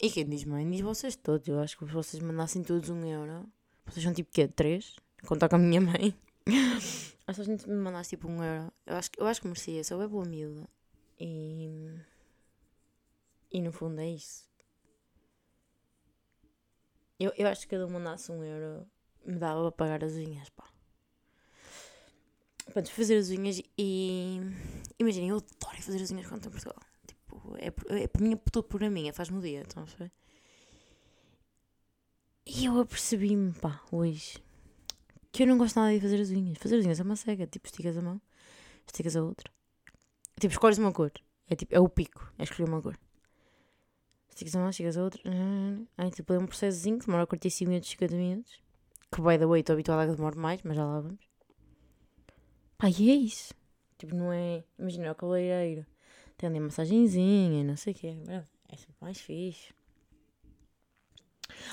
E 0.00 0.10
quem 0.10 0.28
diz 0.28 0.44
mãe? 0.44 0.68
Diz 0.70 0.80
vocês 0.82 1.16
todos. 1.16 1.48
Eu 1.48 1.60
acho 1.60 1.76
que 1.78 1.86
se 1.86 1.92
vocês 1.92 2.22
mandassem 2.22 2.62
todos 2.62 2.90
um 2.90 3.04
euro. 3.04 3.46
Vocês 3.86 4.04
são 4.04 4.12
tipo 4.12 4.30
quê? 4.30 4.46
Três? 4.46 4.96
Contar 5.26 5.48
com 5.48 5.56
a 5.56 5.58
minha 5.58 5.80
mãe. 5.80 6.14
Acho 7.26 7.42
que 7.42 7.50
a 7.50 7.56
gente 7.56 7.68
me 7.68 7.76
mandasse 7.76 8.10
tipo 8.10 8.28
um 8.28 8.42
euro. 8.42 8.72
Eu 8.86 8.96
acho, 8.96 9.10
eu 9.18 9.26
acho 9.26 9.40
que 9.42 9.48
merecia, 9.48 9.84
sou 9.84 9.98
bem 9.98 10.08
boa 10.08 10.24
miúda. 10.24 10.66
E. 11.20 11.90
E 13.52 13.60
no 13.60 13.70
fundo 13.70 14.00
é 14.00 14.08
isso. 14.08 14.48
Eu, 17.18 17.32
eu 17.36 17.48
acho 17.48 17.62
que 17.62 17.68
cada 17.68 17.86
um 17.86 17.90
mandasse 17.90 18.30
um 18.30 18.42
euro 18.44 18.86
me 19.24 19.38
dava 19.38 19.72
para 19.72 19.72
pagar 19.72 20.04
as 20.04 20.14
unhas, 20.14 20.48
pá. 20.50 20.64
Pronto, 22.72 22.90
fazer 22.92 23.16
as 23.16 23.30
unhas 23.30 23.60
e. 23.76 24.40
Imaginem, 24.98 25.30
eu 25.30 25.36
adoro 25.36 25.82
fazer 25.82 26.02
as 26.02 26.10
unhas 26.10 26.26
quando 26.26 26.44
estou 26.46 26.50
em 26.50 26.52
Portugal. 26.52 26.82
Tipo, 27.06 27.56
é, 27.56 28.02
é 28.02 28.08
para 28.08 28.22
mim, 28.22 28.36
tudo 28.52 28.64
por 28.64 28.84
a 28.84 28.90
minha, 28.90 29.12
faz-me 29.12 29.38
o 29.38 29.40
dia, 29.40 29.64
a 29.74 29.82
ver? 29.82 30.12
E 32.46 32.64
eu 32.64 32.80
apercebi-me, 32.80 33.52
pá, 33.52 33.82
hoje, 33.92 34.42
que 35.30 35.42
eu 35.42 35.46
não 35.46 35.58
gosto 35.58 35.76
nada 35.76 35.92
de 35.92 36.00
fazer 36.00 36.20
as 36.20 36.30
unhas. 36.30 36.58
Fazer 36.58 36.78
as 36.78 36.84
unhas 36.84 37.00
é 37.00 37.02
uma 37.02 37.16
cega, 37.16 37.46
tipo, 37.46 37.66
esticas 37.66 37.96
a 37.96 38.02
mão, 38.02 38.20
esticas 38.86 39.16
a 39.16 39.22
outra. 39.22 39.50
Tipo, 40.40 40.52
escolhes 40.52 40.78
uma 40.78 40.92
cor. 40.92 41.12
É 41.48 41.56
tipo, 41.56 41.74
é 41.74 41.80
o 41.80 41.88
pico, 41.88 42.32
é 42.38 42.44
escolher 42.44 42.68
uma 42.68 42.80
cor. 42.80 42.98
Esticas 44.38 44.54
a 44.54 44.60
mão, 44.60 44.70
esticas 44.70 44.96
a 44.96 45.02
outra. 45.02 45.20
Aí, 45.96 46.10
tipo, 46.12 46.32
é 46.32 46.38
um 46.38 46.46
processozinho 46.46 46.96
que 47.00 47.06
demora 47.06 47.26
45 47.26 47.68
minutos, 47.68 47.90
50 47.90 48.16
minutos. 48.16 48.62
Que, 49.12 49.20
by 49.20 49.36
the 49.36 49.46
way, 49.46 49.60
estou 49.60 49.72
habituada 49.72 50.02
a 50.02 50.06
que 50.06 50.14
demore 50.14 50.38
mais, 50.38 50.62
mas 50.62 50.76
já 50.76 50.84
lá 50.84 51.00
vamos. 51.00 51.18
Pá, 52.76 52.88
e 52.88 53.10
é 53.10 53.14
isso. 53.14 53.52
Tipo, 53.98 54.14
não 54.14 54.32
é. 54.32 54.62
Imagina, 54.78 55.06
é 55.06 55.10
o 55.10 55.14
cabeleireiro. 55.16 55.84
Tem 56.36 56.48
ali 56.48 56.58
a 56.58 56.60
massagenzinha, 56.60 57.64
não 57.64 57.76
sei 57.76 57.92
o 57.92 57.96
quê. 57.96 58.16
É 58.68 58.76
sempre 58.76 58.94
mais 59.00 59.18
fixe. 59.18 59.74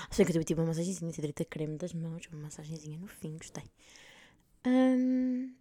Sei 0.09 0.25
que 0.25 0.31
eu 0.31 0.33
tive 0.33 0.45
tipo 0.45 0.61
uma 0.61 0.67
massagenzinha, 0.67 1.11
tive 1.11 1.27
direito 1.27 1.43
a 1.43 1.45
creme 1.45 1.77
das 1.77 1.93
mãos, 1.93 2.27
uma 2.31 2.41
massagenzinha 2.41 2.97
no 2.97 3.05
fim, 3.05 3.37
gostei. 3.37 3.65
Um, 4.65 5.53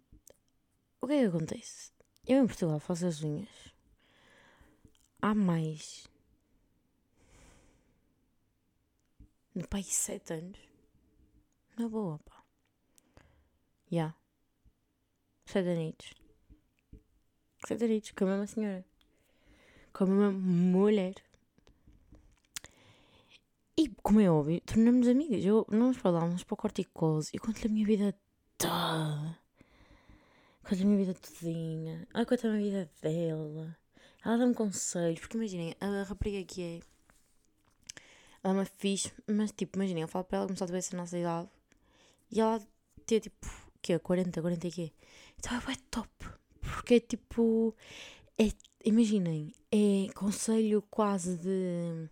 o 1.01 1.05
que 1.05 1.13
é 1.13 1.19
que 1.19 1.27
acontece? 1.27 1.91
Eu 2.25 2.43
em 2.43 2.47
Portugal 2.47 2.79
faço 2.79 3.05
as 3.05 3.21
unhas 3.21 3.75
há 5.21 5.35
mais 5.35 6.07
de 9.55 9.67
pai 9.67 9.83
sete 9.83 10.33
anos. 10.33 10.59
Na 11.77 11.87
boa, 11.87 12.19
pá. 12.19 12.43
Já. 13.89 13.91
Yeah. 13.91 14.17
Sete 15.45 15.69
anitos. 15.69 16.13
Sete 17.65 17.85
anitos, 17.85 18.11
com 18.11 18.25
a 18.25 18.27
mesma 18.27 18.47
senhora. 18.47 18.85
Com 19.93 20.03
a 20.03 20.07
mesma 20.07 20.31
mulher. 20.31 21.15
E, 23.77 23.89
como 24.01 24.19
é 24.19 24.29
óbvio, 24.29 24.61
tornamos 24.61 25.07
amigas. 25.07 25.43
Eu, 25.45 25.65
nós 25.69 25.97
falámos 25.97 26.43
para 26.43 26.53
o 26.53 26.57
corticose. 26.57 27.31
Eu 27.33 27.41
conto-lhe 27.41 27.67
a 27.67 27.71
minha 27.71 27.85
vida 27.85 28.15
toda. 28.57 29.39
Conto-lhe 30.63 30.83
a 30.83 30.85
minha 30.85 31.05
vida 31.05 31.13
todinha. 31.13 32.07
Ela 32.13 32.25
conta 32.25 32.47
a 32.47 32.51
minha 32.51 32.63
vida 32.63 32.91
dela. 33.01 33.77
Ela 34.23 34.37
dá-me 34.37 34.53
conselhos. 34.53 35.19
Porque 35.19 35.37
imaginem, 35.37 35.75
a 35.79 36.03
rapariga 36.03 36.43
que 36.45 36.61
é. 36.61 36.94
Ela 38.45 38.53
uma 38.53 38.65
fixe. 38.65 39.11
Mas, 39.27 39.51
tipo, 39.51 39.77
imaginem, 39.77 40.03
eu 40.03 40.07
falo 40.07 40.25
para 40.25 40.37
ela 40.37 40.47
começar 40.47 40.65
a 40.65 40.67
ver 40.67 40.83
a 40.93 40.97
nossa 40.97 41.17
idade. 41.17 41.49
E 42.31 42.39
ela 42.39 42.61
ter, 43.05 43.19
tipo, 43.21 43.47
que 43.81 43.97
40, 43.97 44.41
40 44.41 44.67
e 44.67 44.71
quê? 44.71 44.93
Então 45.39 45.57
é 45.57 45.75
top. 45.89 46.09
Porque 46.61 46.95
é 46.95 46.99
tipo. 46.99 47.75
É, 48.37 48.49
imaginem, 48.83 49.51
é 49.71 50.13
conselho 50.13 50.83
quase 50.91 51.37
de 51.37 52.09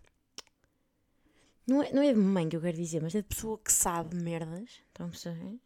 não 1.66 1.82
é, 1.82 1.92
não 1.92 2.02
é 2.02 2.12
de 2.12 2.18
mãe 2.18 2.48
que 2.48 2.56
eu 2.56 2.60
quero 2.60 2.76
dizer, 2.76 3.00
mas 3.02 3.14
é 3.14 3.22
de 3.22 3.28
pessoa 3.28 3.58
que 3.58 3.72
sabe 3.72 4.16
merdas. 4.16 4.82
Estão 4.88 5.06
a 5.06 5.08
perceber? 5.08 5.58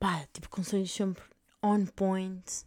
Pá, 0.00 0.26
tipo, 0.32 0.48
conselhos 0.48 0.90
sempre 0.90 1.22
on 1.62 1.86
point. 1.86 2.64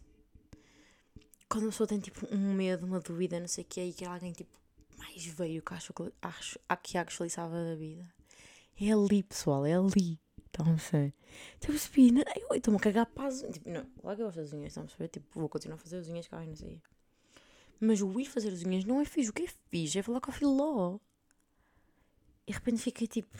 Quando 1.48 1.64
a 1.64 1.70
pessoa 1.70 1.86
tem 1.86 2.00
tipo 2.00 2.26
um 2.34 2.54
medo, 2.54 2.86
uma 2.86 3.00
dúvida, 3.00 3.38
não 3.38 3.48
sei 3.48 3.64
o 3.64 3.66
que, 3.66 3.82
e 3.82 3.92
que 3.92 4.04
alguém 4.06 4.32
tipo 4.32 4.61
mais 5.02 5.26
veio 5.26 5.62
que 5.62 5.74
acho 5.74 5.92
que, 5.92 6.12
acho, 6.22 6.58
que 6.82 6.96
a 6.96 7.28
sabe 7.28 7.54
da 7.54 7.74
vida. 7.74 8.04
É 8.80 8.92
ali, 8.92 9.22
pessoal, 9.22 9.66
é 9.66 9.74
ali. 9.74 10.18
Estão 10.46 10.66
a 10.66 10.68
perceber? 10.70 11.14
Tipo, 11.60 11.72
espina, 11.72 12.24
eu 12.36 12.56
estou-me 12.56 12.78
a 12.78 12.80
cagar 12.80 13.06
para 13.06 13.28
as 13.28 13.42
unhas. 13.42 13.54
Tipo, 13.54 13.70
não, 13.70 13.86
lá 14.02 14.14
que 14.14 14.22
eu 14.22 14.26
gosto 14.26 14.36
das 14.36 14.52
unhas, 14.52 14.68
estão 14.68 14.82
a 14.82 14.86
perceber? 14.86 15.08
Tipo, 15.08 15.40
vou 15.40 15.48
continuar 15.48 15.76
a 15.76 15.78
fazer 15.78 15.98
as 15.98 16.08
unhas, 16.08 16.28
cá, 16.28 16.44
não 16.44 16.54
sei. 16.54 16.80
Mas 17.80 18.00
o 18.00 18.20
ir 18.20 18.26
fazer 18.26 18.50
as 18.50 18.62
unhas 18.62 18.84
não 18.84 19.00
é 19.00 19.04
fixe. 19.04 19.30
O 19.30 19.32
que 19.32 19.42
é 19.42 19.48
fixe 19.70 19.98
é 19.98 20.02
falar 20.02 20.20
com 20.20 20.30
a 20.30 20.34
filó. 20.34 20.98
E 22.46 22.52
de 22.52 22.58
repente 22.58 22.82
fiquei 22.82 23.06
tipo. 23.06 23.38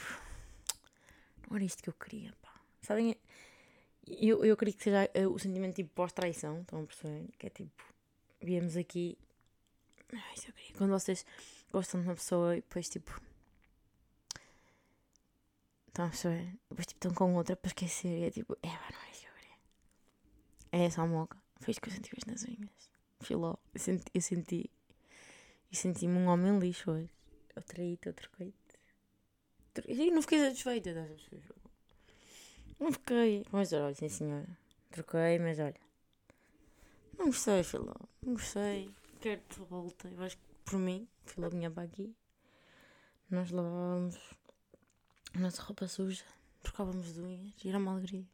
Não 1.49 1.55
era 1.55 1.65
isto 1.65 1.83
que 1.83 1.89
eu 1.89 1.93
queria, 1.93 2.33
pá. 2.41 2.53
Sabem? 2.81 3.15
Eu, 4.05 4.43
eu 4.43 4.57
queria 4.57 4.73
que 4.73 4.83
seja 4.83 5.09
uh, 5.15 5.29
o 5.31 5.39
sentimento 5.39 5.75
tipo 5.75 5.91
pós-traição, 5.93 6.61
estão 6.61 6.81
a 6.81 6.85
perceber? 6.85 7.29
Que 7.37 7.47
é 7.47 7.49
tipo. 7.49 7.83
Viemos 8.41 8.75
aqui. 8.75 9.17
Isso 10.35 10.49
eu 10.49 10.53
queria. 10.53 10.75
Quando 10.77 10.91
vocês 10.91 11.25
gostam 11.71 12.01
de 12.01 12.07
uma 12.07 12.15
pessoa 12.15 12.57
e 12.57 12.61
depois 12.61 12.89
tipo. 12.89 13.21
Estão 15.87 16.05
a 16.05 16.09
perceber? 16.09 16.57
Depois 16.69 16.87
tipo 16.87 16.97
estão 16.97 17.13
com 17.13 17.35
outra 17.35 17.55
para 17.55 17.69
esquecer 17.69 18.19
e 18.19 18.23
é 18.25 18.31
tipo. 18.31 18.57
É, 18.61 18.67
não 18.67 19.01
é 19.01 19.11
isso 19.11 19.21
que 19.21 19.27
eu 19.27 19.33
queria. 19.33 19.57
É 20.71 20.85
essa 20.85 21.01
a 21.01 21.07
moca. 21.07 21.37
Foi 21.59 21.71
isto 21.71 21.81
que 21.81 21.89
eu 21.89 21.93
senti 21.93 22.11
hoje 22.15 22.27
nas 22.27 22.43
unhas. 22.43 22.89
Filó. 23.21 23.55
Eu 23.73 23.79
senti. 23.79 24.05
Eu 24.13 24.21
senti. 24.21 24.71
Senti-me 25.71 26.17
um 26.17 26.27
homem 26.27 26.59
lixo 26.59 26.91
hoje. 26.91 27.09
Eu 27.55 27.63
traí-te, 27.63 28.07
eu 28.07 28.13
troquei 28.13 28.53
e 29.87 30.11
não 30.11 30.21
fiquei 30.21 30.39
satisfeita 30.39 30.93
dessas 30.93 31.21
pessoas. 31.23 31.59
Não 32.79 32.91
fiquei. 32.91 33.45
Mas 33.51 33.73
olha, 33.73 33.93
sim 33.95 34.09
senhora. 34.09 34.47
Troquei, 34.91 35.39
mas 35.39 35.59
olha. 35.59 35.75
Não 37.17 37.27
gostei, 37.27 37.63
filó. 37.63 37.95
Não 38.21 38.33
gostei. 38.33 38.89
Quero-te 39.23 39.57
de 39.57 39.65
volta. 39.67 40.09
Eu 40.09 40.21
acho 40.21 40.35
que 40.35 40.43
por 40.65 40.77
mim, 40.77 41.07
filó 41.25 41.49
vinha 41.49 41.71
para 41.71 41.83
aqui. 41.83 42.13
Nós 43.29 43.51
lavávamos 43.51 44.19
a 45.33 45.39
nossa 45.39 45.61
roupa 45.61 45.87
suja. 45.87 46.25
trocávamos 46.61 47.13
de 47.13 47.21
unhas 47.21 47.53
e 47.63 47.69
era 47.69 47.77
uma 47.77 47.93
alegria. 47.93 48.27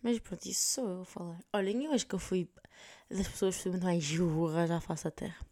Mas 0.00 0.18
pronto, 0.18 0.46
isso 0.46 0.76
sou 0.76 0.88
eu 0.88 1.02
a 1.02 1.04
falar. 1.04 1.44
Olhem, 1.52 1.84
eu 1.84 1.92
acho 1.92 2.06
que 2.06 2.14
eu 2.14 2.18
fui 2.18 2.48
das 3.10 3.28
pessoas 3.28 3.54
possivelmente 3.54 3.84
mais 3.84 4.16
burras 4.16 4.70
à 4.70 4.80
face 4.80 5.04
da 5.04 5.10
terra. 5.10 5.46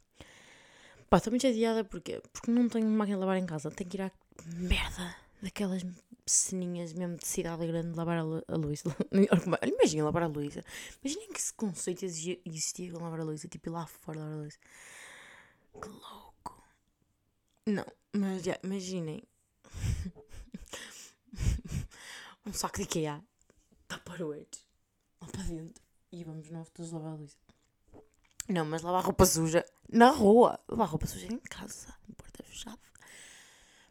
Pá, 1.10 1.18
estou 1.18 1.30
muito 1.30 1.42
chateada 1.42 1.84
porque, 1.84 2.22
porque 2.32 2.50
não 2.50 2.66
tenho 2.66 2.86
máquina 2.86 3.18
de 3.18 3.20
lavar 3.20 3.36
em 3.36 3.44
casa. 3.44 3.70
Tenho 3.70 3.90
que 3.90 3.98
ir 3.98 4.00
à 4.00 4.10
merda 4.56 5.16
daquelas 5.42 5.82
ceninhas 6.32 6.92
mesmo 6.92 7.16
de 7.16 7.26
cidade 7.26 7.66
grande 7.66 7.90
de 7.90 7.96
lavar 7.96 8.18
a, 8.18 8.22
a 8.22 8.56
luz. 8.56 8.82
Imagina 9.62 10.04
lavar 10.04 10.24
a 10.24 10.26
luz. 10.26 10.58
Imaginem 11.02 11.32
que 11.32 11.38
esse 11.38 11.52
conceito 11.52 12.04
existia, 12.04 12.92
com 12.92 13.02
lavar 13.02 13.20
a 13.20 13.24
luz. 13.24 13.42
Tipo 13.42 13.68
ir 13.68 13.72
lá 13.72 13.86
fora 13.86 14.18
lavar 14.18 14.34
a 14.34 14.42
luz. 14.42 14.58
Que 15.80 15.88
louco. 15.88 16.62
Não, 17.66 17.86
mas 18.12 18.42
já, 18.42 18.58
imaginem. 18.62 19.22
um 22.46 22.52
saco 22.52 22.78
de 22.78 22.84
IKEA. 22.84 23.22
Tupperwares. 23.86 24.66
Lá 25.20 25.28
para 25.28 25.42
dentro. 25.42 25.82
E 26.10 26.24
vamos 26.24 26.50
nós 26.50 26.68
todos 26.70 26.92
lavar 26.92 27.12
a 27.12 27.16
luz. 27.16 27.36
Não, 28.48 28.64
mas 28.64 28.82
lavar 28.82 29.04
roupa 29.04 29.26
suja 29.26 29.64
na 29.90 30.10
rua. 30.10 30.58
Lavar 30.68 30.88
roupa 30.88 31.06
suja 31.06 31.26
em 31.26 31.38
casa. 31.38 31.94
Porta 32.16 32.42
fechada. 32.42 32.87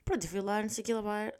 Pronto, 0.07 0.25
fui 0.25 0.39
lá, 0.39 0.61
não 0.61 0.69
sei 0.69 0.81
o 0.83 0.85
que, 0.85 0.93
lavar. 0.93 1.33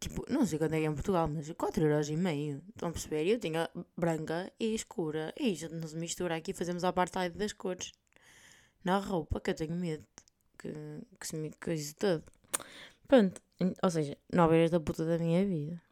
Tipo, 0.00 0.24
não 0.30 0.46
sei 0.46 0.58
quando 0.58 0.72
é 0.72 0.78
que 0.78 0.86
é 0.86 0.88
em 0.88 0.94
Portugal, 0.94 1.28
mas 1.28 1.52
4 1.52 1.84
euros 1.84 2.08
e 2.08 2.16
meio. 2.16 2.62
Estão 2.70 2.88
a 2.88 2.92
perceber? 2.92 3.26
Eu 3.26 3.38
tinha 3.38 3.68
branca 3.94 4.50
e 4.58 4.74
escura. 4.74 5.34
E 5.38 5.54
já 5.54 5.68
nos 5.68 5.92
mistura 5.92 6.34
aqui 6.36 6.54
fazemos 6.54 6.82
a 6.82 6.88
apartheid 6.88 7.36
das 7.36 7.52
cores. 7.52 7.92
Na 8.82 8.98
roupa, 9.00 9.38
que 9.38 9.50
eu 9.50 9.54
tenho 9.54 9.74
medo. 9.76 10.06
Que, 10.58 10.72
que 11.20 11.26
se 11.26 11.36
me 11.36 11.50
coisa 11.62 11.94
todo. 11.98 12.24
Pronto, 13.06 13.42
ou 13.82 13.90
seja, 13.90 14.16
9 14.32 14.56
euros 14.56 14.70
da 14.70 14.80
puta 14.80 15.04
da 15.04 15.18
minha 15.18 15.44
vida. 15.44 15.82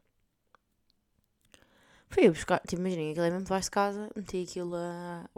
Fui 2.09 2.25
a 2.25 2.31
buscar, 2.31 2.59
tipo, 2.61 2.81
imaginem, 2.81 3.11
aquilo 3.11 3.25
é 3.25 3.29
mesmo 3.29 3.45
debaixo 3.45 3.67
de 3.67 3.71
casa, 3.71 4.09
meti 4.15 4.43
aquilo 4.43 4.75
a, 4.75 5.29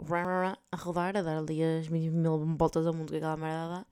a 0.72 0.76
rodar, 0.76 1.16
a 1.18 1.22
dar 1.22 1.38
ali 1.38 1.62
as 1.62 1.88
mil, 1.88 2.12
mil 2.12 2.38
voltas 2.56 2.86
ao 2.86 2.94
mundo 2.94 3.10
que 3.10 3.16
aquela 3.16 3.36
merda 3.36 3.68
dá. 3.74 3.86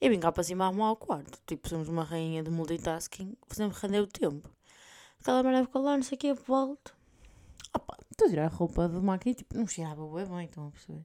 E 0.00 0.08
vim 0.08 0.18
cá 0.18 0.32
para 0.32 0.42
cima 0.42 0.66
arrumar 0.66 0.86
ao 0.86 0.96
quarto. 0.96 1.38
Tipo, 1.46 1.68
somos 1.68 1.88
uma 1.88 2.04
rainha 2.04 2.42
de 2.42 2.50
multitasking, 2.50 3.36
fazemos 3.46 3.76
render 3.76 4.00
o 4.00 4.06
tempo. 4.06 4.48
Aquela 5.20 5.42
merda 5.42 5.64
ficou 5.64 5.82
lá, 5.82 5.96
não 5.96 6.02
sei 6.02 6.16
o 6.16 6.18
que, 6.18 6.32
volto. 6.32 6.96
Opa, 7.74 7.96
estou 8.10 8.26
a 8.26 8.30
tirar 8.30 8.46
a 8.46 8.48
roupa 8.48 8.88
de 8.88 8.98
máquina 9.00 9.32
e 9.32 9.34
tipo, 9.34 9.56
não 9.56 9.66
cheirava 9.66 10.06
bem 10.08 10.24
bem, 10.24 10.44
estão 10.46 10.68
a 10.68 10.70
perceber? 10.70 11.04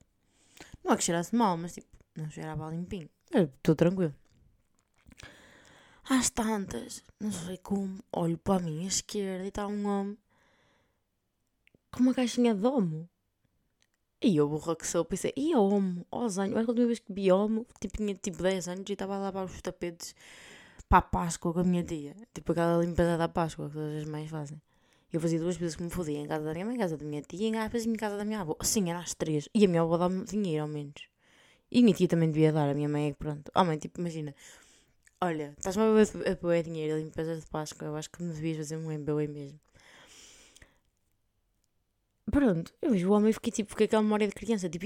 Não 0.83 0.93
é 0.93 0.97
que 0.97 1.03
cheirasse 1.03 1.35
mal, 1.35 1.57
mas 1.57 1.73
tipo, 1.73 1.87
não 2.15 2.29
cheirava 2.29 2.69
limpinho. 2.69 3.09
Estou 3.33 3.75
tranquilo. 3.75 4.15
Às 6.07 6.29
tantas, 6.29 7.03
não 7.19 7.31
sei 7.31 7.57
como, 7.57 7.99
olho 8.13 8.37
para 8.37 8.61
a 8.61 8.65
minha 8.65 8.87
esquerda 8.87 9.43
e 9.43 9.47
está 9.49 9.67
um 9.67 9.87
homem 9.87 10.17
com 11.91 12.03
uma 12.03 12.13
caixinha 12.13 12.53
de 12.53 12.65
homo. 12.65 13.09
E 14.21 14.37
eu, 14.37 14.47
burra 14.47 14.75
que 14.75 14.87
sou, 14.87 15.05
pensei, 15.05 15.33
e 15.35 15.55
homo, 15.55 16.05
aos 16.09 16.37
anos, 16.39 16.55
acho 16.55 16.65
que 16.65 16.69
a 16.69 16.73
última 16.73 16.87
vez 16.87 16.99
que 16.99 17.13
vi 17.13 17.31
homo, 17.31 17.65
tipo, 17.79 17.97
tinha 17.97 18.15
tipo 18.15 18.41
10 18.41 18.67
anos 18.67 18.89
e 18.89 18.93
estava 18.93 19.15
a 19.15 19.19
lavar 19.19 19.45
os 19.45 19.61
tapetes 19.61 20.15
para 20.89 20.99
a 20.99 21.01
Páscoa 21.01 21.53
com 21.53 21.59
a 21.59 21.63
minha 21.63 21.83
tia. 21.83 22.15
Tipo 22.33 22.51
aquela 22.51 22.83
limpeza 22.83 23.17
da 23.17 23.27
Páscoa 23.27 23.67
que 23.67 23.75
todas 23.75 24.01
as 24.01 24.05
mães 24.05 24.29
fazem. 24.29 24.61
Eu 25.11 25.19
fazia 25.19 25.39
duas 25.39 25.57
vezes 25.57 25.75
que 25.75 25.83
me 25.83 25.89
fodia, 25.89 26.19
em 26.19 26.27
casa 26.27 26.43
da 26.43 26.53
minha 26.53 26.65
mãe, 26.65 26.75
em 26.75 26.79
casa 26.79 26.97
da 26.97 27.05
minha 27.05 27.21
tia 27.21 27.49
e 27.49 27.55
às 27.55 27.85
em 27.85 27.93
casa 27.93 28.17
da 28.17 28.25
minha 28.25 28.41
avó. 28.41 28.55
Sim, 28.61 28.89
era 28.89 28.99
às 28.99 29.13
três. 29.13 29.47
E 29.53 29.65
a 29.65 29.67
minha 29.67 29.81
avó 29.81 29.97
dava-me 29.97 30.25
dinheiro, 30.25 30.63
ao 30.63 30.67
menos. 30.67 31.07
E 31.71 31.79
a 31.79 31.81
minha 31.81 31.95
tia 31.95 32.07
também 32.07 32.29
devia 32.31 32.51
dar, 32.51 32.69
a 32.69 32.73
minha 32.73 32.89
mãe 32.89 33.07
é 33.07 33.11
que 33.11 33.17
pronto. 33.17 33.51
Oh 33.55 33.63
mãe, 33.63 33.77
tipo, 33.77 33.99
imagina, 33.99 34.33
olha, 35.21 35.53
estás-me 35.57 35.83
a 35.83 36.35
beber 36.35 36.63
dinheiro, 36.63 36.97
limpeza 36.97 37.35
de 37.35 37.45
Páscoa, 37.47 37.87
eu 37.87 37.95
acho 37.95 38.09
que 38.09 38.21
me 38.23 38.33
devias 38.33 38.57
fazer 38.57 38.77
um 38.77 38.91
MBA 38.91 39.27
mesmo. 39.27 39.59
Pronto, 42.31 42.73
eu 42.81 42.91
vejo 42.91 43.09
o 43.09 43.13
homem 43.13 43.29
e 43.29 43.33
fiquei 43.33 43.51
tipo, 43.51 43.75
com 43.75 43.83
aquela 43.83 44.01
memória 44.01 44.27
de 44.27 44.33
criança, 44.33 44.69
tipo, 44.69 44.85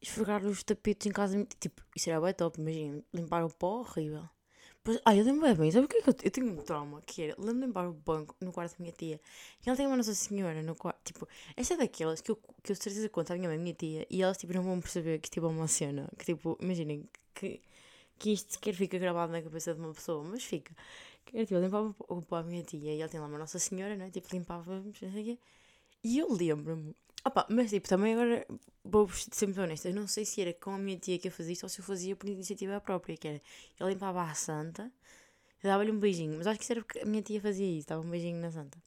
esfregar 0.00 0.44
os 0.44 0.62
tapetes 0.62 1.06
em 1.06 1.12
casa, 1.12 1.46
tipo, 1.60 1.82
isso 1.94 2.10
era 2.10 2.20
bem 2.20 2.32
top, 2.34 2.60
imagina, 2.60 3.02
limpar 3.12 3.44
o 3.44 3.50
pó, 3.50 3.80
horrível. 3.80 4.28
Depois, 4.76 5.00
ah, 5.04 5.14
eu 5.16 5.24
lembro 5.24 5.54
bem, 5.56 5.70
sabe 5.70 5.86
o 5.86 5.88
que 5.88 5.98
é 5.98 6.02
que 6.02 6.10
eu, 6.10 6.14
eu 6.22 6.30
tenho 6.30 6.46
um 6.46 6.56
trauma, 6.56 7.02
que 7.02 7.22
era, 7.22 7.34
lembro 7.38 7.60
de 7.60 7.66
limpar 7.66 7.88
o 7.88 7.92
banco 7.92 8.34
no 8.40 8.52
quarto 8.52 8.72
da 8.72 8.78
minha 8.80 8.92
tia, 8.92 9.20
e 9.64 9.68
ela 9.68 9.76
tem 9.76 9.86
uma 9.86 9.96
Nossa 9.96 10.14
Senhora 10.14 10.62
no 10.62 10.74
quarto, 10.74 10.98
tipo, 11.04 11.28
essa 11.56 11.74
é 11.74 11.76
daquelas 11.76 12.20
que 12.20 12.30
eu, 12.30 12.36
que 12.62 12.72
eu 12.72 12.76
certeza 12.76 13.08
conto 13.08 13.32
à 13.32 13.36
minha 13.36 13.48
mãe 13.48 13.58
e 13.58 13.60
minha 13.60 13.74
tia, 13.74 14.06
e 14.08 14.22
elas, 14.22 14.38
tipo, 14.38 14.52
não 14.54 14.62
vão 14.62 14.80
perceber 14.80 15.18
que, 15.18 15.30
tipo, 15.30 15.46
é 15.46 15.50
uma 15.50 15.68
cena, 15.68 16.08
que, 16.18 16.24
tipo, 16.24 16.56
imaginem, 16.60 17.08
que, 17.34 17.60
que 18.18 18.32
isto 18.32 18.54
sequer 18.54 18.74
fica 18.74 18.98
gravado 18.98 19.32
na 19.32 19.42
cabeça 19.42 19.74
de 19.74 19.80
uma 19.80 19.92
pessoa, 19.92 20.24
mas 20.24 20.42
fica. 20.44 20.74
Que 21.24 21.36
era, 21.36 21.46
tipo, 21.46 21.56
eu 21.58 21.62
limpava 21.64 21.94
o 22.08 22.22
pó 22.22 22.36
à 22.36 22.42
minha 22.44 22.62
tia, 22.62 22.94
e 22.94 23.00
ela 23.00 23.10
tem 23.10 23.20
lá 23.20 23.26
uma 23.26 23.38
Nossa 23.38 23.58
Senhora, 23.58 23.96
né, 23.96 24.10
tipo, 24.10 24.28
limpava, 24.32 24.80
não 24.80 24.94
sei 24.94 25.08
o 25.08 25.12
quê, 25.24 25.38
e 26.06 26.18
eu 26.18 26.32
lembro-me. 26.32 26.94
Opa, 27.24 27.44
mas 27.50 27.70
tipo, 27.70 27.88
também 27.88 28.14
agora 28.14 28.46
vou 28.84 29.08
ser 29.08 29.46
muito 29.46 29.60
honesta. 29.60 29.88
Eu 29.88 29.94
não 29.94 30.06
sei 30.06 30.24
se 30.24 30.40
era 30.40 30.54
com 30.54 30.70
a 30.70 30.78
minha 30.78 30.96
tia 30.96 31.18
que 31.18 31.26
eu 31.26 31.32
fazia 31.32 31.52
isto 31.52 31.64
ou 31.64 31.68
se 31.68 31.80
eu 31.80 31.84
fazia 31.84 32.14
por 32.14 32.28
iniciativa 32.28 32.80
própria. 32.80 33.16
Que 33.16 33.28
era, 33.28 33.42
eu 33.80 33.88
limpava 33.88 34.22
a 34.22 34.34
santa, 34.34 34.92
dava-lhe 35.60 35.90
um 35.90 35.98
beijinho. 35.98 36.38
Mas 36.38 36.46
acho 36.46 36.58
que 36.58 36.64
isso 36.64 36.72
era 36.72 36.82
porque 36.82 37.00
a 37.00 37.04
minha 37.04 37.22
tia 37.22 37.40
fazia 37.40 37.66
isso, 37.66 37.88
dava 37.88 38.02
um 38.02 38.10
beijinho 38.10 38.40
na 38.40 38.52
santa. 38.52 38.78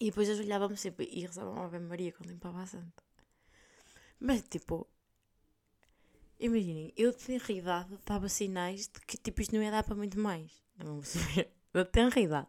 E 0.00 0.06
depois 0.06 0.28
ajoelhava-me 0.28 0.76
sempre 0.76 1.08
e 1.12 1.20
rezava 1.20 1.50
uma 1.50 1.64
Ave 1.66 1.78
Maria 1.78 2.12
quando 2.12 2.30
limpava 2.30 2.62
a 2.62 2.66
santa. 2.66 3.02
Mas 4.18 4.42
tipo, 4.42 4.88
imaginem, 6.40 6.92
eu 6.96 7.12
de 7.12 7.18
tenra 7.18 7.52
idade 7.52 7.98
dava 8.04 8.28
sinais 8.28 8.88
de 8.88 9.00
que 9.06 9.16
tipo 9.16 9.40
isto 9.40 9.54
não 9.54 9.62
ia 9.62 9.70
dar 9.70 9.84
para 9.84 9.94
muito 9.94 10.18
mais. 10.18 10.50
Não 10.76 10.98
perceber? 10.98 11.52
Eu 11.72 11.84
de 11.84 11.90
tenra 11.90 12.20
idade. 12.20 12.48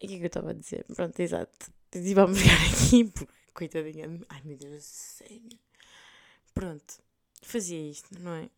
E 0.00 0.06
o 0.06 0.08
que 0.08 0.14
é 0.14 0.18
que 0.18 0.24
eu 0.24 0.26
estava 0.26 0.50
a 0.50 0.54
dizer? 0.54 0.84
Pronto, 0.94 1.18
exato. 1.20 1.72
E 1.94 2.14
vamos 2.14 2.38
ficar 2.38 2.54
aqui, 2.66 3.04
porque 3.04 3.32
coitadinha. 3.54 4.06
Ai 4.28 4.42
meu 4.44 4.56
Deus, 4.56 4.84
sério. 4.84 5.58
Pronto, 6.52 7.02
fazia 7.42 7.90
isto, 7.90 8.20
não 8.20 8.32
é? 8.32 8.50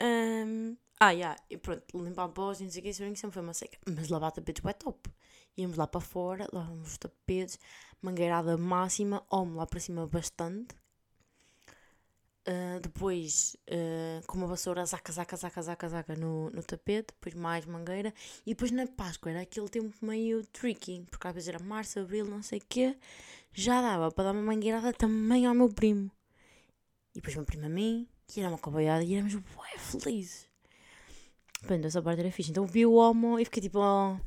Um, 0.00 0.76
ah, 1.00 1.12
já, 1.12 1.18
yeah, 1.18 1.42
e 1.50 1.56
pronto, 1.56 1.84
limpar 2.02 2.28
pós 2.28 2.60
e 2.60 2.64
não 2.64 2.70
sei 2.70 2.80
o 2.80 2.84
que, 2.84 2.92
sempre 2.92 3.30
foi 3.30 3.42
uma 3.42 3.54
seca. 3.54 3.78
Mas 3.86 4.08
lavar 4.08 4.32
tapetes 4.32 4.64
é 4.64 4.72
top. 4.72 5.10
Íamos 5.56 5.76
lá 5.76 5.86
para 5.86 6.00
fora, 6.00 6.48
lavávamos 6.52 6.92
os 6.92 6.98
tapetes, 6.98 7.58
mangueirada 8.00 8.56
máxima, 8.56 9.24
homem 9.30 9.56
lá 9.56 9.66
para 9.66 9.80
cima 9.80 10.06
bastante, 10.06 10.74
Uh, 12.48 12.80
depois, 12.80 13.58
uh, 13.68 14.26
com 14.26 14.38
uma 14.38 14.46
vassoura, 14.46 14.82
zaca, 14.86 15.12
zaca, 15.12 15.36
zaca, 15.36 15.60
zaca, 15.60 15.88
zaca 15.90 16.16
no, 16.16 16.48
no 16.48 16.62
tapete, 16.62 17.08
depois 17.08 17.34
mais 17.34 17.66
mangueira, 17.66 18.10
e 18.46 18.54
depois 18.54 18.70
na 18.70 18.86
Páscoa 18.86 19.30
era 19.30 19.42
aquele 19.42 19.68
tempo 19.68 19.94
meio 20.00 20.42
tricky, 20.46 21.04
porque 21.10 21.28
às 21.28 21.34
vezes 21.34 21.50
era 21.50 21.58
março, 21.58 22.00
abril, 22.00 22.24
não 22.24 22.42
sei 22.42 22.58
o 22.58 22.62
quê, 22.66 22.96
já 23.52 23.82
dava 23.82 24.10
para 24.10 24.24
dar 24.24 24.32
uma 24.32 24.40
mangueirada 24.40 24.94
também 24.94 25.44
ao 25.44 25.54
meu 25.54 25.68
primo. 25.68 26.10
E 27.14 27.16
depois 27.16 27.36
meu 27.36 27.44
primo 27.44 27.66
a 27.66 27.68
mim, 27.68 28.08
que 28.26 28.40
era 28.40 28.48
uma 28.48 28.56
cobaiada, 28.56 29.04
e 29.04 29.12
éramos 29.12 29.34
bué 29.34 29.76
felizes. 29.76 30.48
Pronto, 31.66 31.86
essa 31.86 32.00
parte 32.00 32.20
era 32.20 32.32
fixe. 32.32 32.50
Então 32.50 32.64
vi 32.64 32.86
o 32.86 32.94
homo 32.94 33.38
e 33.38 33.44
fiquei 33.44 33.62
tipo, 33.62 33.78
oh, 33.78 34.18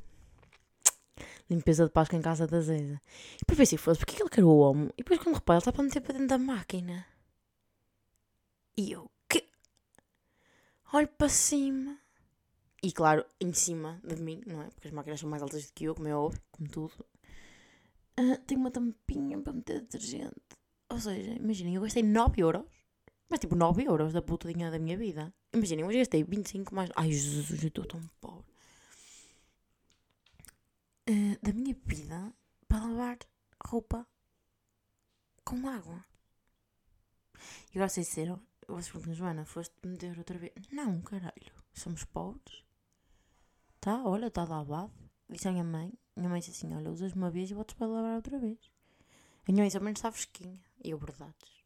limpeza 1.49 1.85
de 1.85 1.91
Páscoa 1.91 2.19
em 2.19 2.21
casa 2.21 2.45
da 2.45 2.59
Zeza. 2.59 3.01
E 3.35 3.39
depois 3.39 3.57
pensei, 3.57 3.79
fosse, 3.79 3.99
porque 3.99 4.15
que 4.15 4.21
ele 4.21 4.29
quer 4.29 4.43
o 4.43 4.57
homo? 4.57 4.91
E 4.93 4.97
depois 4.97 5.19
quando 5.19 5.35
reparo, 5.35 5.57
ele 5.57 5.61
está 5.61 5.71
para 5.71 5.83
meter 5.83 6.01
para 6.01 6.13
dentro 6.13 6.27
da 6.27 6.37
máquina. 6.37 7.10
E 8.81 8.93
eu, 8.93 9.11
que? 9.29 9.47
Olho 10.91 11.07
para 11.07 11.29
cima. 11.29 11.99
E 12.81 12.91
claro, 12.91 13.23
em 13.39 13.53
cima 13.53 14.01
de 14.03 14.19
mim, 14.19 14.41
não 14.47 14.59
é? 14.63 14.71
Porque 14.71 14.87
as 14.87 14.93
máquinas 14.93 15.19
são 15.19 15.29
mais 15.29 15.43
altas 15.43 15.67
do 15.67 15.73
que 15.73 15.83
eu, 15.83 15.93
como 15.93 16.07
é 16.07 16.15
óbvio, 16.15 16.41
como 16.51 16.67
tudo. 16.67 17.05
Uh, 18.19 18.37
tenho 18.47 18.59
uma 18.59 18.71
tampinha 18.71 19.39
para 19.39 19.53
meter 19.53 19.81
detergente. 19.81 20.41
Ou 20.89 20.99
seja, 20.99 21.31
imaginem, 21.33 21.75
eu 21.75 21.83
gastei 21.83 22.01
9 22.01 22.41
euros. 22.41 22.65
Mas 23.29 23.39
tipo, 23.39 23.55
9 23.55 23.83
euros 23.83 24.13
da 24.13 24.21
putadinha 24.23 24.71
da 24.71 24.79
minha 24.79 24.97
vida. 24.97 25.31
Imaginem, 25.53 25.85
eu 25.85 25.91
gastei 25.99 26.23
25 26.23 26.73
mais. 26.73 26.89
Ai 26.95 27.11
Jesus, 27.11 27.61
eu 27.61 27.67
estou 27.67 27.85
tão 27.85 28.01
pobre. 28.19 28.51
Uh, 31.07 31.37
da 31.39 31.53
minha 31.53 31.75
vida 31.85 32.33
para 32.67 32.83
lavar 32.83 33.19
roupa 33.63 34.07
com 35.45 35.67
água. 35.69 36.03
E 37.71 37.77
agora 37.77 37.89
sei 37.89 38.03
ser 38.03 38.31
vocês 38.67 38.89
perguntam, 38.89 39.13
Joana, 39.13 39.45
foste 39.45 39.75
meter 39.83 40.17
outra 40.17 40.37
vez? 40.37 40.53
Não, 40.71 41.01
caralho. 41.01 41.53
Somos 41.73 42.03
pobres. 42.03 42.63
Tá, 43.79 44.03
olha, 44.03 44.27
está 44.27 44.43
lavado. 44.43 44.91
Disse 45.29 45.47
à 45.47 45.51
minha 45.51 45.63
mãe. 45.63 45.93
Minha 46.15 46.29
mãe 46.29 46.39
disse 46.39 46.51
assim: 46.51 46.75
olha, 46.75 46.91
usas 46.91 47.13
uma 47.13 47.31
vez 47.31 47.49
e 47.49 47.53
voltas 47.53 47.75
para 47.75 47.87
lavar 47.87 48.15
outra 48.15 48.37
vez. 48.37 48.59
A 49.47 49.51
minha 49.51 49.63
mãe 49.63 49.81
menos 49.81 49.99
está 49.99 50.11
fresquinha. 50.11 50.59
E 50.83 50.91
eu, 50.91 50.97
verdades. 50.97 51.63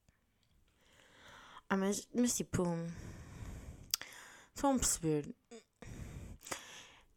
Ah, 1.69 1.77
mas, 1.77 2.07
mas 2.13 2.35
tipo. 2.35 2.63
Só 4.53 4.69
vão 4.69 4.77
perceber. 4.77 5.35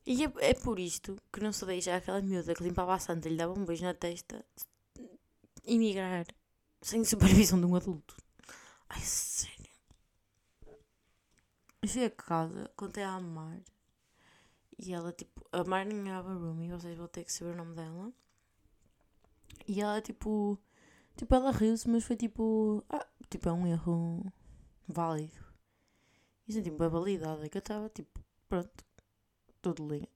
E 0.07 0.25
é, 0.25 0.33
é, 0.39 0.55
por 0.55 0.79
isto 0.79 1.17
que 1.33 1.41
não 1.41 1.53
se 1.53 1.67
deixa 1.67 1.95
aquela 1.95 2.23
miúda 2.23 2.55
que 2.55 2.63
limpava 2.63 2.95
a 2.95 2.99
santa 2.99 3.29
e 3.29 3.33
lhe 3.33 3.37
dava 3.37 3.53
um 3.53 3.65
beijo 3.65 3.85
na 3.85 3.95
testa 3.95 4.45
emigrar 5.67 6.27
sem 6.81 7.05
supervisão 7.05 7.61
de 7.61 7.67
um 7.67 7.77
adulto. 7.77 8.17
Ai, 8.89 9.03
sério. 9.03 9.58
Cheguei 11.87 12.07
a 12.07 12.11
casa, 12.11 12.71
contei 12.77 13.03
a 13.03 13.15
amar. 13.15 13.61
E 14.79 14.93
ela, 14.93 15.13
tipo, 15.13 15.45
a 15.53 15.65
Marnie 15.65 16.11
Abarumi, 16.11 16.71
vocês 16.71 16.97
vão 16.97 17.09
ter 17.09 17.25
que 17.25 17.33
saber 17.33 17.53
o 17.53 17.57
nome 17.57 17.75
dela. 17.75 18.13
E 19.67 19.81
ela, 19.81 20.01
tipo, 20.01 20.59
tipo, 21.17 21.35
ela 21.35 21.51
riu-se, 21.51 21.89
mas 21.89 22.05
foi 22.05 22.17
tipo, 22.17 22.85
ah, 22.89 23.07
tipo, 23.31 23.49
é 23.49 23.53
um 23.53 23.67
erro 23.67 24.33
válido. 24.87 25.37
Isso 26.47 26.59
é 26.61 26.63
tipo, 26.63 26.83
é 26.83 26.89
validade, 26.89 27.45
é 27.45 27.49
que 27.49 27.59
eu 27.59 27.61
estava, 27.61 27.89
tipo, 27.91 28.21
pronto, 28.49 28.85
tudo 29.63 29.87
lindo. 29.89 30.09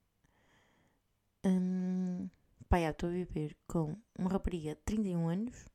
Hum, 1.44 2.28
já 2.70 2.90
estou 2.90 3.08
a 3.08 3.12
viver 3.12 3.56
com 3.66 3.96
uma 4.18 4.30
rapariga 4.30 4.74
de 4.74 4.80
31 4.82 5.28
anos. 5.28 5.66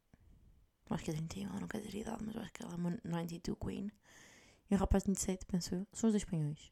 Acho 0.90 1.04
que 1.04 1.12
é 1.12 1.14
31, 1.14 1.50
ela 1.50 1.60
não 1.60 1.68
quer 1.68 1.82
dizer 1.82 2.00
idade, 2.00 2.24
mas 2.26 2.36
acho 2.38 2.54
que 2.54 2.64
ela 2.64 2.74
é 2.74 2.78
uma 2.78 2.98
92 3.04 3.58
Queen. 3.60 3.92
E 4.70 4.76
um 4.76 4.78
rapaz 4.78 5.04
de 5.04 5.12
27, 5.12 5.46
penso 5.46 5.76
eu. 5.76 5.88
São 5.94 6.10
os 6.10 6.14
dois 6.14 6.24
espanhóis. 6.24 6.72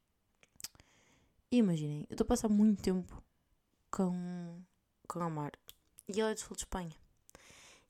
E 1.52 1.58
imaginem, 1.58 2.06
eu 2.10 2.14
estou 2.14 2.26
a 2.26 2.28
passar 2.28 2.50
muito 2.50 2.84
tempo 2.84 3.24
com, 3.90 4.62
com 5.08 5.20
a 5.22 5.30
Mar. 5.30 5.52
E 6.08 6.20
ela 6.20 6.32
é 6.32 6.34
do 6.34 6.40
sul 6.40 6.56
de 6.56 6.64
Espanha. 6.64 6.92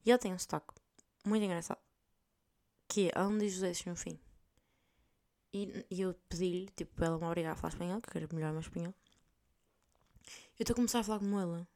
E 0.06 0.12
ela 0.12 0.20
tem 0.20 0.34
um 0.34 0.38
sotaque 0.38 0.74
muito 1.26 1.44
engraçado. 1.44 1.80
Que 2.88 3.10
é, 3.10 3.38
diz 3.40 3.54
José 3.54 3.74
no 3.90 3.96
fim. 3.96 4.20
E, 5.52 5.86
e 5.90 6.02
eu 6.02 6.14
pedi-lhe, 6.30 6.70
tipo, 6.76 6.94
para 6.96 7.08
ela 7.08 7.18
me 7.18 7.26
obrigar 7.26 7.54
a 7.54 7.56
falar 7.56 7.74
espanhol, 7.74 8.02
que 8.02 8.18
era 8.18 8.28
melhor 8.32 8.52
meu 8.52 8.62
espanhol. 8.62 8.94
Eu 10.60 10.64
estou 10.64 10.74
a 10.74 10.76
começar 10.76 11.00
a 11.00 11.04
falar 11.04 11.20
como 11.20 11.40
ela. 11.40 11.68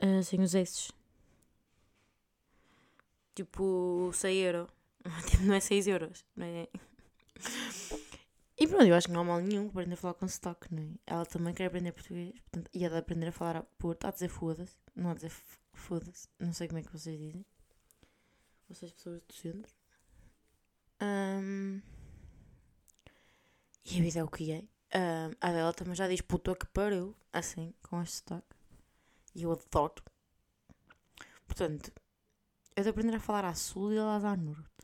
Uh, 0.00 0.22
sem 0.22 0.40
os 0.40 0.54
esses. 0.54 0.92
Tipo, 3.34 4.10
6 4.12 4.36
euros. 4.44 4.66
Tipo, 4.68 4.75
não 5.42 5.54
é 5.54 5.60
6 5.60 5.86
euros, 5.86 6.24
não 6.34 6.46
é? 6.46 6.68
E 8.58 8.66
pronto, 8.66 8.84
eu 8.84 8.94
acho 8.94 9.08
que 9.08 9.12
não 9.12 9.20
há 9.20 9.24
mal 9.24 9.40
nenhum 9.40 9.68
aprender 9.68 9.94
a 9.94 9.96
falar 9.96 10.14
com 10.14 10.26
sotaque, 10.26 10.74
não 10.74 10.82
é? 10.82 10.98
Ela 11.06 11.26
também 11.26 11.52
quer 11.52 11.66
aprender 11.66 11.92
português, 11.92 12.32
portanto, 12.40 12.70
e 12.72 12.84
há 12.86 12.88
de 12.88 12.96
aprender 12.96 13.28
a 13.28 13.32
falar 13.32 13.56
a 13.56 13.62
Porto, 13.62 14.06
a 14.06 14.10
dizer 14.10 14.28
foda-se, 14.28 14.76
não 14.94 15.10
a 15.10 15.14
dizer 15.14 15.32
foda-se, 15.74 16.28
não 16.38 16.52
sei 16.52 16.66
como 16.66 16.78
é 16.78 16.82
que 16.82 16.92
vocês 16.92 17.18
dizem. 17.18 17.44
Vocês, 18.68 18.92
pessoas 18.92 19.22
do 19.22 19.32
centro. 19.34 19.72
Um, 21.02 21.80
e 23.84 24.00
a 24.00 24.02
vida 24.02 24.20
é 24.20 24.24
o 24.24 24.28
que 24.28 24.50
é. 24.50 24.64
Um, 24.98 25.34
a 25.40 25.52
dela 25.52 25.72
também 25.72 25.94
já 25.94 26.08
diz 26.08 26.20
puta 26.22 26.54
que 26.56 26.66
pariu, 26.66 27.14
assim, 27.32 27.74
com 27.82 28.02
este 28.02 28.16
sotaque. 28.16 28.56
E 29.34 29.42
eu 29.42 29.52
adoro. 29.52 30.02
Portanto, 31.46 31.92
eu 32.74 32.82
de 32.82 32.88
aprender 32.88 33.14
a 33.14 33.20
falar 33.20 33.44
a 33.44 33.54
sul 33.54 33.92
e 33.92 33.96
ela 33.96 34.16
a 34.16 34.36
norte. 34.36 34.75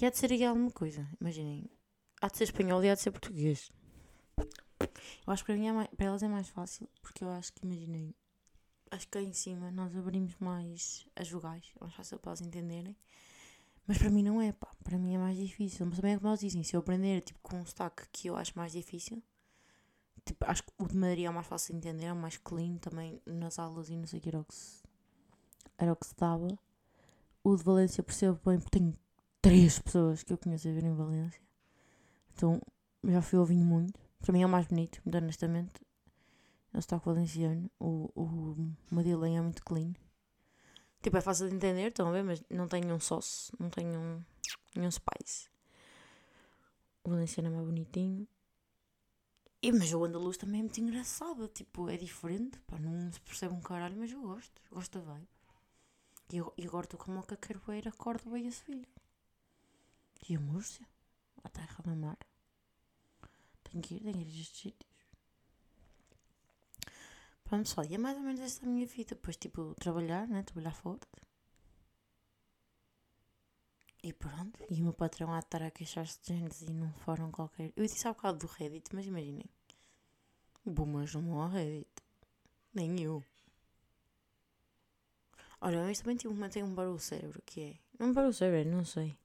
E 0.00 0.06
há 0.06 0.10
de 0.10 0.18
ser 0.18 0.32
aqui 0.32 0.44
alguma 0.44 0.70
coisa, 0.70 1.08
imaginem. 1.20 1.70
Há 2.20 2.28
de 2.28 2.38
ser 2.38 2.44
espanhol 2.44 2.82
e 2.84 2.90
há 2.90 2.94
de 2.94 3.00
ser 3.00 3.10
português. 3.10 3.70
Eu 5.26 5.32
acho 5.32 5.44
que 5.44 5.52
para, 5.52 5.56
mim 5.56 5.66
é 5.68 5.72
mais, 5.72 5.88
para 5.88 6.06
elas 6.06 6.22
é 6.22 6.28
mais 6.28 6.48
fácil, 6.48 6.88
porque 7.00 7.24
eu 7.24 7.30
acho 7.30 7.52
que, 7.52 7.64
imaginem, 7.64 8.14
acho 8.90 9.06
que 9.06 9.12
cá 9.12 9.22
em 9.22 9.32
cima 9.32 9.70
nós 9.70 9.96
abrimos 9.96 10.36
mais 10.38 11.06
as 11.16 11.30
vogais, 11.30 11.64
é 11.76 11.80
mais 11.80 11.94
fácil 11.94 12.18
para 12.18 12.30
elas 12.30 12.40
entenderem. 12.40 12.96
Mas 13.86 13.98
para 13.98 14.10
mim 14.10 14.22
não 14.22 14.40
é, 14.40 14.52
pá, 14.52 14.72
para 14.84 14.96
mim 14.96 15.14
é 15.14 15.18
mais 15.18 15.36
difícil. 15.36 15.86
Mas 15.86 15.96
também 15.96 16.14
é 16.14 16.16
como 16.16 16.28
elas 16.28 16.40
dizem, 16.40 16.62
se 16.62 16.76
eu 16.76 16.80
aprender 16.80 17.20
tipo, 17.22 17.40
com 17.42 17.56
um 17.56 17.66
sotaque 17.66 18.04
que 18.12 18.28
eu 18.28 18.36
acho 18.36 18.56
mais 18.56 18.72
difícil, 18.72 19.22
tipo, 20.24 20.44
acho 20.46 20.62
que 20.62 20.72
o 20.78 20.86
de 20.86 20.96
Madrid 20.96 21.24
é 21.24 21.30
mais 21.30 21.46
fácil 21.46 21.72
de 21.72 21.78
entender, 21.78 22.06
é 22.06 22.12
mais 22.12 22.36
clean 22.36 22.76
também 22.78 23.20
nas 23.26 23.58
aulas 23.58 23.88
e 23.88 23.96
não 23.96 24.06
sei 24.06 24.18
o 24.18 24.22
que 24.22 24.28
era 24.28 24.40
o 24.40 24.44
que 24.44 24.54
se, 24.54 24.82
era 25.78 25.92
o 25.92 25.96
que 25.96 26.06
se 26.06 26.14
dava. 26.16 26.48
O 27.42 27.56
de 27.56 27.64
Valência 27.64 28.02
percebo 28.04 28.40
bem, 28.44 28.58
porque 28.58 28.78
tenho 28.78 28.96
três 29.42 29.80
pessoas 29.80 30.22
que 30.22 30.32
eu 30.32 30.38
conheço 30.38 30.68
a 30.68 30.72
ver 30.72 30.84
em 30.84 30.94
Valência. 30.94 31.42
Então 32.32 32.62
já 33.04 33.20
fui 33.20 33.38
ouvindo 33.38 33.64
muito. 33.64 34.00
Para 34.20 34.32
mim 34.32 34.42
é 34.42 34.46
o 34.46 34.48
mais 34.48 34.66
bonito, 34.66 35.02
muito 35.04 35.18
honestamente. 35.18 35.74
É 36.72 36.78
o 36.78 36.80
sotaque 36.80 37.06
valenciano. 37.06 37.68
O, 37.78 38.08
o 38.14 38.72
Madeleine 38.90 39.36
é 39.36 39.40
muito 39.42 39.62
clean. 39.64 39.92
Tipo, 41.02 41.16
é 41.16 41.20
fácil 41.20 41.48
de 41.48 41.56
entender, 41.56 41.88
estão 41.88 42.08
a 42.08 42.12
ver? 42.12 42.22
Mas 42.22 42.42
não 42.48 42.68
tem 42.68 42.80
nenhum 42.80 43.00
sauce, 43.00 43.52
não 43.58 43.68
tem 43.68 43.84
nenhum, 43.84 44.22
nenhum 44.76 44.90
spice. 44.90 45.50
O 47.02 47.10
valenciano 47.10 47.48
é 47.48 47.52
mais 47.52 47.66
bonitinho. 47.66 48.28
E, 49.60 49.72
mas 49.72 49.92
o 49.92 50.04
andaluz 50.04 50.36
também 50.36 50.60
é 50.60 50.62
muito 50.62 50.80
engraçado. 50.80 51.48
Tipo, 51.48 51.90
é 51.90 51.96
diferente. 51.96 52.60
Pá, 52.60 52.78
não 52.78 53.12
se 53.12 53.20
percebe 53.20 53.52
um 53.52 53.60
caralho, 53.60 53.96
mas 53.98 54.12
eu 54.12 54.22
gosto. 54.22 54.62
Gosto 54.70 55.00
da 55.00 55.04
vibe. 55.04 55.28
E, 56.32 56.62
e 56.62 56.66
agora 56.66 56.86
estou 56.86 56.98
com 56.98 57.10
uma 57.10 57.24
cacaroeira, 57.24 57.90
Córdoba 57.90 58.38
e 58.38 58.46
a 58.46 58.52
Sevilha. 58.52 59.01
E 60.28 60.36
a 60.36 60.40
Múrcia. 60.40 60.86
A 61.44 61.48
terra 61.48 61.82
da 61.84 61.94
mar. 61.94 62.18
Tenho 63.64 63.82
que 63.82 63.94
ir, 63.96 64.00
tenho 64.00 64.14
que 64.14 64.20
ir 64.20 64.38
a 64.38 64.40
estes 64.40 64.60
sítios. 64.60 64.92
Pronto, 67.44 67.68
só. 67.68 67.82
E 67.82 67.94
é 67.94 67.98
mais 67.98 68.16
ou 68.16 68.22
menos 68.22 68.40
esta 68.40 68.64
a 68.64 68.68
minha 68.68 68.86
vida. 68.86 69.14
Depois, 69.14 69.36
tipo, 69.36 69.74
trabalhar, 69.74 70.26
né? 70.28 70.42
Trabalhar 70.42 70.72
forte. 70.72 71.06
E 74.02 74.12
pronto. 74.12 74.58
E 74.70 74.80
o 74.80 74.84
meu 74.84 74.92
patrão 74.92 75.32
há 75.32 75.38
de 75.38 75.46
estar 75.46 75.62
a 75.62 75.70
queixar-se 75.70 76.18
de 76.22 76.34
gente 76.34 76.64
e 76.64 76.72
num 76.72 76.92
fórum 76.92 77.30
qualquer. 77.30 77.72
Eu 77.76 77.84
disse 77.84 78.06
há 78.08 78.12
bocado 78.12 78.38
do 78.38 78.46
Reddit, 78.46 78.88
mas 78.94 79.06
imaginem. 79.06 79.44
Boomers 80.64 81.14
não 81.14 81.22
vão 81.22 81.42
ao 81.42 81.48
Reddit. 81.48 81.88
Nem 82.74 83.00
eu. 83.00 83.22
Olha, 85.60 85.94
também 85.94 86.16
tipo, 86.16 86.34
mantém 86.34 86.62
um 86.64 86.74
barulho 86.74 86.98
cérebro, 86.98 87.40
que 87.46 87.60
é. 87.60 87.78
Não 87.98 88.12
barulho 88.12 88.32
cérebro, 88.32 88.72
não 88.72 88.84
sei. 88.84 89.16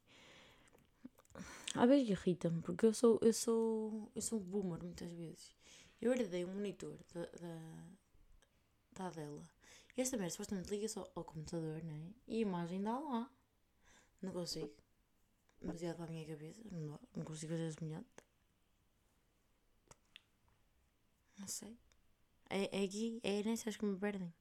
Às 1.77 1.87
vezes 1.87 2.09
irrita-me, 2.09 2.61
porque 2.61 2.87
eu 2.87 2.93
sou, 2.93 3.19
eu 3.21 3.31
sou. 3.31 4.11
Eu 4.15 4.21
sou 4.21 4.39
boomer 4.39 4.83
muitas 4.83 5.11
vezes. 5.11 5.55
Eu 6.01 6.11
herdei 6.11 6.43
um 6.43 6.53
monitor 6.53 6.97
da, 7.13 7.25
da, 7.25 7.83
da 8.93 9.07
Adela. 9.07 9.43
E 9.95 10.01
esta 10.01 10.17
merda 10.17 10.31
supostamente 10.31 10.69
liga-se 10.71 10.97
ao, 10.97 11.11
ao, 11.15 11.23
computador, 11.23 11.83
né? 11.83 12.13
E 12.27 12.37
a 12.37 12.39
imagem 12.39 12.81
dá 12.81 12.97
lá. 12.97 13.31
Não 14.21 14.31
consigo. 14.31 14.73
Demasiado 15.61 15.97
para 15.97 16.05
a 16.05 16.09
minha 16.09 16.25
cabeça. 16.25 16.61
Não, 16.71 16.99
não 17.15 17.23
consigo 17.23 17.51
fazer 17.53 17.71
semelhante. 17.71 18.07
Não 21.37 21.47
sei. 21.47 21.77
É, 22.49 22.81
é 22.81 22.85
aqui, 22.85 23.19
é 23.23 23.43
nessas 23.43 23.77
que 23.77 23.85
me 23.85 23.97
perdem. 23.99 24.33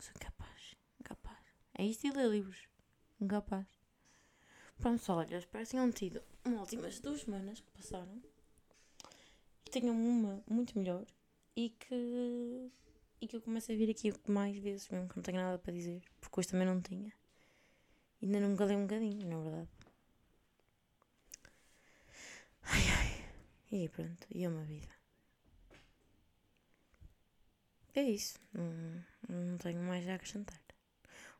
Sou 0.00 0.12
incapaz. 0.16 0.74
Incapaz. 1.00 1.38
É 1.74 1.84
isto 1.84 2.06
e 2.06 2.10
ler 2.10 2.28
livros. 2.28 2.68
Incapaz. 3.20 3.77
Pronto, 4.80 5.12
olha, 5.12 5.38
espero 5.38 5.64
que 5.64 5.70
tenham 5.70 5.90
tido 5.90 6.22
uma 6.44 6.60
últimas 6.60 7.00
duas 7.00 7.22
semanas 7.22 7.60
que 7.60 7.70
passaram. 7.72 8.22
Que 9.64 9.70
tenham 9.72 9.94
uma 9.94 10.42
muito 10.46 10.78
melhor. 10.78 11.04
E 11.56 11.70
que 11.70 12.70
e 13.20 13.26
que 13.26 13.36
eu 13.36 13.40
comecei 13.42 13.74
a 13.74 13.78
vir 13.78 13.90
aqui 13.90 14.14
mais 14.30 14.56
vezes, 14.56 14.88
mesmo 14.90 15.08
que 15.08 15.16
não 15.16 15.22
tenho 15.22 15.38
nada 15.38 15.58
para 15.58 15.72
dizer, 15.72 16.02
porque 16.20 16.38
hoje 16.40 16.48
também 16.48 16.66
não 16.66 16.80
tinha. 16.80 17.12
Ainda 18.22 18.40
me 18.40 18.56
galei 18.56 18.76
um 18.76 18.82
bocadinho, 18.86 19.28
na 19.28 19.40
verdade. 19.42 19.68
Ai 22.62 22.84
ai. 22.98 23.24
E 23.72 23.88
pronto, 23.88 24.26
e 24.30 24.44
é 24.44 24.48
uma 24.48 24.64
vida. 24.64 24.88
É 27.94 28.02
isso. 28.02 28.38
Não, 28.52 29.04
não 29.28 29.58
tenho 29.58 29.82
mais 29.82 30.08
a 30.08 30.14
acrescentar. 30.14 30.60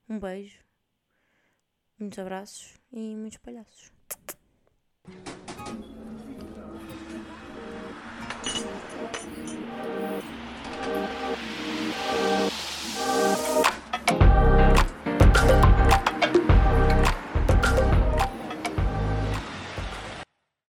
Um 0.09 0.19
beijo, 0.19 0.59
muitos 1.99 2.19
abraços 2.19 2.75
e 2.93 3.17
muitos 3.17 3.39
palhaços. 3.39 3.93